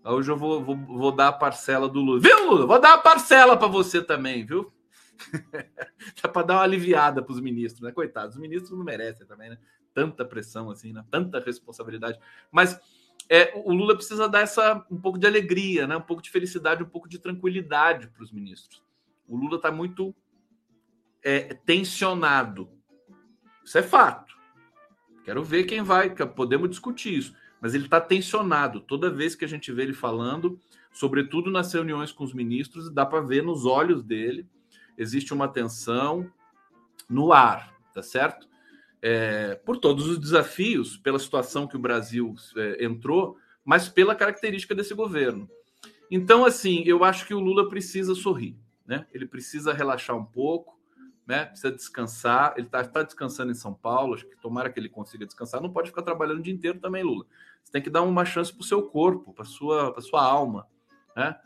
Hoje 0.04 0.30
eu 0.30 0.36
vou, 0.36 0.62
vou, 0.62 0.76
vou 0.76 1.12
dar 1.12 1.28
a 1.28 1.32
parcela 1.32 1.88
do 1.88 2.00
Lula. 2.00 2.20
Viu, 2.20 2.50
Lula? 2.50 2.66
Vou 2.66 2.80
dar 2.80 2.94
a 2.94 2.98
parcela 2.98 3.56
para 3.56 3.68
você 3.68 4.02
também, 4.02 4.44
viu? 4.44 4.72
Dá 6.22 6.28
para 6.28 6.46
dar 6.46 6.54
uma 6.54 6.62
aliviada 6.62 7.22
para 7.22 7.32
os 7.32 7.40
ministros, 7.40 7.82
né? 7.82 7.92
Coitados, 7.92 8.36
os 8.36 8.40
ministros 8.40 8.76
não 8.76 8.84
merecem 8.84 9.26
também, 9.26 9.50
né? 9.50 9.58
Tanta 9.92 10.24
pressão 10.24 10.70
assim, 10.70 10.92
né? 10.92 11.04
Tanta 11.10 11.38
responsabilidade. 11.40 12.18
Mas 12.50 12.80
é, 13.28 13.52
o 13.64 13.72
Lula 13.72 13.94
precisa 13.94 14.28
dar 14.28 14.40
essa 14.40 14.84
um 14.90 15.00
pouco 15.00 15.18
de 15.18 15.26
alegria, 15.26 15.86
né? 15.86 15.96
Um 15.96 16.02
pouco 16.02 16.22
de 16.22 16.30
felicidade, 16.30 16.82
um 16.82 16.88
pouco 16.88 17.08
de 17.08 17.18
tranquilidade 17.18 18.08
para 18.08 18.22
os 18.22 18.32
ministros. 18.32 18.82
O 19.28 19.36
Lula 19.36 19.56
está 19.56 19.70
muito 19.70 20.14
é, 21.22 21.54
tensionado. 21.54 22.68
Isso 23.64 23.78
é 23.78 23.82
fato. 23.82 24.34
Quero 25.24 25.44
ver 25.44 25.64
quem 25.64 25.82
vai, 25.82 26.10
podemos 26.10 26.70
discutir 26.70 27.16
isso. 27.16 27.34
Mas 27.60 27.74
ele 27.74 27.84
está 27.84 28.00
tensionado. 28.00 28.80
Toda 28.80 29.10
vez 29.10 29.34
que 29.34 29.44
a 29.44 29.48
gente 29.48 29.70
vê 29.70 29.82
ele 29.82 29.92
falando, 29.92 30.58
sobretudo 30.92 31.50
nas 31.50 31.72
reuniões 31.72 32.10
com 32.10 32.24
os 32.24 32.32
ministros, 32.32 32.90
dá 32.90 33.04
para 33.04 33.20
ver 33.20 33.42
nos 33.42 33.66
olhos 33.66 34.02
dele, 34.02 34.46
existe 34.96 35.32
uma 35.34 35.46
tensão 35.46 36.30
no 37.08 37.32
ar, 37.32 37.74
tá 37.92 38.02
certo? 38.02 38.48
É, 39.02 39.54
por 39.56 39.76
todos 39.76 40.06
os 40.06 40.18
desafios, 40.18 40.96
pela 40.96 41.18
situação 41.18 41.66
que 41.66 41.76
o 41.76 41.80
Brasil 41.80 42.34
é, 42.56 42.84
entrou, 42.84 43.36
mas 43.64 43.88
pela 43.88 44.14
característica 44.14 44.74
desse 44.74 44.94
governo. 44.94 45.48
Então, 46.10 46.44
assim, 46.44 46.82
eu 46.86 47.04
acho 47.04 47.26
que 47.26 47.34
o 47.34 47.40
Lula 47.40 47.68
precisa 47.68 48.14
sorrir, 48.14 48.56
né? 48.86 49.06
Ele 49.12 49.26
precisa 49.26 49.72
relaxar 49.72 50.16
um 50.16 50.24
pouco, 50.24 50.79
né? 51.30 51.44
Precisa 51.44 51.70
descansar. 51.70 52.54
Ele 52.56 52.66
está 52.66 52.82
tá 52.82 53.04
descansando 53.04 53.52
em 53.52 53.54
São 53.54 53.72
Paulo, 53.72 54.14
acho 54.14 54.26
que 54.26 54.36
tomara 54.36 54.68
que 54.68 54.80
ele 54.80 54.88
consiga 54.88 55.24
descansar. 55.24 55.62
Não 55.62 55.72
pode 55.72 55.90
ficar 55.90 56.02
trabalhando 56.02 56.40
o 56.40 56.42
dia 56.42 56.52
inteiro 56.52 56.80
também, 56.80 57.04
Lula. 57.04 57.24
Você 57.62 57.70
tem 57.70 57.80
que 57.80 57.88
dar 57.88 58.02
uma 58.02 58.24
chance 58.24 58.52
para 58.52 58.62
o 58.62 58.66
seu 58.66 58.82
corpo, 58.82 59.32
para 59.32 59.44
sua, 59.44 59.92
para 59.92 60.02
sua 60.02 60.24
alma, 60.24 60.66
né? 61.16 61.36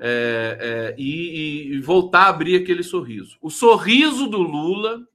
É, 0.00 0.58
é, 0.60 0.94
e, 0.96 1.74
e, 1.74 1.80
voltar 1.80 2.22
a 2.22 2.28
abrir 2.28 2.62
aquele 2.62 2.82
sorriso. 2.82 3.36
O 3.40 3.50
sorriso 3.50 4.28
do 4.28 4.38
Lula 4.38 5.06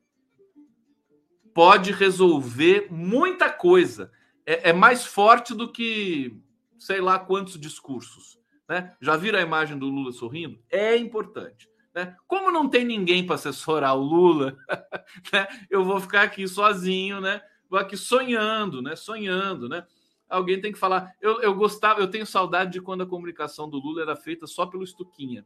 pode 1.53 1.91
resolver 1.91 2.87
muita 2.89 3.49
coisa. 3.49 4.11
É, 4.45 4.69
é 4.69 4.73
mais 4.73 5.05
forte 5.05 5.53
do 5.53 5.71
que 5.71 6.41
sei 6.77 6.99
lá 7.01 7.19
quantos 7.19 7.59
discursos. 7.59 8.37
Né? 8.67 8.95
Já 9.01 9.17
viram 9.17 9.39
a 9.39 9.43
imagem 9.43 9.77
do 9.77 9.87
Lula 9.87 10.11
sorrindo? 10.11 10.61
É 10.69 10.95
importante. 10.95 11.68
Né? 11.93 12.15
Como 12.27 12.51
não 12.51 12.69
tem 12.69 12.85
ninguém 12.85 13.25
para 13.25 13.35
assessorar 13.35 13.95
o 13.95 14.01
Lula, 14.01 14.55
né? 15.33 15.47
eu 15.69 15.83
vou 15.83 15.99
ficar 15.99 16.23
aqui 16.23 16.47
sozinho, 16.47 17.19
né? 17.19 17.41
Vou 17.69 17.79
aqui 17.79 17.97
sonhando, 17.97 18.81
né? 18.81 18.95
Sonhando, 18.95 19.67
né? 19.67 19.85
Alguém 20.27 20.61
tem 20.61 20.71
que 20.71 20.77
falar. 20.77 21.13
Eu, 21.19 21.41
eu 21.41 21.55
gostava, 21.55 21.99
eu 21.99 22.09
tenho 22.09 22.25
saudade 22.25 22.73
de 22.73 22.81
quando 22.81 23.01
a 23.01 23.07
comunicação 23.07 23.69
do 23.69 23.79
Lula 23.79 24.01
era 24.01 24.15
feita 24.15 24.45
só 24.45 24.65
pelo 24.65 24.83
Estuquinha. 24.83 25.45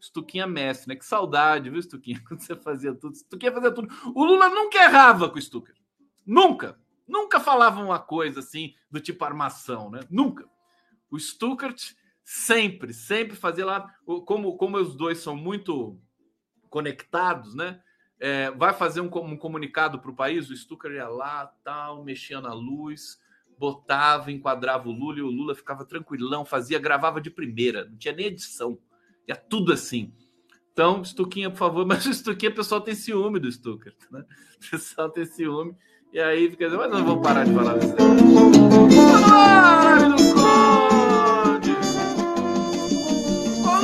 Estuquinha 0.00 0.46
mestre, 0.46 0.88
né? 0.88 0.96
Que 0.96 1.04
saudade, 1.04 1.70
viu, 1.70 1.80
Estuquinha? 1.80 2.22
Quando 2.28 2.40
você 2.40 2.54
fazia 2.54 2.94
tudo. 2.94 3.14
Estuquinha 3.14 3.52
fazia 3.52 3.72
tudo. 3.72 3.88
O 4.14 4.24
Lula 4.24 4.48
nunca 4.50 4.78
errava 4.78 5.28
com 5.28 5.38
o 5.38 5.42
Stucker. 5.42 5.74
Nunca. 6.26 6.78
Nunca 7.06 7.40
falava 7.40 7.82
uma 7.82 7.98
coisa 7.98 8.40
assim 8.40 8.74
do 8.90 9.00
tipo 9.00 9.24
armação, 9.24 9.90
né? 9.90 10.00
Nunca. 10.10 10.48
O 11.10 11.18
Stuckert 11.18 11.94
sempre, 12.24 12.94
sempre 12.94 13.36
fazer 13.36 13.64
lá. 13.64 13.86
Como, 14.24 14.56
como 14.56 14.78
os 14.78 14.96
dois 14.96 15.18
são 15.18 15.36
muito 15.36 16.00
conectados, 16.70 17.54
né? 17.54 17.80
É, 18.18 18.50
vai 18.52 18.72
fazer 18.72 19.00
um, 19.00 19.06
um 19.06 19.36
comunicado 19.36 19.98
para 19.98 20.10
o 20.10 20.16
país, 20.16 20.48
o 20.48 20.56
Stucker 20.56 20.92
ia 20.92 21.08
lá, 21.08 21.46
tal, 21.62 22.02
mexia 22.02 22.40
na 22.40 22.54
luz, 22.54 23.20
botava, 23.58 24.32
enquadrava 24.32 24.88
o 24.88 24.92
Lula 24.92 25.18
e 25.18 25.22
o 25.22 25.30
Lula 25.30 25.54
ficava 25.54 25.84
tranquilão, 25.84 26.44
fazia, 26.44 26.78
gravava 26.78 27.20
de 27.20 27.30
primeira, 27.30 27.84
não 27.84 27.96
tinha 27.96 28.14
nem 28.14 28.26
edição, 28.26 28.78
ia 29.28 29.36
tudo 29.36 29.72
assim. 29.72 30.12
Então, 30.72 31.04
Stuquinha, 31.04 31.50
por 31.50 31.58
favor, 31.58 31.84
mas 31.86 32.06
o 32.06 32.14
Stuquinha, 32.14 32.50
o 32.50 32.54
pessoal 32.54 32.80
tem 32.80 32.94
ciúme 32.94 33.38
do 33.38 33.50
Stucker, 33.50 33.94
né? 34.10 34.24
O 34.56 34.70
pessoal 34.70 35.10
tem 35.10 35.26
ciúme, 35.26 35.76
e 36.12 36.20
aí 36.20 36.50
fica 36.50 36.70
mas 36.70 36.90
não 36.90 37.04
vou 37.04 37.20
parar 37.20 37.44
de 37.44 37.52
falar 37.52 37.74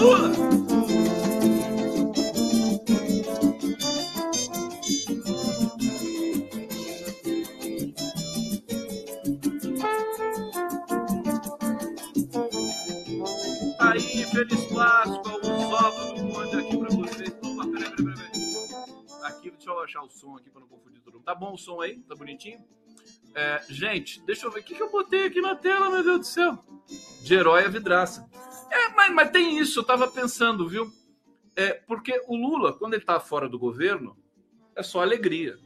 Lula. 0.00 0.30
aí, 13.78 14.24
feliz 14.24 14.64
Páscoa, 14.72 15.36
um 15.44 15.70
salve 15.70 16.14
do 16.14 16.24
mundo 16.24 16.58
aqui 16.58 16.78
para 16.78 16.96
vocês. 16.96 17.38
Opa, 17.42 17.66
peraí, 17.70 17.96
peraí, 17.96 18.16
peraí. 18.16 19.24
Aqui, 19.24 19.50
deixa 19.50 19.70
eu 19.70 19.80
achar 19.80 20.02
o 20.02 20.08
som 20.08 20.36
aqui 20.36 20.48
para 20.48 20.60
não 20.60 20.68
confundir 20.68 21.02
tudo. 21.02 21.20
Tá 21.20 21.34
bom 21.34 21.52
o 21.52 21.58
som 21.58 21.78
aí? 21.82 21.98
Tá 22.08 22.14
bonitinho? 22.14 22.64
É, 23.34 23.62
gente, 23.68 24.20
deixa 24.22 24.46
eu 24.46 24.50
ver 24.50 24.60
o 24.60 24.62
que, 24.64 24.74
que 24.74 24.82
eu 24.82 24.90
botei 24.90 25.26
aqui 25.26 25.40
na 25.40 25.54
tela, 25.54 25.90
meu 25.90 26.02
Deus 26.02 26.18
do 26.20 26.26
céu. 26.26 26.64
De 27.22 27.34
herói 27.34 27.64
a 27.64 27.68
vidraça. 27.68 28.28
É, 28.70 28.88
mas, 28.90 29.12
mas 29.12 29.30
tem 29.30 29.58
isso, 29.58 29.80
eu 29.80 29.84
tava 29.84 30.08
pensando, 30.08 30.68
viu? 30.68 30.90
É, 31.56 31.74
porque 31.74 32.22
o 32.26 32.36
Lula, 32.36 32.72
quando 32.72 32.94
ele 32.94 33.04
tá 33.04 33.20
fora 33.20 33.48
do 33.48 33.58
governo, 33.58 34.16
é 34.74 34.82
só 34.82 35.00
alegria. 35.00 35.58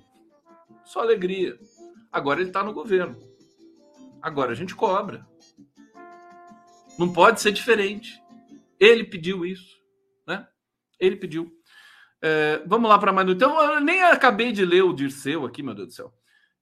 Só 0.85 1.01
alegria. 1.01 1.59
Agora 2.11 2.41
ele 2.41 2.51
tá 2.51 2.63
no 2.63 2.73
governo. 2.73 3.17
Agora 4.21 4.53
a 4.53 4.55
gente 4.55 4.75
cobra. 4.75 5.27
Não 6.99 7.13
pode 7.13 7.41
ser 7.41 7.53
diferente. 7.53 8.23
Ele 8.79 9.05
pediu 9.05 9.45
isso, 9.45 9.77
né? 10.27 10.47
Ele 10.99 11.17
pediu. 11.17 11.51
É, 12.23 12.63
vamos 12.67 12.89
lá 12.89 12.99
para 12.99 13.13
mais. 13.13 13.29
Então, 13.29 13.61
eu 13.61 13.81
nem 13.81 14.03
acabei 14.03 14.53
de 14.53 14.65
ler 14.65 14.83
o 14.83 14.95
Dirceu 14.95 15.45
aqui, 15.45 15.63
meu 15.63 15.75
Deus 15.75 15.89
do 15.89 15.95
céu. 15.95 16.13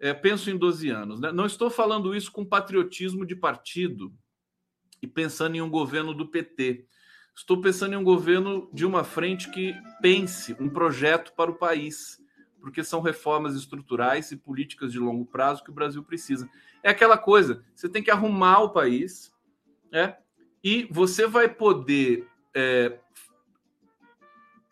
É, 0.03 0.13
penso 0.13 0.51
em 0.51 0.57
12 0.57 0.91
anos. 0.91 1.21
Né? 1.21 1.31
Não 1.31 1.47
estou 1.47 1.71
falando 1.71 2.13
isso 2.13 2.33
com 2.33 2.45
patriotismo 2.45 3.25
de 3.25 3.37
partido 3.37 4.13
e 5.01 5.07
pensando 5.07 5.55
em 5.55 5.63
um 5.63 5.71
governo 5.71 6.13
do 6.13 6.27
PT. 6.27 6.85
Estou 7.37 7.61
pensando 7.61 7.93
em 7.93 7.97
um 7.97 8.03
governo 8.03 8.69
de 8.73 8.85
uma 8.85 9.05
frente 9.05 9.49
que 9.53 9.73
pense 10.01 10.57
um 10.59 10.69
projeto 10.69 11.33
para 11.35 11.53
o 11.53 11.55
país, 11.55 12.19
porque 12.61 12.83
são 12.83 13.01
reformas 13.01 13.55
estruturais 13.55 14.33
e 14.33 14.37
políticas 14.37 14.91
de 14.91 14.99
longo 14.99 15.25
prazo 15.25 15.63
que 15.63 15.71
o 15.71 15.75
Brasil 15.75 16.03
precisa. 16.03 16.51
É 16.83 16.91
aquela 16.91 17.17
coisa: 17.17 17.65
você 17.73 17.89
tem 17.89 18.03
que 18.03 18.11
arrumar 18.11 18.59
o 18.59 18.71
país, 18.71 19.33
né? 19.93 20.17
e 20.65 20.89
você 20.91 21.29
vai 21.29 21.49
poder 21.49 22.27
é, 22.53 22.99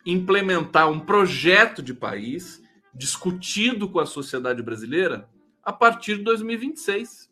implementar 0.05 0.91
um 0.91 0.99
projeto 0.99 1.81
de 1.81 1.93
país 1.93 2.61
discutido 2.93 3.89
com 3.89 3.99
a 3.99 4.05
sociedade 4.05 4.61
brasileira 4.61 5.29
a 5.63 5.71
partir 5.71 6.17
de 6.17 6.23
2026. 6.23 7.29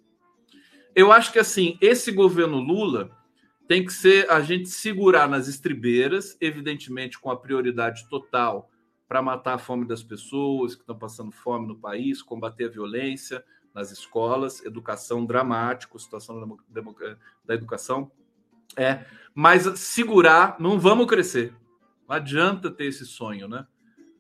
Eu 0.96 1.12
acho 1.12 1.32
que 1.32 1.40
assim, 1.40 1.78
esse 1.82 2.12
governo 2.12 2.60
Lula 2.60 3.12
tem 3.68 3.86
que 3.86 3.94
ser 3.94 4.30
a 4.32 4.42
gente 4.42 4.70
segurar 4.70 5.30
nas 5.30 5.48
estribeiras, 5.48 6.38
evidentemente 6.42 7.20
com 7.20 7.30
a 7.30 7.38
prioridade 7.38 8.08
total 8.10 8.70
para 9.08 9.22
matar 9.22 9.56
a 9.56 9.60
fome 9.60 9.88
das 9.88 10.04
pessoas 10.04 10.76
que 10.76 10.82
estão 10.82 10.98
passando 10.98 11.32
fome 11.32 11.68
no 11.68 11.78
país, 11.78 12.22
combater 12.22 12.66
a 12.66 12.70
violência 12.70 13.44
nas 13.74 13.92
escolas, 13.92 14.64
educação 14.66 15.26
dramático, 15.26 16.00
situação 16.00 16.58
da 17.46 17.54
educação 17.54 18.12
é, 18.76 19.06
mas 19.34 19.64
segurar, 19.80 20.58
não 20.60 20.80
vamos 20.80 21.08
crescer. 21.08 21.54
Não 22.08 22.16
adianta 22.16 22.70
ter 22.70 22.86
esse 22.86 23.06
sonho, 23.06 23.48
né? 23.48 23.66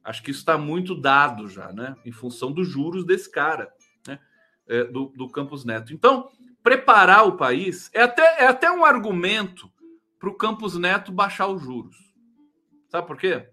Acho 0.09 0.23
que 0.23 0.31
isso 0.31 0.39
está 0.39 0.57
muito 0.57 0.99
dado 0.99 1.47
já, 1.47 1.71
né? 1.71 1.95
Em 2.03 2.11
função 2.11 2.51
dos 2.51 2.67
juros 2.67 3.05
desse 3.05 3.31
cara, 3.31 3.71
né? 4.07 4.19
É, 4.67 4.83
do, 4.85 5.09
do 5.09 5.27
Campos 5.29 5.63
Neto. 5.63 5.93
Então, 5.93 6.31
preparar 6.63 7.27
o 7.27 7.37
país 7.37 7.91
é 7.93 8.01
até, 8.01 8.43
é 8.43 8.47
até 8.47 8.71
um 8.71 8.83
argumento 8.83 9.71
para 10.17 10.27
o 10.27 10.33
Campos 10.33 10.75
Neto 10.75 11.11
baixar 11.11 11.45
os 11.45 11.61
juros. 11.61 11.95
Sabe 12.87 13.05
por 13.05 13.17
quê? 13.17 13.51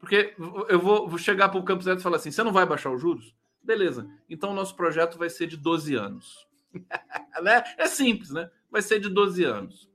Porque 0.00 0.34
eu 0.70 0.80
vou, 0.80 1.06
vou 1.06 1.18
chegar 1.18 1.50
para 1.50 1.60
o 1.60 1.62
Campos 1.62 1.84
Neto 1.84 1.98
e 1.98 2.02
falar 2.02 2.16
assim: 2.16 2.30
você 2.30 2.42
não 2.42 2.54
vai 2.54 2.64
baixar 2.64 2.90
os 2.90 2.98
juros? 2.98 3.36
Beleza. 3.62 4.08
Então 4.30 4.52
o 4.52 4.54
nosso 4.54 4.74
projeto 4.74 5.18
vai 5.18 5.28
ser 5.28 5.46
de 5.46 5.58
12 5.58 5.94
anos. 5.94 6.48
né? 7.42 7.62
É 7.76 7.86
simples, 7.86 8.30
né? 8.30 8.50
Vai 8.70 8.80
ser 8.80 8.98
de 8.98 9.10
12 9.10 9.44
anos. 9.44 9.91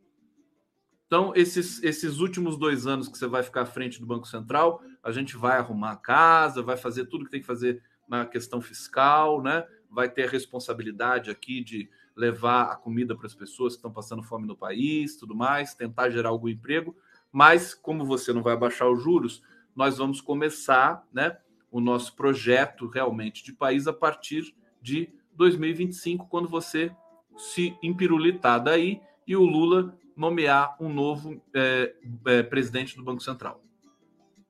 Então, 1.08 1.32
esses, 1.36 1.82
esses 1.84 2.20
últimos 2.20 2.58
dois 2.58 2.86
anos 2.86 3.08
que 3.08 3.18
você 3.18 3.28
vai 3.28 3.42
ficar 3.42 3.62
à 3.62 3.66
frente 3.66 4.00
do 4.00 4.06
Banco 4.06 4.28
Central, 4.28 4.82
a 5.02 5.12
gente 5.12 5.38
vai 5.38 5.58
arrumar 5.58 5.92
a 5.92 5.96
casa, 5.96 6.62
vai 6.62 6.76
fazer 6.76 7.06
tudo 7.06 7.24
que 7.24 7.32
tem 7.32 7.40
que 7.40 7.48
fazer 7.48 7.82
na 8.08 8.26
questão 8.26 8.60
fiscal, 8.60 9.42
né? 9.42 9.66
Vai 9.90 10.10
ter 10.10 10.28
a 10.28 10.30
responsabilidade 10.30 11.30
aqui 11.32 11.64
de 11.64 11.90
levar 12.14 12.64
a 12.64 12.76
comida 12.76 13.16
para 13.16 13.26
as 13.26 13.34
pessoas 13.34 13.74
que 13.74 13.78
estão 13.78 13.92
passando 13.92 14.22
fome 14.22 14.46
no 14.46 14.58
país, 14.58 15.16
tudo 15.16 15.34
mais, 15.34 15.74
tentar 15.74 16.10
gerar 16.10 16.30
algum 16.30 16.50
emprego. 16.50 16.94
Mas, 17.32 17.74
como 17.74 18.06
você 18.06 18.34
não 18.34 18.44
vai 18.44 18.58
baixar 18.58 18.90
os 18.90 19.02
juros, 19.02 19.42
nós 19.74 19.98
vamos 19.98 20.20
começar, 20.20 21.08
né? 21.14 21.38
O 21.72 21.80
nosso 21.80 22.16
projeto 22.18 22.86
realmente 22.88 23.46
de 23.46 23.54
país 23.54 23.88
a 23.88 23.94
partir 23.94 24.54
de 24.82 25.10
2025, 25.34 26.28
quando 26.28 26.50
você 26.50 26.92
se 27.38 27.78
empirulitar 27.82 28.62
daí 28.62 29.00
e 29.26 29.38
o 29.38 29.44
Lula 29.44 29.98
nomear 30.18 30.76
um 30.80 30.90
novo 30.90 31.42
é, 31.54 31.96
é, 32.26 32.44
presidente 32.44 32.98
do 32.98 33.04
Banco 33.04 33.22
Central. 33.22 33.64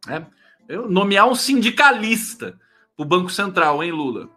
É? 0.08 0.26
Eu, 0.68 0.90
nomear 0.90 1.28
um 1.28 1.36
sindicalista 1.36 2.58
para 2.96 3.04
o 3.04 3.08
Banco 3.08 3.30
Central, 3.30 3.84
hein, 3.84 3.92
Lula? 3.92 4.30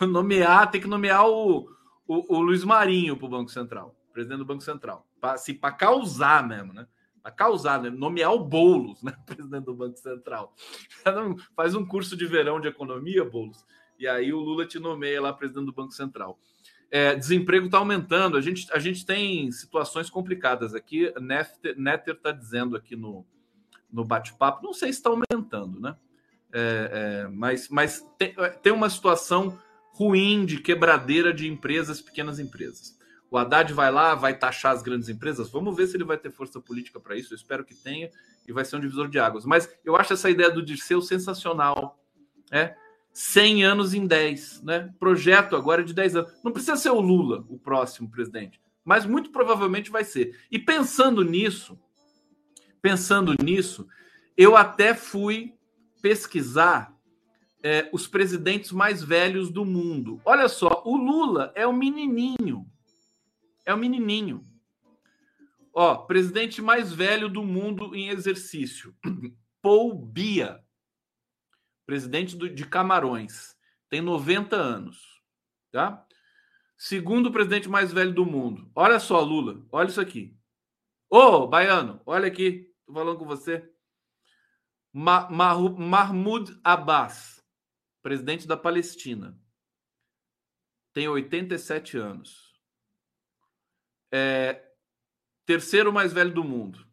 nomear, 0.06 0.70
tem 0.70 0.80
que 0.80 0.88
nomear 0.88 1.26
o, 1.26 1.68
o, 2.06 2.36
o 2.36 2.40
Luiz 2.40 2.64
Marinho 2.64 3.16
para 3.16 3.26
o 3.26 3.30
Banco 3.30 3.50
Central, 3.50 3.94
presidente 4.12 4.38
do 4.38 4.44
Banco 4.44 4.62
Central. 4.62 5.06
Para 5.20 5.34
assim, 5.34 5.54
causar 5.54 6.46
mesmo, 6.46 6.72
né? 6.72 6.86
Para 7.22 7.32
causar, 7.32 7.82
né? 7.82 7.90
nomear 7.90 8.32
o 8.32 8.40
Boulos, 8.40 9.02
né? 9.04 9.14
presidente 9.24 9.64
do 9.64 9.74
Banco 9.74 9.96
Central. 9.96 10.52
Faz 11.54 11.74
um 11.74 11.84
curso 11.84 12.16
de 12.16 12.26
verão 12.26 12.60
de 12.60 12.68
economia, 12.68 13.24
Boulos, 13.24 13.64
e 13.98 14.06
aí 14.06 14.32
o 14.32 14.40
Lula 14.40 14.66
te 14.66 14.78
nomeia 14.78 15.20
lá 15.20 15.32
presidente 15.32 15.66
do 15.66 15.72
Banco 15.72 15.92
Central. 15.92 16.38
É, 16.90 17.14
desemprego 17.14 17.66
está 17.66 17.78
aumentando. 17.78 18.36
A 18.36 18.40
gente, 18.40 18.66
a 18.72 18.78
gente 18.78 19.04
tem 19.04 19.50
situações 19.52 20.08
complicadas 20.08 20.74
aqui. 20.74 21.12
Netter 21.76 22.14
está 22.14 22.32
dizendo 22.32 22.76
aqui 22.76 22.96
no, 22.96 23.26
no 23.92 24.04
bate-papo, 24.04 24.62
não 24.62 24.72
sei 24.72 24.92
se 24.92 24.98
está 24.98 25.10
aumentando, 25.10 25.80
né? 25.80 25.96
É, 26.50 27.24
é, 27.24 27.28
mas 27.28 27.68
mas 27.68 28.02
tem, 28.16 28.34
tem 28.62 28.72
uma 28.72 28.88
situação 28.88 29.58
ruim 29.92 30.46
de 30.46 30.58
quebradeira 30.58 31.32
de 31.32 31.46
empresas, 31.46 32.00
pequenas 32.00 32.38
empresas. 32.38 32.96
O 33.30 33.36
Haddad 33.36 33.72
vai 33.74 33.90
lá, 33.90 34.14
vai 34.14 34.38
taxar 34.38 34.72
as 34.72 34.82
grandes 34.82 35.08
empresas. 35.08 35.50
Vamos 35.50 35.76
ver 35.76 35.86
se 35.86 35.96
ele 35.96 36.04
vai 36.04 36.16
ter 36.16 36.30
força 36.30 36.60
política 36.60 36.98
para 36.98 37.16
isso. 37.16 37.34
Eu 37.34 37.36
espero 37.36 37.64
que 37.64 37.74
tenha 37.74 38.10
e 38.46 38.52
vai 38.52 38.64
ser 38.64 38.76
um 38.76 38.80
divisor 38.80 39.08
de 39.08 39.18
águas. 39.18 39.44
Mas 39.44 39.68
eu 39.84 39.96
acho 39.96 40.14
essa 40.14 40.30
ideia 40.30 40.50
do 40.50 40.64
Dirceu 40.64 41.02
sensacional. 41.02 42.02
É, 42.50 42.74
100 43.12 43.64
anos 43.64 43.94
em 43.94 44.06
10, 44.06 44.62
né? 44.62 44.94
Projeto 44.98 45.56
agora 45.56 45.82
de 45.82 45.92
10 45.92 46.16
anos. 46.16 46.32
Não 46.44 46.52
precisa 46.52 46.76
ser 46.76 46.90
o 46.90 47.00
Lula 47.00 47.44
o 47.48 47.58
próximo 47.58 48.10
presidente, 48.10 48.60
mas 48.84 49.04
muito 49.04 49.30
provavelmente 49.30 49.90
vai 49.90 50.04
ser. 50.04 50.38
E 50.50 50.58
pensando 50.58 51.24
nisso, 51.24 51.78
pensando 52.80 53.34
nisso, 53.42 53.86
eu 54.36 54.56
até 54.56 54.94
fui 54.94 55.54
pesquisar 56.00 56.96
é, 57.62 57.88
os 57.92 58.06
presidentes 58.06 58.70
mais 58.70 59.02
velhos 59.02 59.50
do 59.50 59.64
mundo. 59.64 60.20
Olha 60.24 60.48
só, 60.48 60.82
o 60.84 60.96
Lula 60.96 61.52
é 61.54 61.66
o 61.66 61.72
menininho. 61.72 62.66
É 63.66 63.74
o 63.74 63.78
menininho. 63.78 64.42
Ó, 65.74 65.96
presidente 65.96 66.62
mais 66.62 66.92
velho 66.92 67.28
do 67.28 67.44
mundo 67.44 67.94
em 67.94 68.08
exercício. 68.08 68.94
Paul 69.60 69.94
Bia 69.94 70.60
presidente 71.88 72.36
do, 72.36 72.50
de 72.50 72.66
Camarões, 72.66 73.56
tem 73.88 74.02
90 74.02 74.54
anos, 74.54 75.22
tá? 75.72 76.06
Segundo 76.76 77.32
presidente 77.32 77.66
mais 77.66 77.90
velho 77.90 78.12
do 78.12 78.26
mundo. 78.26 78.70
Olha 78.74 79.00
só, 79.00 79.22
Lula, 79.22 79.66
olha 79.72 79.88
isso 79.88 79.98
aqui. 79.98 80.38
Ô, 81.08 81.46
baiano, 81.46 82.02
olha 82.04 82.28
aqui, 82.28 82.70
tô 82.84 82.92
falando 82.92 83.18
com 83.18 83.24
você. 83.24 83.72
Ma 84.92 85.30
Mahmoud 85.30 86.60
Abbas, 86.62 87.42
presidente 88.02 88.46
da 88.46 88.56
Palestina, 88.56 89.40
tem 90.92 91.08
87 91.08 91.96
anos. 91.96 92.54
É, 94.12 94.62
terceiro 95.46 95.90
mais 95.90 96.12
velho 96.12 96.34
do 96.34 96.44
mundo. 96.44 96.86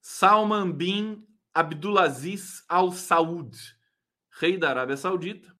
Salman 0.00 0.72
bin 0.72 1.28
Abdulaziz 1.52 2.64
Al 2.66 2.90
Saud, 2.90 3.78
rei 4.40 4.56
da 4.56 4.70
Arábia 4.70 4.96
Saudita, 4.96 5.54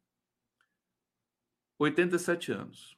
87 1.78 2.52
anos. 2.52 2.96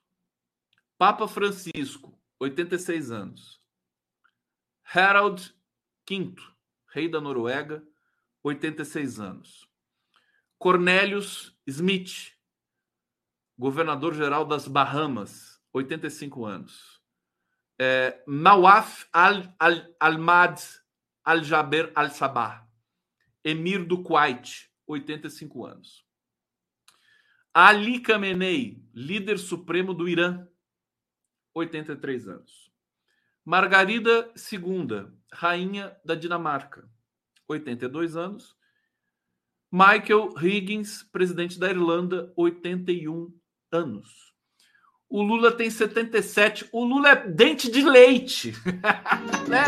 Papa 0.97 1.27
Francisco, 1.27 2.17
86 2.39 3.11
anos. 3.11 3.61
Harold 4.85 5.53
V, 6.09 6.37
rei 6.87 7.09
da 7.09 7.21
Noruega, 7.21 7.85
86 8.45 9.19
anos. 9.19 9.69
Cornelius 10.57 11.59
Smith, 11.69 12.33
governador-geral 13.59 14.47
das 14.47 14.69
Bahamas, 14.69 15.61
85 15.73 16.45
anos. 16.45 17.03
É, 17.77 18.23
Nawaf 18.29 19.09
Al-Almad 19.13 20.61
Al 21.25 21.39
Al-Jaber 21.39 21.91
Al-Sabah, 21.97 22.69
emir 23.43 23.85
do 23.85 24.05
Kuwait, 24.05 24.72
85 24.93 25.67
anos. 25.67 26.07
Ali 27.53 28.01
Khamenei, 28.01 28.83
líder 28.95 29.39
supremo 29.39 29.93
do 29.93 30.09
Irã, 30.09 30.47
83 31.55 32.29
anos. 32.29 32.73
Margarida 33.45 34.33
II, 34.53 35.09
rainha 35.33 35.97
da 36.05 36.15
Dinamarca, 36.15 36.89
82 37.49 38.17
anos. 38.17 38.57
Michael 39.71 40.35
Higgins, 40.41 41.03
presidente 41.03 41.59
da 41.59 41.71
Irlanda, 41.71 42.33
81 42.37 43.35
anos. 43.71 44.33
O 45.09 45.23
Lula 45.23 45.53
tem 45.53 45.69
77. 45.69 46.69
O 46.73 46.85
Lula 46.85 47.11
é 47.11 47.27
dente 47.29 47.71
de 47.71 47.83
leite. 47.83 48.55
né? 49.47 49.65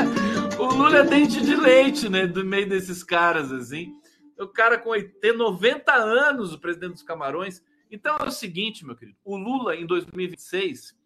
O 0.58 0.74
Lula 0.74 0.98
é 0.98 1.04
dente 1.04 1.42
de 1.42 1.54
leite, 1.54 2.08
né? 2.08 2.26
Do 2.26 2.44
meio 2.44 2.68
desses 2.68 3.02
caras, 3.02 3.52
assim. 3.52 3.92
O 4.38 4.48
cara 4.48 4.78
com 4.78 4.90
80, 4.90 5.36
90 5.36 5.92
anos, 5.92 6.52
o 6.52 6.58
presidente 6.58 6.92
dos 6.92 7.02
Camarões. 7.02 7.62
Então 7.90 8.16
é 8.16 8.24
o 8.24 8.30
seguinte, 8.30 8.84
meu 8.84 8.96
querido. 8.96 9.18
O 9.24 9.36
Lula, 9.36 9.76
em 9.76 9.86
2026, 9.86 10.96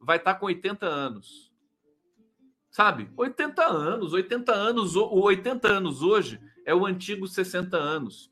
vai 0.00 0.18
estar 0.18 0.34
com 0.34 0.46
80 0.46 0.86
anos. 0.86 1.52
Sabe? 2.70 3.10
80 3.16 3.64
anos. 3.64 4.12
80 4.12 4.52
anos. 4.52 4.96
O 4.96 5.20
80 5.22 5.68
anos 5.68 6.02
hoje 6.02 6.40
é 6.64 6.74
o 6.74 6.86
antigo 6.86 7.26
60 7.26 7.76
anos 7.76 8.30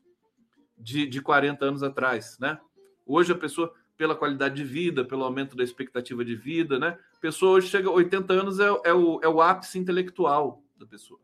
de, 0.77 1.07
de 1.07 1.21
40 1.21 1.65
anos 1.65 1.83
atrás, 1.83 2.37
né? 2.39 2.59
Hoje 3.05 3.31
a 3.31 3.35
pessoa, 3.35 3.73
pela 3.97 4.15
qualidade 4.15 4.55
de 4.55 4.63
vida, 4.63 5.05
pelo 5.05 5.23
aumento 5.23 5.55
da 5.55 5.63
expectativa 5.63 6.23
de 6.25 6.35
vida, 6.35 6.77
né? 6.77 6.99
A 7.15 7.19
pessoa 7.19 7.53
hoje 7.53 7.67
chega 7.69 7.87
a 7.87 7.93
80 7.93 8.33
anos, 8.33 8.59
é, 8.59 8.67
é, 8.83 8.93
o, 8.93 9.19
é 9.23 9.27
o 9.27 9.41
ápice 9.41 9.79
intelectual 9.79 10.61
da 10.77 10.85
pessoa. 10.85 11.19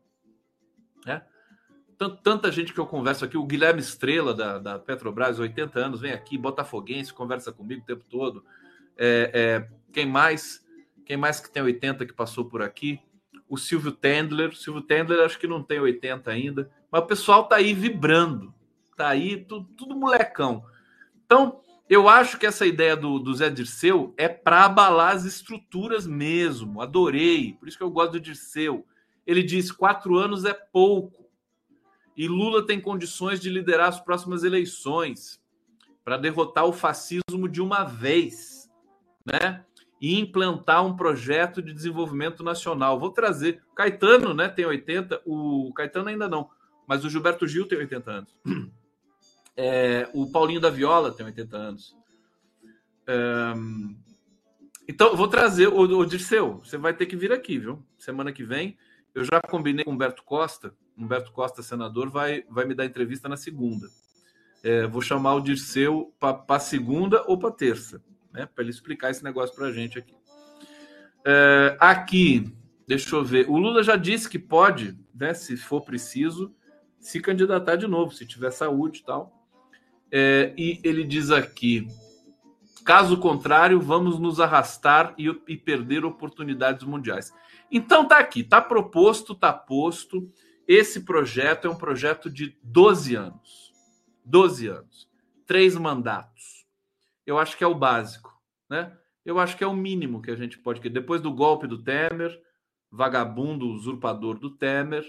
Né? 1.04 1.24
Tanta 2.22 2.50
gente 2.50 2.72
que 2.72 2.80
eu 2.80 2.86
converso 2.86 3.24
aqui, 3.24 3.36
o 3.36 3.46
Guilherme 3.46 3.80
Estrela, 3.80 4.34
da, 4.34 4.58
da 4.58 4.78
Petrobras, 4.78 5.38
80 5.38 5.78
anos, 5.78 6.00
vem 6.00 6.12
aqui, 6.12 6.36
botafoguense, 6.36 7.12
conversa 7.12 7.52
comigo 7.52 7.82
o 7.82 7.86
tempo 7.86 8.04
todo. 8.08 8.44
É, 8.96 9.30
é, 9.32 9.68
quem 9.92 10.06
mais 10.06 10.62
quem 11.04 11.16
mais 11.16 11.40
que 11.40 11.50
tem 11.50 11.62
80 11.62 12.06
que 12.06 12.12
passou 12.12 12.44
por 12.44 12.62
aqui? 12.62 13.00
O 13.48 13.56
Silvio 13.56 13.92
Tendler. 13.92 14.50
O 14.50 14.56
Silvio 14.56 14.82
Tendler 14.82 15.24
acho 15.24 15.38
que 15.38 15.46
não 15.46 15.62
tem 15.62 15.80
80 15.80 16.30
ainda, 16.30 16.70
mas 16.90 17.02
o 17.02 17.06
pessoal 17.06 17.44
tá 17.44 17.56
aí 17.56 17.74
vibrando 17.74 18.54
tá 18.96 19.08
aí, 19.08 19.44
tudo, 19.44 19.68
tudo 19.76 19.96
molecão. 19.96 20.64
Então, 21.24 21.60
eu 21.88 22.08
acho 22.08 22.38
que 22.38 22.46
essa 22.46 22.64
ideia 22.64 22.96
do, 22.96 23.18
do 23.18 23.34
Zé 23.34 23.50
Dirceu 23.50 24.14
é 24.16 24.28
para 24.28 24.64
abalar 24.64 25.14
as 25.14 25.24
estruturas 25.24 26.06
mesmo. 26.06 26.80
Adorei, 26.80 27.54
por 27.54 27.68
isso 27.68 27.76
que 27.76 27.82
eu 27.82 27.90
gosto 27.90 28.12
do 28.12 28.20
Dirceu. 28.20 28.86
Ele 29.26 29.42
diz: 29.42 29.72
quatro 29.72 30.16
anos 30.16 30.44
é 30.44 30.54
pouco. 30.54 31.21
E 32.16 32.28
Lula 32.28 32.66
tem 32.66 32.80
condições 32.80 33.40
de 33.40 33.48
liderar 33.48 33.88
as 33.88 34.00
próximas 34.00 34.44
eleições 34.44 35.40
para 36.04 36.16
derrotar 36.16 36.64
o 36.64 36.72
fascismo 36.72 37.48
de 37.48 37.60
uma 37.60 37.84
vez, 37.84 38.70
né? 39.24 39.64
E 40.00 40.18
implantar 40.18 40.84
um 40.84 40.96
projeto 40.96 41.62
de 41.62 41.72
desenvolvimento 41.72 42.42
nacional. 42.42 42.98
Vou 42.98 43.10
trazer. 43.10 43.62
O 43.70 43.74
Caetano, 43.74 44.34
né, 44.34 44.48
tem 44.48 44.66
80, 44.66 45.22
o 45.24 45.72
Caetano 45.74 46.08
ainda 46.08 46.28
não, 46.28 46.50
mas 46.86 47.04
o 47.04 47.10
Gilberto 47.10 47.46
Gil 47.46 47.68
tem 47.68 47.78
80 47.78 48.10
anos. 48.10 48.36
É, 49.54 50.08
o 50.14 50.30
Paulinho 50.30 50.62
da 50.62 50.70
Viola 50.70 51.12
tem 51.12 51.26
80 51.26 51.56
anos. 51.58 51.94
É, 53.06 53.52
então, 54.88 55.16
vou 55.16 55.28
trazer 55.28 55.68
o, 55.68 55.80
o 55.80 56.06
Dirceu. 56.06 56.60
Você 56.64 56.76
vai 56.76 56.94
ter 56.94 57.06
que 57.06 57.16
vir 57.16 57.32
aqui, 57.32 57.58
viu? 57.58 57.84
Semana 57.98 58.32
que 58.32 58.42
vem. 58.42 58.76
Eu 59.14 59.24
já 59.24 59.40
combinei 59.40 59.84
com 59.84 59.90
o 59.90 59.94
Humberto 59.94 60.22
Costa. 60.24 60.74
Humberto 61.02 61.32
Costa, 61.32 61.62
senador, 61.62 62.10
vai, 62.10 62.44
vai 62.48 62.64
me 62.64 62.74
dar 62.74 62.84
entrevista 62.84 63.28
na 63.28 63.36
segunda. 63.36 63.88
É, 64.62 64.86
vou 64.86 65.02
chamar 65.02 65.34
o 65.34 65.40
Dirceu 65.40 66.14
para 66.20 66.60
segunda 66.60 67.24
ou 67.26 67.38
para 67.38 67.50
terça, 67.50 68.02
né? 68.32 68.46
Para 68.46 68.62
ele 68.62 68.70
explicar 68.70 69.10
esse 69.10 69.24
negócio 69.24 69.54
para 69.54 69.66
a 69.66 69.72
gente 69.72 69.98
aqui. 69.98 70.14
É, 71.24 71.76
aqui, 71.80 72.52
deixa 72.86 73.14
eu 73.14 73.24
ver. 73.24 73.48
O 73.48 73.56
Lula 73.56 73.82
já 73.82 73.96
disse 73.96 74.28
que 74.28 74.38
pode, 74.38 74.96
né, 75.14 75.34
se 75.34 75.56
for 75.56 75.82
preciso, 75.82 76.54
se 76.98 77.20
candidatar 77.20 77.76
de 77.76 77.86
novo, 77.86 78.12
se 78.12 78.24
tiver 78.24 78.50
saúde 78.50 79.00
e 79.00 79.04
tal. 79.04 79.32
É, 80.10 80.52
e 80.56 80.80
ele 80.84 81.02
diz 81.04 81.30
aqui: 81.30 81.88
caso 82.84 83.16
contrário, 83.18 83.80
vamos 83.80 84.18
nos 84.18 84.38
arrastar 84.40 85.14
e, 85.18 85.28
e 85.48 85.56
perder 85.56 86.04
oportunidades 86.04 86.84
mundiais. 86.84 87.32
Então 87.70 88.06
tá 88.06 88.18
aqui, 88.18 88.44
tá 88.44 88.60
proposto, 88.60 89.34
tá 89.34 89.52
posto. 89.52 90.30
Esse 90.66 91.00
projeto 91.00 91.66
é 91.66 91.70
um 91.70 91.76
projeto 91.76 92.30
de 92.30 92.56
12 92.62 93.14
anos. 93.14 93.72
12 94.24 94.68
anos. 94.68 95.08
Três 95.46 95.76
mandatos. 95.76 96.66
Eu 97.26 97.38
acho 97.38 97.56
que 97.56 97.64
é 97.64 97.66
o 97.66 97.74
básico, 97.74 98.32
né? 98.68 98.96
Eu 99.24 99.38
acho 99.38 99.56
que 99.56 99.62
é 99.62 99.66
o 99.66 99.76
mínimo 99.76 100.20
que 100.20 100.30
a 100.30 100.36
gente 100.36 100.58
pode. 100.58 100.80
Depois 100.88 101.20
do 101.20 101.32
golpe 101.32 101.66
do 101.66 101.82
Temer, 101.82 102.40
vagabundo 102.90 103.68
usurpador 103.68 104.38
do 104.38 104.50
Temer, 104.50 105.04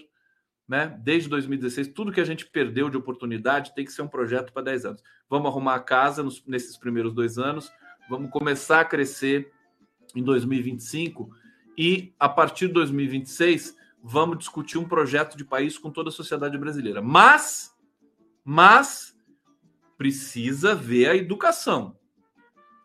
né? 0.68 1.00
Desde 1.04 1.30
2016, 1.30 1.90
tudo 1.90 2.12
que 2.12 2.22
a 2.22 2.26
gente 2.26 2.46
perdeu 2.46 2.90
de 2.90 2.98
oportunidade 2.98 3.74
tem 3.74 3.86
que 3.86 3.92
ser 3.92 4.02
um 4.02 4.08
projeto 4.08 4.54
para 4.54 4.64
10 4.64 4.86
anos. 4.86 5.04
Vamos 5.30 5.50
arrumar 5.50 5.76
a 5.76 5.80
casa 5.80 6.24
nos, 6.24 6.46
nesses 6.46 6.78
primeiros 6.78 7.14
dois 7.14 7.38
anos, 7.38 7.72
vamos 8.10 8.32
começar 8.32 8.82
a 8.82 8.86
crescer 8.86 9.52
em 10.16 10.24
2025 10.24 11.30
e 11.78 12.14
a 12.20 12.30
partir 12.30 12.68
de 12.68 12.74
2026 12.74 13.76
vamos 14.04 14.38
discutir 14.38 14.78
um 14.78 14.88
projeto 14.88 15.38
de 15.38 15.46
país 15.46 15.78
com 15.78 15.90
toda 15.90 16.10
a 16.10 16.12
sociedade 16.12 16.58
brasileira. 16.58 17.02
Mas, 17.02 17.74
mas 18.44 19.18
precisa 19.98 20.76
ver 20.76 21.10
a 21.10 21.16
educação. 21.16 21.98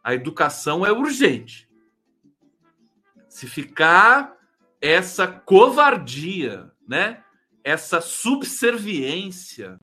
A 0.02 0.14
educação 0.14 0.86
é 0.86 0.92
urgente. 0.92 1.68
Se 3.28 3.46
ficar 3.46 4.36
essa 4.80 5.26
covardia, 5.26 6.70
né? 6.86 7.24
essa 7.64 8.00
subserviência 8.00 9.78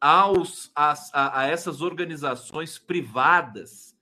aos, 0.00 0.70
a, 0.76 0.94
a, 1.12 1.40
a 1.40 1.46
essas 1.46 1.80
organizações 1.80 2.78
privadas, 2.78 3.96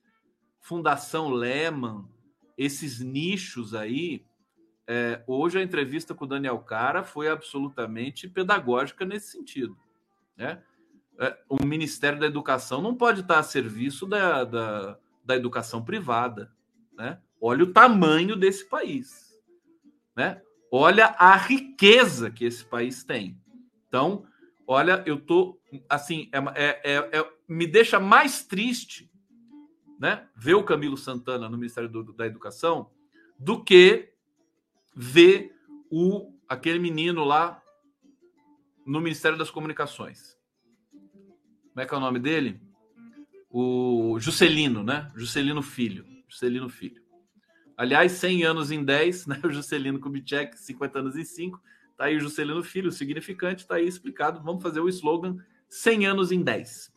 Fundação 0.59 1.29
Lehman, 1.29 2.05
esses 2.55 2.99
nichos 2.99 3.73
aí. 3.73 4.23
É, 4.91 5.21
hoje 5.27 5.59
a 5.59 5.61
entrevista 5.61 6.15
com 6.15 6.25
o 6.25 6.27
Daniel 6.27 6.57
Cara 6.57 7.03
foi 7.03 7.29
absolutamente 7.29 8.27
pedagógica 8.27 9.05
nesse 9.05 9.31
sentido. 9.31 9.77
Né? 10.35 10.63
É, 11.19 11.37
o 11.47 11.63
Ministério 11.63 12.19
da 12.19 12.25
Educação 12.25 12.81
não 12.81 12.95
pode 12.95 13.21
estar 13.21 13.37
a 13.37 13.43
serviço 13.43 14.07
da, 14.07 14.43
da, 14.43 14.97
da 15.23 15.35
educação 15.35 15.85
privada. 15.85 16.51
Né? 16.97 17.21
Olha 17.39 17.65
o 17.65 17.71
tamanho 17.71 18.35
desse 18.35 18.67
país. 18.67 19.39
Né? 20.15 20.41
Olha 20.71 21.15
a 21.19 21.35
riqueza 21.35 22.31
que 22.31 22.43
esse 22.43 22.65
país 22.65 23.03
tem. 23.03 23.39
Então, 23.87 24.25
olha, 24.65 25.03
eu 25.05 25.19
tô 25.19 25.59
assim, 25.87 26.31
é, 26.31 26.39
é, 26.39 26.81
é, 26.83 27.19
é, 27.19 27.31
me 27.47 27.67
deixa 27.67 27.99
mais 27.99 28.43
triste, 28.43 29.11
né? 29.99 30.27
Ver 30.35 30.55
o 30.55 30.63
Camilo 30.63 30.97
Santana 30.97 31.47
no 31.47 31.57
Ministério 31.57 31.89
do, 31.89 32.11
da 32.13 32.25
Educação 32.25 32.89
do 33.37 33.63
que 33.63 34.13
ver 35.01 35.55
o 35.89 36.33
aquele 36.45 36.77
menino 36.77 37.23
lá 37.23 37.63
no 38.85 38.99
Ministério 38.99 39.37
das 39.37 39.49
Comunicações. 39.49 40.37
Como 40.91 41.79
é 41.79 41.85
que 41.85 41.93
é 41.93 41.97
o 41.97 42.01
nome 42.01 42.19
dele? 42.19 42.59
O 43.49 44.17
Juscelino, 44.19 44.83
né? 44.83 45.09
Juscelino 45.15 45.61
Filho. 45.61 46.05
Juscelino 46.27 46.67
Filho. 46.67 47.01
Aliás, 47.77 48.11
100 48.11 48.43
anos 48.43 48.71
em 48.71 48.83
10, 48.83 49.27
né? 49.27 49.39
O 49.41 49.49
Juscelino 49.49 50.01
Kubitschek, 50.01 50.59
50 50.59 50.99
anos 50.99 51.15
em 51.15 51.23
5. 51.23 51.61
Tá 51.95 52.05
aí 52.05 52.17
o 52.17 52.19
Juscelino 52.19 52.61
Filho, 52.61 52.91
significante, 52.91 53.65
tá 53.65 53.75
aí 53.75 53.87
explicado. 53.87 54.43
Vamos 54.43 54.61
fazer 54.61 54.81
o 54.81 54.89
slogan 54.89 55.37
100 55.69 56.07
anos 56.07 56.29
em 56.33 56.43
10. 56.43 56.91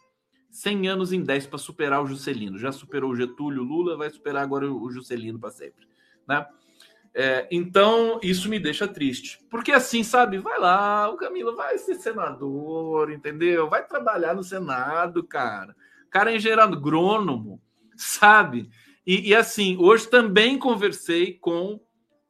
100 0.50 0.88
anos 0.88 1.12
em 1.12 1.22
10 1.22 1.46
para 1.46 1.58
superar 1.58 2.02
o 2.02 2.06
Juscelino. 2.06 2.58
Já 2.58 2.72
superou 2.72 3.12
o 3.12 3.16
Getúlio, 3.16 3.62
Lula, 3.62 3.96
vai 3.96 4.10
superar 4.10 4.42
agora 4.42 4.68
o 4.72 4.90
Juscelino 4.90 5.38
para 5.38 5.50
sempre, 5.50 5.86
né? 6.26 6.44
É, 7.14 7.46
então, 7.50 8.18
isso 8.22 8.48
me 8.48 8.58
deixa 8.58 8.88
triste. 8.88 9.38
Porque 9.50 9.70
assim, 9.70 10.02
sabe, 10.02 10.38
vai 10.38 10.58
lá, 10.58 11.10
o 11.10 11.16
Camilo 11.16 11.54
vai 11.54 11.76
ser 11.76 11.96
senador, 11.96 13.10
entendeu? 13.10 13.68
Vai 13.68 13.86
trabalhar 13.86 14.34
no 14.34 14.42
Senado, 14.42 15.22
cara. 15.22 15.76
Cara 16.10 16.32
é 16.32 16.36
engenheiro 16.36 16.62
agrônomo, 16.62 17.60
sabe? 17.96 18.70
E, 19.06 19.30
e, 19.30 19.34
assim, 19.34 19.76
hoje 19.78 20.08
também 20.08 20.58
conversei 20.58 21.34
com 21.34 21.80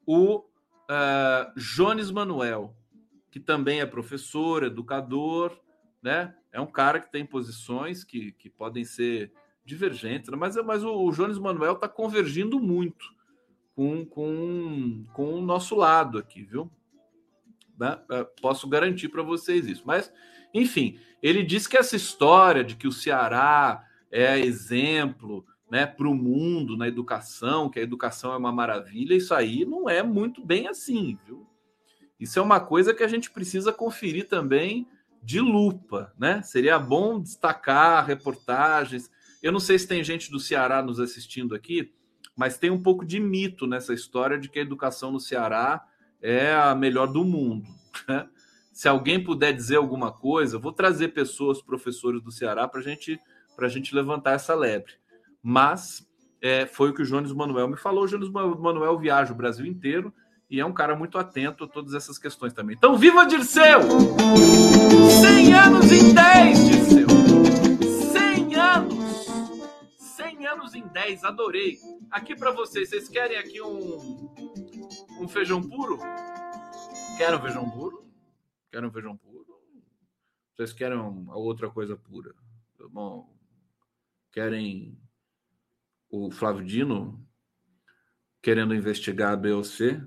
o 0.06 0.38
uh, 0.38 1.52
Jones 1.56 2.10
Manuel, 2.10 2.74
que 3.30 3.38
também 3.38 3.80
é 3.80 3.86
professor, 3.86 4.64
educador, 4.64 5.56
né? 6.02 6.34
É 6.50 6.60
um 6.60 6.66
cara 6.66 6.98
que 6.98 7.10
tem 7.10 7.24
posições 7.24 8.02
que, 8.04 8.32
que 8.32 8.50
podem 8.50 8.84
ser 8.84 9.32
divergentes, 9.64 10.28
mas, 10.30 10.56
mas 10.56 10.82
o, 10.82 10.92
o 10.92 11.12
Jones 11.12 11.38
Manuel 11.38 11.74
está 11.74 11.88
convergindo 11.88 12.58
muito 12.58 13.06
com, 13.74 14.04
com, 14.04 15.04
com 15.12 15.34
o 15.34 15.42
nosso 15.42 15.74
lado 15.74 16.18
aqui, 16.18 16.42
viu? 16.42 16.70
Né? 17.78 17.98
É, 18.10 18.24
posso 18.40 18.68
garantir 18.68 19.08
para 19.08 19.22
vocês 19.22 19.66
isso. 19.66 19.82
Mas, 19.84 20.12
enfim, 20.52 20.98
ele 21.22 21.42
diz 21.42 21.66
que 21.66 21.76
essa 21.76 21.96
história 21.96 22.62
de 22.62 22.76
que 22.76 22.86
o 22.86 22.92
Ceará 22.92 23.86
é 24.10 24.38
exemplo 24.38 25.44
né, 25.70 25.86
para 25.86 26.06
o 26.06 26.14
mundo 26.14 26.76
na 26.76 26.86
educação, 26.86 27.70
que 27.70 27.78
a 27.78 27.82
educação 27.82 28.32
é 28.34 28.36
uma 28.36 28.52
maravilha, 28.52 29.14
isso 29.14 29.34
aí 29.34 29.64
não 29.64 29.88
é 29.88 30.02
muito 30.02 30.44
bem 30.44 30.68
assim, 30.68 31.18
viu? 31.24 31.46
Isso 32.20 32.38
é 32.38 32.42
uma 32.42 32.60
coisa 32.60 32.92
que 32.92 33.02
a 33.02 33.08
gente 33.08 33.30
precisa 33.30 33.72
conferir 33.72 34.28
também 34.28 34.86
de 35.22 35.40
lupa, 35.40 36.12
né? 36.18 36.42
Seria 36.42 36.78
bom 36.78 37.20
destacar 37.20 38.04
reportagens. 38.06 39.10
Eu 39.42 39.50
não 39.50 39.58
sei 39.58 39.78
se 39.78 39.88
tem 39.88 40.04
gente 40.04 40.30
do 40.30 40.38
Ceará 40.38 40.82
nos 40.82 41.00
assistindo 41.00 41.54
aqui, 41.54 41.92
mas 42.36 42.58
tem 42.58 42.70
um 42.70 42.82
pouco 42.82 43.04
de 43.04 43.20
mito 43.20 43.66
nessa 43.66 43.92
história 43.92 44.38
de 44.38 44.48
que 44.48 44.58
a 44.58 44.62
educação 44.62 45.12
no 45.12 45.20
Ceará 45.20 45.84
é 46.20 46.54
a 46.54 46.74
melhor 46.74 47.06
do 47.06 47.24
mundo. 47.24 47.68
Né? 48.08 48.28
Se 48.72 48.88
alguém 48.88 49.22
puder 49.22 49.52
dizer 49.52 49.76
alguma 49.76 50.10
coisa, 50.10 50.58
vou 50.58 50.72
trazer 50.72 51.08
pessoas, 51.08 51.60
professores 51.60 52.22
do 52.22 52.32
Ceará, 52.32 52.66
para 52.66 52.80
gente, 52.80 53.20
a 53.58 53.68
gente 53.68 53.94
levantar 53.94 54.32
essa 54.32 54.54
lebre 54.54 54.94
mas 55.42 56.06
é, 56.40 56.66
foi 56.66 56.90
o 56.90 56.94
que 56.94 57.02
o 57.02 57.04
Jones 57.04 57.32
Manuel 57.32 57.68
me 57.68 57.76
falou. 57.76 58.04
O 58.04 58.06
Jones 58.06 58.30
Manuel 58.30 58.98
viaja 58.98 59.32
o 59.32 59.36
Brasil 59.36 59.66
inteiro 59.66 60.12
e 60.48 60.60
é 60.60 60.64
um 60.64 60.72
cara 60.72 60.94
muito 60.94 61.18
atento 61.18 61.64
a 61.64 61.68
todas 61.68 61.94
essas 61.94 62.18
questões 62.18 62.52
também. 62.52 62.76
Então, 62.76 62.96
viva 62.96 63.26
Dirceu! 63.26 63.80
100 65.20 65.54
anos 65.54 65.90
em 65.90 66.14
10, 66.14 66.66
Dirceu! 66.66 67.11
10, 70.92 71.24
adorei. 71.24 71.78
Aqui 72.10 72.36
para 72.36 72.52
vocês, 72.52 72.90
vocês 72.90 73.08
querem 73.08 73.38
aqui 73.38 73.60
um, 73.62 74.34
um 75.20 75.26
feijão 75.26 75.62
puro? 75.62 75.98
Querem 77.16 77.38
um 77.38 77.42
feijão 77.42 77.70
puro? 77.70 78.04
Querem 78.70 78.88
um 78.88 78.92
feijão 78.92 79.16
puro? 79.16 79.46
Vocês 80.54 80.72
querem 80.72 80.98
outra 81.30 81.70
coisa 81.70 81.96
pura? 81.96 82.34
Tá 82.78 82.86
bom, 82.88 83.34
querem 84.30 84.98
o 86.10 86.30
Flávio 86.30 86.64
Dino 86.64 87.26
querendo 88.42 88.74
investigar 88.74 89.32
a 89.32 89.36
BOC. 89.36 90.02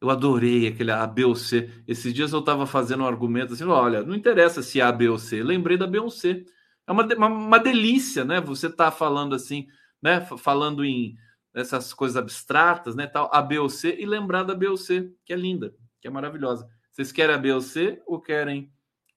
Eu 0.00 0.10
adorei 0.10 0.66
aquele 0.66 0.90
A, 0.90 1.06
B 1.06 1.24
ou 1.24 1.36
C. 1.36 1.70
Esses 1.86 2.12
dias 2.12 2.32
eu 2.32 2.40
estava 2.40 2.66
fazendo 2.66 3.04
um 3.04 3.06
argumento 3.06 3.52
assim: 3.52 3.64
olha, 3.64 4.02
não 4.02 4.16
interessa 4.16 4.60
se 4.60 4.80
é 4.80 4.82
A, 4.82 4.90
B 4.90 5.08
ou 5.08 5.18
C. 5.18 5.42
Lembrei 5.42 5.76
da 5.76 5.86
Beyoncé. 5.86 6.44
É 6.86 6.92
uma, 6.92 7.04
uma, 7.14 7.26
uma 7.28 7.58
delícia, 7.58 8.24
né? 8.24 8.40
Você 8.40 8.68
tá 8.70 8.90
falando 8.90 9.34
assim, 9.34 9.66
né? 10.02 10.20
Falando 10.20 10.84
em 10.84 11.14
essas 11.54 11.92
coisas 11.92 12.16
abstratas, 12.16 12.94
né? 12.96 13.06
Tal, 13.06 13.30
A, 13.32 13.42
B 13.42 13.58
ou 13.58 13.68
C 13.68 13.96
e 13.98 14.06
lembrar 14.06 14.42
da 14.42 14.54
BOC, 14.54 15.12
que 15.24 15.32
é 15.32 15.36
linda, 15.36 15.74
que 16.00 16.08
é 16.08 16.10
maravilhosa. 16.10 16.68
Vocês 16.90 17.12
querem 17.12 17.34
a 17.34 17.38
BOC 17.38 18.02
ou 18.06 18.20
querem 18.20 18.70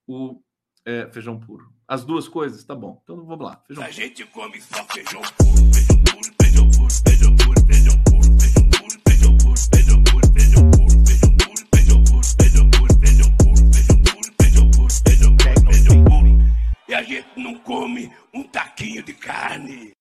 o 0.08 0.42
é, 0.86 1.10
feijão 1.12 1.40
puro? 1.40 1.74
As 1.88 2.04
duas 2.04 2.28
coisas? 2.28 2.64
Tá 2.64 2.76
bom. 2.76 3.00
Então 3.04 3.24
vamos 3.26 3.46
lá. 3.46 3.62
Feijão 3.68 3.84
a 3.84 3.88
puro. 3.88 3.98
gente 3.98 4.26
come 4.26 4.62
só 4.62 4.84
feijão 4.86 5.22
puro, 5.38 5.74
feijão 5.74 6.04
puro, 6.04 6.36
feijão 6.42 6.70
puro, 6.72 6.94
feijão 7.08 7.36
puro, 7.36 7.55
a 16.96 17.04
gente 17.04 17.28
não 17.38 17.56
come 17.60 18.12
um 18.34 18.44
taquinho 18.44 19.04
de 19.04 19.14
carne. 19.14 19.92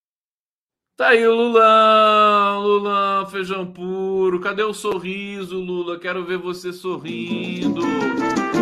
Tá 0.97 1.09
aí 1.09 1.26
o 1.26 1.34
Lula, 1.34 2.59
Lula, 2.59 3.26
feijão 3.30 3.70
puro. 3.70 4.40
Cadê 4.40 4.62
o 4.62 4.72
sorriso, 4.72 5.59
Lula? 5.59 5.99
Quero 5.99 6.24
ver 6.24 6.38
você 6.38 6.72
sorrindo. 6.72 7.82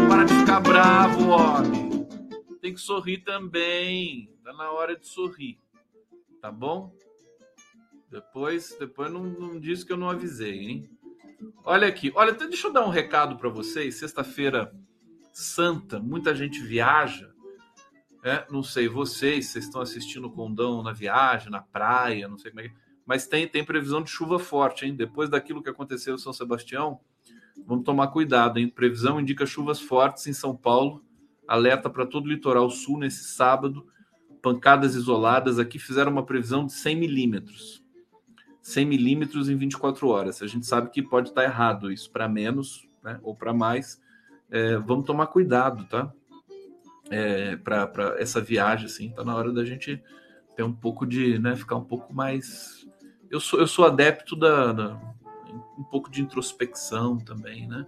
Para 0.08 0.24
de 0.24 0.34
ficar 0.34 0.60
bravo, 0.60 1.28
homem 1.28 1.92
tem 2.62 2.72
que 2.72 2.80
sorrir 2.80 3.18
também. 3.18 4.30
Tá 4.44 4.52
na 4.52 4.70
hora 4.70 4.96
de 4.96 5.04
sorrir. 5.04 5.58
Tá 6.40 6.50
bom? 6.50 6.94
Depois, 8.08 8.76
depois 8.78 9.12
não, 9.12 9.24
não 9.24 9.58
diz 9.58 9.82
que 9.82 9.92
eu 9.92 9.96
não 9.96 10.08
avisei, 10.08 10.60
hein? 10.60 10.90
Olha 11.64 11.88
aqui, 11.88 12.12
olha, 12.14 12.32
deixa 12.32 12.68
eu 12.68 12.72
dar 12.72 12.86
um 12.86 12.90
recado 12.90 13.36
para 13.36 13.48
vocês. 13.48 13.96
Sexta-feira 13.96 14.72
santa, 15.32 15.98
muita 15.98 16.34
gente 16.34 16.60
viaja. 16.62 17.31
É, 18.22 18.46
não 18.50 18.62
sei 18.62 18.88
vocês, 18.88 19.46
vocês 19.46 19.64
estão 19.64 19.80
assistindo 19.80 20.26
o 20.26 20.30
condão 20.30 20.82
na 20.82 20.92
viagem, 20.92 21.50
na 21.50 21.60
praia, 21.60 22.28
não 22.28 22.38
sei 22.38 22.50
como 22.50 22.60
é 22.60 22.68
que. 22.68 22.74
Mas 23.04 23.26
tem, 23.26 23.48
tem 23.48 23.64
previsão 23.64 24.02
de 24.02 24.10
chuva 24.10 24.38
forte, 24.38 24.86
hein? 24.86 24.94
Depois 24.94 25.28
daquilo 25.28 25.62
que 25.62 25.68
aconteceu 25.68 26.14
em 26.14 26.18
São 26.18 26.32
Sebastião, 26.32 27.00
vamos 27.66 27.84
tomar 27.84 28.08
cuidado, 28.08 28.58
hein? 28.58 28.68
Previsão 28.68 29.20
indica 29.20 29.44
chuvas 29.44 29.80
fortes 29.80 30.26
em 30.26 30.32
São 30.32 30.56
Paulo 30.56 31.02
alerta 31.46 31.90
para 31.90 32.06
todo 32.06 32.26
o 32.26 32.28
litoral 32.28 32.70
sul 32.70 32.98
nesse 32.98 33.24
sábado. 33.24 33.86
Pancadas 34.40 34.94
isoladas 34.94 35.58
aqui 35.58 35.78
fizeram 35.78 36.10
uma 36.10 36.24
previsão 36.24 36.66
de 36.66 36.72
100 36.72 36.96
milímetros. 36.96 37.84
100 38.62 38.86
milímetros 38.86 39.48
em 39.48 39.56
24 39.56 40.08
horas. 40.08 40.42
A 40.42 40.46
gente 40.46 40.66
sabe 40.66 40.90
que 40.90 41.02
pode 41.02 41.28
estar 41.28 41.44
errado 41.44 41.90
isso 41.90 42.10
para 42.10 42.28
menos 42.28 42.88
né, 43.02 43.18
ou 43.22 43.34
para 43.34 43.52
mais. 43.52 44.00
É, 44.50 44.76
vamos 44.78 45.04
tomar 45.04 45.26
cuidado, 45.26 45.84
tá? 45.84 46.12
É, 47.14 47.56
para 47.56 48.16
essa 48.18 48.40
viagem, 48.40 48.86
assim, 48.86 49.10
tá 49.10 49.22
na 49.22 49.36
hora 49.36 49.52
da 49.52 49.64
gente 49.64 50.02
ter 50.56 50.62
um 50.62 50.72
pouco 50.72 51.06
de, 51.06 51.38
né, 51.38 51.54
ficar 51.54 51.76
um 51.76 51.84
pouco 51.84 52.12
mais. 52.14 52.86
Eu 53.30 53.38
sou, 53.38 53.60
eu 53.60 53.66
sou 53.66 53.84
adepto 53.84 54.34
da, 54.34 54.72
da 54.72 55.12
um 55.78 55.84
pouco 55.84 56.10
de 56.10 56.22
introspecção 56.22 57.18
também, 57.18 57.68
né? 57.68 57.86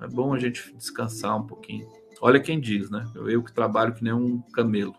É 0.00 0.08
bom 0.08 0.32
a 0.32 0.38
gente 0.38 0.74
descansar 0.74 1.36
um 1.36 1.46
pouquinho. 1.46 1.86
Olha 2.20 2.40
quem 2.40 2.58
diz, 2.58 2.90
né? 2.90 3.06
Eu 3.14 3.42
que 3.42 3.52
trabalho 3.52 3.94
que 3.94 4.02
nem 4.02 4.12
um 4.12 4.40
camelo. 4.52 4.94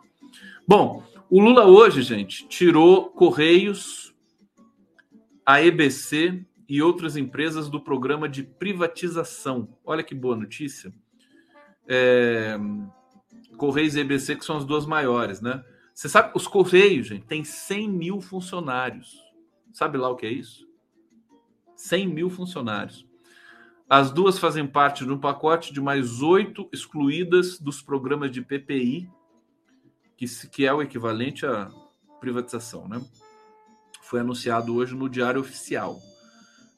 Bom, 0.68 1.04
o 1.30 1.40
Lula 1.40 1.66
hoje, 1.66 2.02
gente, 2.02 2.48
tirou 2.48 3.10
Correios, 3.10 4.14
a 5.46 5.62
EBC 5.62 6.46
e 6.70 6.82
outras 6.82 7.18
empresas 7.18 7.70
do 7.70 7.82
programa 7.82 8.30
de 8.30 8.44
privatização. 8.44 9.78
Olha 9.84 10.04
que 10.04 10.14
boa 10.14 10.36
notícia. 10.36 10.94
É... 11.88 12.58
Correios 13.58 13.96
e 13.96 14.00
EBC, 14.00 14.36
que 14.36 14.46
são 14.46 14.58
as 14.58 14.66
duas 14.66 14.86
maiores, 14.86 15.42
né? 15.42 15.64
Você 15.94 16.10
sabe, 16.10 16.32
os 16.36 16.48
Correios, 16.48 17.08
gente, 17.08 17.26
tem 17.26 17.44
100 17.44 17.90
mil 17.90 18.22
funcionários. 18.22 19.22
Sabe 19.72 19.98
lá 19.98 20.10
o 20.10 20.16
que 20.16 20.26
é 20.26 20.32
isso? 20.32 20.68
100 21.76 22.08
mil 22.08 22.30
funcionários. 22.30 23.06
As 23.90 24.10
duas 24.10 24.40
fazem 24.40 24.66
parte 24.66 25.04
de 25.04 25.12
um 25.12 25.18
pacote 25.18 25.74
de 25.74 25.82
mais 25.82 26.22
oito 26.22 26.70
excluídas 26.72 27.60
dos 27.60 27.82
programas 27.82 28.32
de 28.32 28.42
PPI, 28.42 29.10
que, 30.16 30.26
que 30.48 30.66
é 30.66 30.74
o 30.74 30.82
equivalente 30.82 31.46
à 31.46 31.70
privatização, 32.20 32.88
né? 32.88 33.02
Foi 34.02 34.22
anunciado 34.22 34.76
hoje 34.76 34.96
no 34.96 35.10
Diário 35.10 35.42
Oficial. 35.42 36.00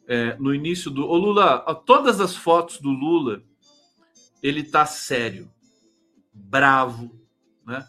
É, 0.07 0.35
no 0.37 0.53
início 0.55 0.89
do. 0.89 1.05
Ô 1.05 1.17
Lula, 1.17 1.59
todas 1.85 2.19
as 2.19 2.35
fotos 2.35 2.79
do 2.79 2.89
Lula, 2.89 3.43
ele 4.41 4.63
tá 4.63 4.85
sério, 4.85 5.52
bravo, 6.33 7.11
né? 7.65 7.85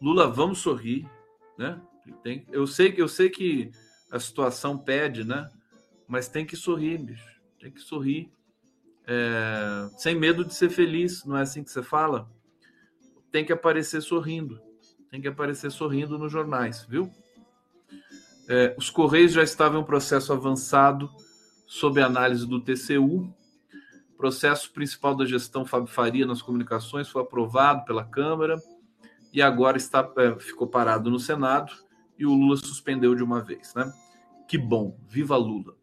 Lula, 0.00 0.28
vamos 0.30 0.58
sorrir, 0.58 1.08
né? 1.56 1.80
Tem, 2.22 2.44
eu 2.50 2.66
sei 2.66 2.92
que 2.92 3.00
eu 3.00 3.08
sei 3.08 3.30
que 3.30 3.70
a 4.10 4.18
situação 4.18 4.76
pede, 4.76 5.24
né? 5.24 5.48
Mas 6.08 6.28
tem 6.28 6.44
que 6.44 6.56
sorrir, 6.56 6.98
bicho. 6.98 7.40
Tem 7.58 7.70
que 7.70 7.80
sorrir 7.80 8.30
é, 9.06 9.88
sem 9.96 10.14
medo 10.14 10.44
de 10.44 10.54
ser 10.54 10.70
feliz, 10.70 11.24
não 11.24 11.36
é 11.36 11.42
assim 11.42 11.62
que 11.62 11.70
você 11.70 11.82
fala? 11.82 12.30
Tem 13.30 13.44
que 13.44 13.52
aparecer 13.52 14.00
sorrindo, 14.00 14.60
tem 15.10 15.20
que 15.20 15.28
aparecer 15.28 15.70
sorrindo 15.70 16.18
nos 16.18 16.30
jornais, 16.30 16.84
viu? 16.88 17.10
É, 18.48 18.74
os 18.78 18.90
Correios 18.90 19.32
já 19.32 19.42
estavam 19.42 19.80
em 19.80 19.82
um 19.82 19.86
processo 19.86 20.32
avançado 20.32 21.10
sob 21.66 22.00
análise 22.00 22.46
do 22.46 22.60
TCU. 22.60 23.32
Processo 24.22 24.70
principal 24.72 25.16
da 25.16 25.26
gestão 25.26 25.64
Fábio 25.64 25.88
Faria 25.88 26.24
nas 26.24 26.40
comunicações 26.40 27.08
foi 27.08 27.22
aprovado 27.22 27.84
pela 27.84 28.04
Câmara 28.04 28.56
e 29.32 29.42
agora 29.42 29.76
está, 29.76 30.08
é, 30.16 30.38
ficou 30.38 30.68
parado 30.68 31.10
no 31.10 31.18
Senado 31.18 31.72
e 32.16 32.24
o 32.24 32.32
Lula 32.32 32.56
suspendeu 32.56 33.16
de 33.16 33.24
uma 33.24 33.40
vez, 33.40 33.74
né? 33.74 33.92
Que 34.46 34.56
bom, 34.56 34.96
viva 35.08 35.36
Lula! 35.36 35.74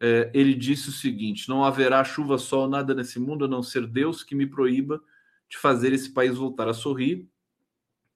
é, 0.00 0.30
ele 0.34 0.54
disse 0.54 0.88
o 0.88 0.92
seguinte: 0.92 1.48
Não 1.48 1.64
haverá 1.64 2.02
chuva, 2.04 2.38
sol, 2.38 2.68
nada 2.68 2.94
nesse 2.94 3.18
mundo 3.18 3.44
a 3.44 3.48
não 3.48 3.62
ser 3.62 3.86
Deus 3.86 4.22
que 4.22 4.34
me 4.34 4.46
proíba 4.46 5.02
de 5.48 5.56
fazer 5.56 5.92
esse 5.92 6.10
país 6.10 6.36
voltar 6.36 6.68
a 6.68 6.74
sorrir. 6.74 7.28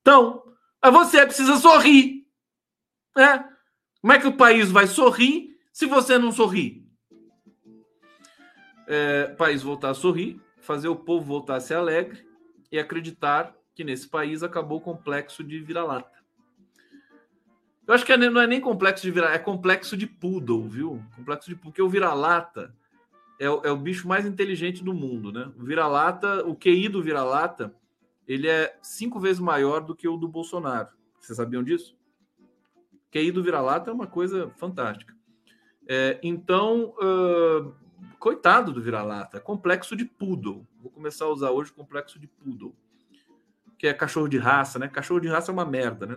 Então, 0.00 0.42
você 0.82 1.24
precisa 1.24 1.56
sorrir. 1.56 2.26
Né? 3.16 3.44
Como 4.00 4.12
é 4.12 4.18
que 4.18 4.26
o 4.26 4.36
país 4.36 4.70
vai 4.70 4.86
sorrir 4.86 5.56
se 5.72 5.86
você 5.86 6.18
não 6.18 6.32
sorrir? 6.32 6.79
É, 8.92 9.28
país 9.28 9.62
voltar 9.62 9.90
a 9.90 9.94
sorrir, 9.94 10.40
fazer 10.60 10.88
o 10.88 10.96
povo 10.96 11.24
voltar 11.24 11.56
a 11.56 11.60
ser 11.60 11.74
alegre 11.74 12.26
e 12.72 12.78
acreditar 12.78 13.54
que 13.72 13.84
nesse 13.84 14.08
país 14.08 14.42
acabou 14.42 14.78
o 14.78 14.80
complexo 14.80 15.44
de 15.44 15.60
vira-lata. 15.60 16.18
Eu 17.86 17.94
acho 17.94 18.04
que 18.04 18.12
é 18.12 18.16
não 18.16 18.40
é 18.40 18.46
nem 18.46 18.60
complexo 18.60 19.02
de 19.02 19.10
virar, 19.10 19.32
é 19.32 19.38
complexo 19.38 19.96
de 19.96 20.06
poodle, 20.06 20.68
viu? 20.68 21.02
Complexo 21.16 21.48
de 21.48 21.56
porque 21.56 21.80
o 21.80 21.88
vira-lata 21.88 22.74
é, 23.40 23.48
o, 23.48 23.62
é 23.64 23.70
o 23.70 23.76
bicho 23.76 24.06
mais 24.06 24.26
inteligente 24.26 24.84
do 24.84 24.92
mundo, 24.92 25.32
né? 25.32 25.50
O 25.58 25.64
vira-lata, 25.64 26.46
o 26.46 26.54
QI 26.54 26.88
do 26.88 27.02
vira-lata, 27.02 27.74
ele 28.28 28.46
é 28.46 28.76
cinco 28.82 29.18
vezes 29.18 29.40
maior 29.40 29.80
do 29.80 29.96
que 29.96 30.06
o 30.06 30.16
do 30.16 30.28
Bolsonaro. 30.28 30.90
Vocês 31.18 31.36
sabiam 31.36 31.64
disso? 31.64 31.96
QI 33.10 33.32
do 33.32 33.42
vira-lata 33.42 33.90
é 33.90 33.94
uma 33.94 34.06
coisa 34.06 34.50
fantástica. 34.56 35.16
É, 35.88 36.20
então, 36.22 36.94
uh, 37.02 37.74
coitado 38.18 38.72
do 38.72 38.82
vira-lata, 38.82 39.40
complexo 39.40 39.96
de 39.96 40.04
poodle. 40.04 40.66
Vou 40.80 40.90
começar 40.90 41.24
a 41.24 41.28
usar 41.28 41.50
hoje 41.50 41.72
complexo 41.72 42.18
de 42.18 42.26
poodle, 42.26 42.74
que 43.78 43.86
é 43.86 43.94
cachorro 43.94 44.28
de 44.28 44.38
raça, 44.38 44.78
né? 44.78 44.88
Cachorro 44.88 45.20
de 45.20 45.28
raça 45.28 45.50
é 45.50 45.54
uma 45.54 45.64
merda, 45.64 46.06
né? 46.06 46.16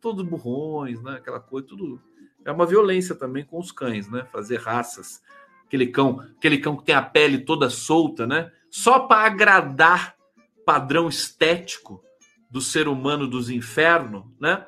Todos 0.00 0.24
burrões, 0.24 1.02
né? 1.02 1.16
Aquela 1.16 1.40
coisa, 1.40 1.66
tudo. 1.66 2.00
É 2.44 2.52
uma 2.52 2.66
violência 2.66 3.14
também 3.14 3.44
com 3.44 3.58
os 3.58 3.72
cães, 3.72 4.08
né? 4.08 4.26
Fazer 4.30 4.58
raças. 4.58 5.22
Aquele 5.66 5.86
cão, 5.86 6.20
aquele 6.36 6.58
cão 6.58 6.76
que 6.76 6.84
tem 6.84 6.94
a 6.94 7.02
pele 7.02 7.38
toda 7.38 7.68
solta, 7.68 8.26
né? 8.26 8.50
Só 8.70 9.00
para 9.00 9.26
agradar 9.26 10.16
padrão 10.64 11.08
estético 11.08 12.02
do 12.50 12.60
ser 12.60 12.88
humano 12.88 13.26
dos 13.26 13.50
infernos, 13.50 14.24
né? 14.40 14.66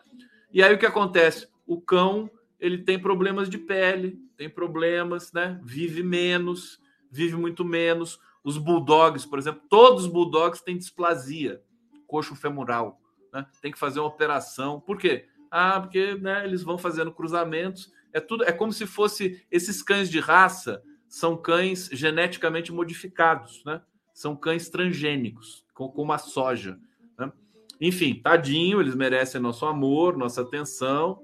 E 0.52 0.62
aí 0.62 0.74
o 0.74 0.78
que 0.78 0.86
acontece? 0.86 1.48
O 1.66 1.80
cão 1.80 2.30
ele 2.58 2.78
tem 2.78 2.98
problemas 2.98 3.48
de 3.48 3.56
pele, 3.56 4.18
tem 4.40 4.48
problemas, 4.48 5.34
né? 5.34 5.60
Vive 5.62 6.02
menos, 6.02 6.80
vive 7.10 7.36
muito 7.36 7.62
menos. 7.62 8.18
Os 8.42 8.56
bulldogs, 8.56 9.26
por 9.26 9.38
exemplo, 9.38 9.60
todos 9.68 10.06
os 10.06 10.10
bulldogs 10.10 10.62
têm 10.62 10.78
displasia 10.78 11.60
coxo 12.06 12.34
femoral, 12.34 12.98
né? 13.34 13.46
Tem 13.60 13.70
que 13.70 13.78
fazer 13.78 14.00
uma 14.00 14.08
operação. 14.08 14.80
Por 14.80 14.96
quê? 14.96 15.28
Ah, 15.50 15.78
porque 15.78 16.14
né, 16.14 16.42
eles 16.46 16.62
vão 16.62 16.78
fazendo 16.78 17.12
cruzamentos. 17.12 17.92
É 18.14 18.18
tudo, 18.18 18.42
é 18.44 18.50
como 18.50 18.72
se 18.72 18.86
fosse 18.86 19.44
esses 19.50 19.82
cães 19.82 20.08
de 20.08 20.18
raça 20.18 20.82
são 21.06 21.36
cães 21.36 21.90
geneticamente 21.92 22.72
modificados, 22.72 23.62
né? 23.66 23.82
São 24.14 24.34
cães 24.34 24.70
transgênicos, 24.70 25.66
como 25.74 26.14
a 26.14 26.18
soja. 26.18 26.80
Né? 27.18 27.30
Enfim, 27.78 28.14
tadinho, 28.14 28.80
eles 28.80 28.94
merecem 28.94 29.38
nosso 29.38 29.66
amor, 29.66 30.16
nossa 30.16 30.40
atenção, 30.40 31.22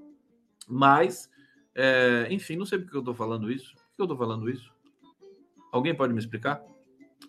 mas, 0.67 1.31
é, 1.77 2.27
enfim, 2.31 2.55
não 2.55 2.65
sei 2.65 2.79
por 2.79 2.89
que 2.89 2.97
eu 2.97 3.01
estou 3.01 3.13
falando 3.13 3.51
isso. 3.51 3.75
Por 3.75 3.95
que 3.95 4.01
eu 4.01 4.05
estou 4.05 4.17
falando 4.17 4.49
isso? 4.49 4.73
Alguém 5.71 5.93
pode 5.93 6.11
me 6.11 6.19
explicar? 6.19 6.59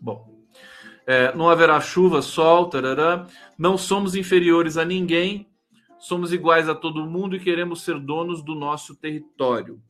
Bom, 0.00 0.42
é, 1.06 1.34
não 1.36 1.50
haverá 1.50 1.78
chuva, 1.82 2.22
sol, 2.22 2.70
tarará. 2.70 3.26
não 3.58 3.76
somos 3.76 4.14
inferiores 4.14 4.78
a 4.78 4.86
ninguém, 4.86 5.46
somos 5.98 6.32
iguais 6.32 6.66
a 6.66 6.74
todo 6.74 7.04
mundo 7.04 7.36
e 7.36 7.40
queremos 7.40 7.82
ser 7.82 8.00
donos 8.00 8.42
do 8.42 8.54
nosso 8.54 8.96
território. 8.96 9.82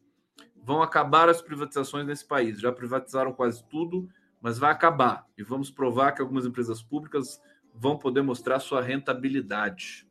Vão 0.57 0.83
acabar 0.83 1.29
as 1.29 1.41
privatizações 1.41 2.05
nesse 2.05 2.27
país. 2.27 2.61
Já 2.61 2.73
privatizaram 2.73 3.33
quase 3.33 3.65
tudo, 3.69 4.09
mas 4.41 4.59
vai 4.59 4.73
acabar. 4.73 5.25
E 5.39 5.43
vamos 5.45 5.71
provar 5.71 6.13
que 6.13 6.21
algumas 6.21 6.45
empresas 6.45 6.83
públicas 6.83 7.41
vão 7.73 7.97
poder 7.97 8.23
mostrar 8.23 8.59
sua 8.59 8.83
rentabilidade. 8.83 10.08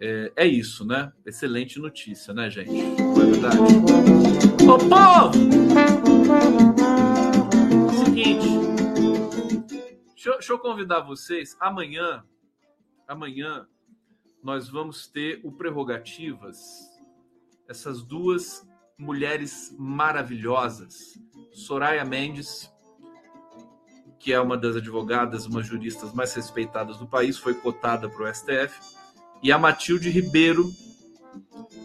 É, 0.00 0.32
é 0.36 0.46
isso, 0.46 0.84
né? 0.84 1.12
Excelente 1.24 1.78
notícia, 1.78 2.34
né, 2.34 2.50
gente? 2.50 2.70
Não 2.70 3.22
é 3.22 3.26
verdade? 3.26 3.58
Ô, 4.68 4.78
povo! 4.78 5.32
Seguinte, 8.04 8.46
deixa, 10.14 10.32
deixa 10.32 10.52
eu 10.52 10.58
convidar 10.58 11.00
vocês. 11.00 11.56
Amanhã, 11.60 12.24
amanhã, 13.08 13.66
nós 14.42 14.68
vamos 14.68 15.06
ter 15.06 15.40
o 15.42 15.52
Prerrogativas. 15.52 16.58
Essas 17.68 18.02
duas 18.02 18.68
mulheres 18.98 19.74
maravilhosas. 19.78 21.18
Soraya 21.52 22.04
Mendes 22.04 22.70
que 24.18 24.32
é 24.32 24.40
uma 24.40 24.56
das 24.56 24.74
advogadas, 24.74 25.46
uma 25.46 25.62
juristas 25.62 26.12
mais 26.12 26.34
respeitadas 26.34 26.98
do 26.98 27.06
país, 27.06 27.38
foi 27.38 27.54
cotada 27.54 28.08
para 28.08 28.24
o 28.24 28.34
STF, 28.34 28.95
e 29.46 29.52
a 29.52 29.58
Matilde 29.58 30.10
Ribeiro, 30.10 30.72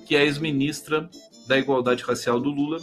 que 0.08 0.16
é 0.16 0.24
ex-ministra 0.24 1.08
da 1.48 1.60
Igualdade 1.60 2.02
Racial 2.02 2.40
do 2.40 2.50
Lula. 2.50 2.80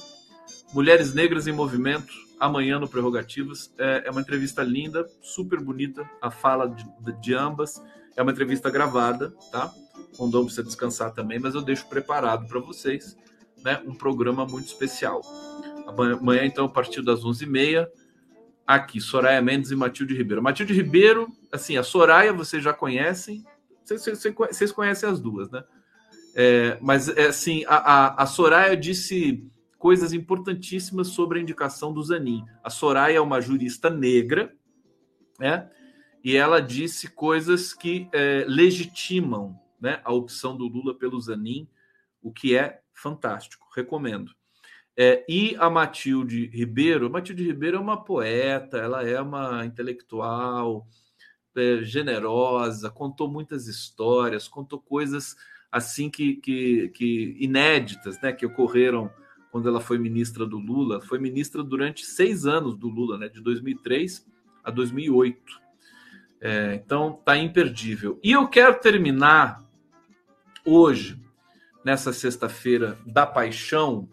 Mulheres 0.72 1.12
Negras 1.12 1.48
em 1.48 1.52
Movimento, 1.52 2.14
amanhã 2.38 2.78
no 2.78 2.86
Prerrogativas. 2.86 3.74
É, 3.76 4.04
é 4.06 4.10
uma 4.12 4.20
entrevista 4.20 4.62
linda, 4.62 5.04
super 5.20 5.58
bonita, 5.60 6.08
a 6.22 6.30
fala 6.30 6.68
de, 6.68 6.86
de 7.20 7.34
ambas. 7.34 7.82
É 8.16 8.22
uma 8.22 8.30
entrevista 8.30 8.70
gravada, 8.70 9.34
tá? 9.50 9.68
Com 10.16 10.30
dom 10.30 10.44
para 10.44 10.54
você 10.54 10.62
descansar 10.62 11.12
também, 11.12 11.40
mas 11.40 11.56
eu 11.56 11.60
deixo 11.62 11.88
preparado 11.88 12.46
para 12.46 12.60
vocês 12.60 13.16
né, 13.64 13.82
um 13.84 13.96
programa 13.96 14.46
muito 14.46 14.68
especial. 14.68 15.22
Amanhã, 15.88 16.44
então, 16.44 16.66
a 16.66 16.68
partir 16.68 17.02
das 17.02 17.24
11h30, 17.24 17.84
aqui, 18.64 19.00
Soraya 19.00 19.42
Mendes 19.42 19.72
e 19.72 19.74
Matilde 19.74 20.14
Ribeiro. 20.14 20.40
Matilde 20.40 20.72
Ribeiro, 20.72 21.26
assim, 21.50 21.76
a 21.76 21.82
Soraya 21.82 22.32
vocês 22.32 22.62
já 22.62 22.72
conhecem, 22.72 23.44
vocês, 23.96 24.72
conhecem 24.72 25.08
as 25.08 25.20
duas, 25.20 25.50
né? 25.50 25.64
É, 26.34 26.78
mas, 26.80 27.08
é, 27.08 27.28
assim, 27.28 27.64
a, 27.66 27.76
a, 27.76 28.22
a, 28.22 28.26
Soraya 28.26 28.76
disse 28.76 29.48
coisas 29.78 30.12
importantíssimas 30.12 31.08
sobre 31.08 31.38
a 31.38 31.42
indicação 31.42 31.92
do 31.92 32.02
Zanin. 32.02 32.44
A 32.62 32.70
Soraya 32.70 33.16
é 33.16 33.20
uma 33.20 33.40
jurista 33.40 33.88
negra, 33.88 34.54
né? 35.38 35.70
E 36.22 36.36
ela 36.36 36.60
disse 36.60 37.08
coisas 37.08 37.72
que 37.72 38.08
é, 38.12 38.44
legitimam 38.46 39.58
né, 39.80 40.00
a 40.04 40.12
opção 40.12 40.56
do 40.56 40.66
Lula 40.66 40.96
pelo 40.96 41.20
Zanin, 41.20 41.68
o 42.20 42.32
que 42.32 42.56
é 42.56 42.80
fantástico. 42.92 43.66
Recomendo. 43.74 44.32
É, 44.96 45.24
e 45.28 45.54
a 45.60 45.70
Matilde 45.70 46.46
Ribeiro, 46.48 47.06
a 47.06 47.10
Matilde 47.10 47.44
Ribeiro 47.44 47.76
é 47.76 47.80
uma 47.80 48.02
poeta, 48.04 48.78
ela 48.78 49.08
é 49.08 49.20
uma 49.20 49.64
intelectual 49.64 50.88
é, 51.58 51.82
generosa, 51.82 52.90
contou 52.90 53.28
muitas 53.28 53.66
histórias, 53.66 54.48
contou 54.48 54.80
coisas 54.80 55.36
assim 55.70 56.08
que, 56.08 56.36
que, 56.36 56.88
que 56.90 57.36
inéditas, 57.38 58.20
né, 58.20 58.32
que 58.32 58.46
ocorreram 58.46 59.10
quando 59.50 59.68
ela 59.68 59.80
foi 59.80 59.98
ministra 59.98 60.46
do 60.46 60.58
Lula. 60.58 61.00
Foi 61.00 61.18
ministra 61.18 61.62
durante 61.62 62.04
seis 62.04 62.46
anos 62.46 62.76
do 62.76 62.88
Lula, 62.88 63.18
né, 63.18 63.28
de 63.28 63.40
2003 63.40 64.26
a 64.64 64.70
2008. 64.70 65.68
É, 66.40 66.74
então 66.74 67.20
tá 67.24 67.36
imperdível. 67.36 68.18
E 68.22 68.32
eu 68.32 68.46
quero 68.48 68.78
terminar 68.78 69.62
hoje, 70.64 71.20
nessa 71.84 72.12
sexta-feira 72.12 72.98
da 73.04 73.26
paixão, 73.26 74.08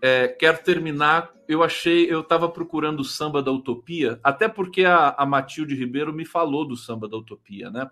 é, 0.00 0.28
quero 0.28 0.62
terminar. 0.62 1.30
Eu 1.52 1.62
achei, 1.62 2.10
eu 2.10 2.20
estava 2.20 2.48
procurando 2.48 3.00
o 3.00 3.04
samba 3.04 3.42
da 3.42 3.52
utopia, 3.52 4.18
até 4.24 4.48
porque 4.48 4.86
a, 4.86 5.10
a 5.10 5.26
Matilde 5.26 5.74
Ribeiro 5.74 6.10
me 6.10 6.24
falou 6.24 6.66
do 6.66 6.78
samba 6.78 7.06
da 7.06 7.18
utopia, 7.18 7.70
né? 7.70 7.90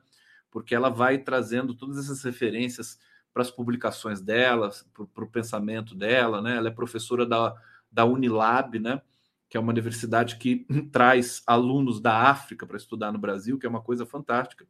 Porque 0.50 0.74
ela 0.74 0.88
vai 0.88 1.18
trazendo 1.18 1.74
todas 1.74 1.98
essas 1.98 2.24
referências 2.24 2.98
para 3.34 3.42
as 3.42 3.50
publicações 3.50 4.22
dela, 4.22 4.70
para 5.14 5.24
o 5.24 5.30
pensamento 5.30 5.94
dela, 5.94 6.40
né? 6.40 6.56
Ela 6.56 6.68
é 6.68 6.72
professora 6.72 7.26
da, 7.26 7.54
da 7.92 8.06
Unilab, 8.06 8.78
né? 8.78 9.02
Que 9.46 9.58
é 9.58 9.60
uma 9.60 9.72
universidade 9.72 10.36
que 10.36 10.66
traz 10.90 11.42
alunos 11.46 12.00
da 12.00 12.30
África 12.30 12.66
para 12.66 12.78
estudar 12.78 13.12
no 13.12 13.18
Brasil, 13.18 13.58
que 13.58 13.66
é 13.66 13.68
uma 13.68 13.82
coisa 13.82 14.06
fantástica. 14.06 14.66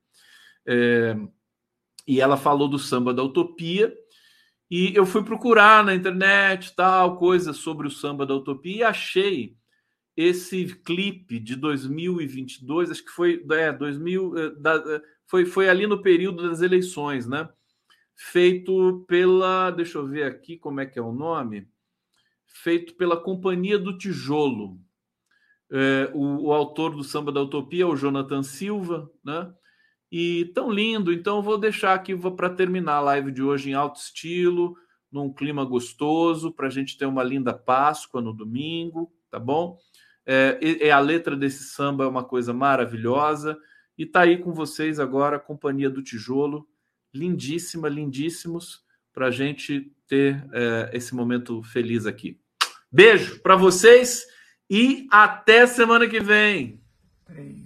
É, 0.67 1.17
e 2.09 2.21
ela 2.21 2.37
falou 2.37 2.67
do 2.67 2.79
samba 2.79 3.15
da 3.15 3.23
utopia 3.23 3.97
e 4.71 4.95
eu 4.95 5.05
fui 5.05 5.25
procurar 5.25 5.85
na 5.85 5.95
internet 5.95 6.75
tal 6.77 7.17
coisa 7.17 7.53
sobre 7.53 7.89
o 7.89 7.91
samba 7.91 8.25
da 8.25 8.35
utopia 8.35 8.77
e 8.77 8.83
achei 8.83 9.57
esse 10.17 10.67
clipe 10.85 11.41
de 11.41 11.57
2022, 11.57 12.91
acho 12.91 13.05
que 13.05 13.11
foi 13.11 13.45
é, 13.51 13.73
2000, 13.73 14.39
é, 14.39 14.51
da, 14.51 14.75
é, 14.77 15.03
foi, 15.27 15.45
foi 15.45 15.69
ali 15.69 15.87
no 15.87 16.03
período 16.03 16.49
das 16.49 16.61
eleições, 16.61 17.27
né? 17.27 17.49
Feito 18.15 19.05
pela, 19.09 19.71
deixa 19.71 19.99
eu 19.99 20.07
ver 20.07 20.25
aqui 20.25 20.59
como 20.59 20.81
é 20.81 20.87
que 20.87 20.99
é 20.99 21.03
o 21.03 21.13
nome, 21.13 21.67
feito 22.47 22.95
pela 22.95 23.17
Companhia 23.17 23.79
do 23.79 23.97
Tijolo. 23.97 24.79
É, 25.73 26.11
o, 26.13 26.49
o, 26.49 26.53
autor 26.53 26.95
do 26.95 27.05
Samba 27.05 27.33
da 27.33 27.41
Utopia 27.41 27.85
é 27.85 27.87
o 27.87 27.97
Jonathan 27.97 28.43
Silva, 28.43 29.11
né? 29.25 29.53
E 30.11 30.47
tão 30.55 30.71
lindo, 30.71 31.13
então 31.13 31.43
vou 31.43 31.57
deixar 31.57 31.95
aqui 31.95 32.17
para 32.17 32.51
terminar 32.51 32.95
a 32.95 33.01
live 33.01 33.31
de 33.31 33.43
hoje 33.43 33.71
em 33.71 33.75
alto 33.75 34.01
estilo, 34.01 34.77
num 35.11 35.33
clima 35.33 35.65
gostoso, 35.65 36.53
para 36.53 36.67
a 36.67 36.71
gente 36.71 36.99
ter 36.99 37.07
uma 37.07 37.23
linda 37.23 37.53
Páscoa 37.53 38.21
no 38.21 38.33
domingo, 38.33 39.13
tá 39.31 39.39
bom? 39.39 39.79
É, 40.27 40.59
é, 40.81 40.91
a 40.91 40.99
letra 40.99 41.37
desse 41.37 41.65
samba 41.65 42.05
é 42.05 42.09
uma 42.09 42.25
coisa 42.25 42.53
maravilhosa. 42.53 43.59
E 43.97 44.07
tá 44.07 44.23
aí 44.23 44.39
com 44.39 44.53
vocês 44.53 44.99
agora 44.99 45.37
a 45.37 45.41
Companhia 45.41 45.91
do 45.91 46.03
Tijolo, 46.03 46.67
lindíssima, 47.13 47.89
lindíssimos, 47.89 48.83
para 49.13 49.27
a 49.27 49.31
gente 49.31 49.93
ter 50.07 50.45
é, 50.53 50.91
esse 50.93 51.15
momento 51.15 51.63
feliz 51.63 52.07
aqui. 52.07 52.41
Beijo 52.91 53.41
para 53.41 53.57
vocês 53.57 54.25
e 54.69 55.07
até 55.11 55.67
semana 55.67 56.09
que 56.09 56.21
vem. 56.21 56.81
3, 57.27 57.60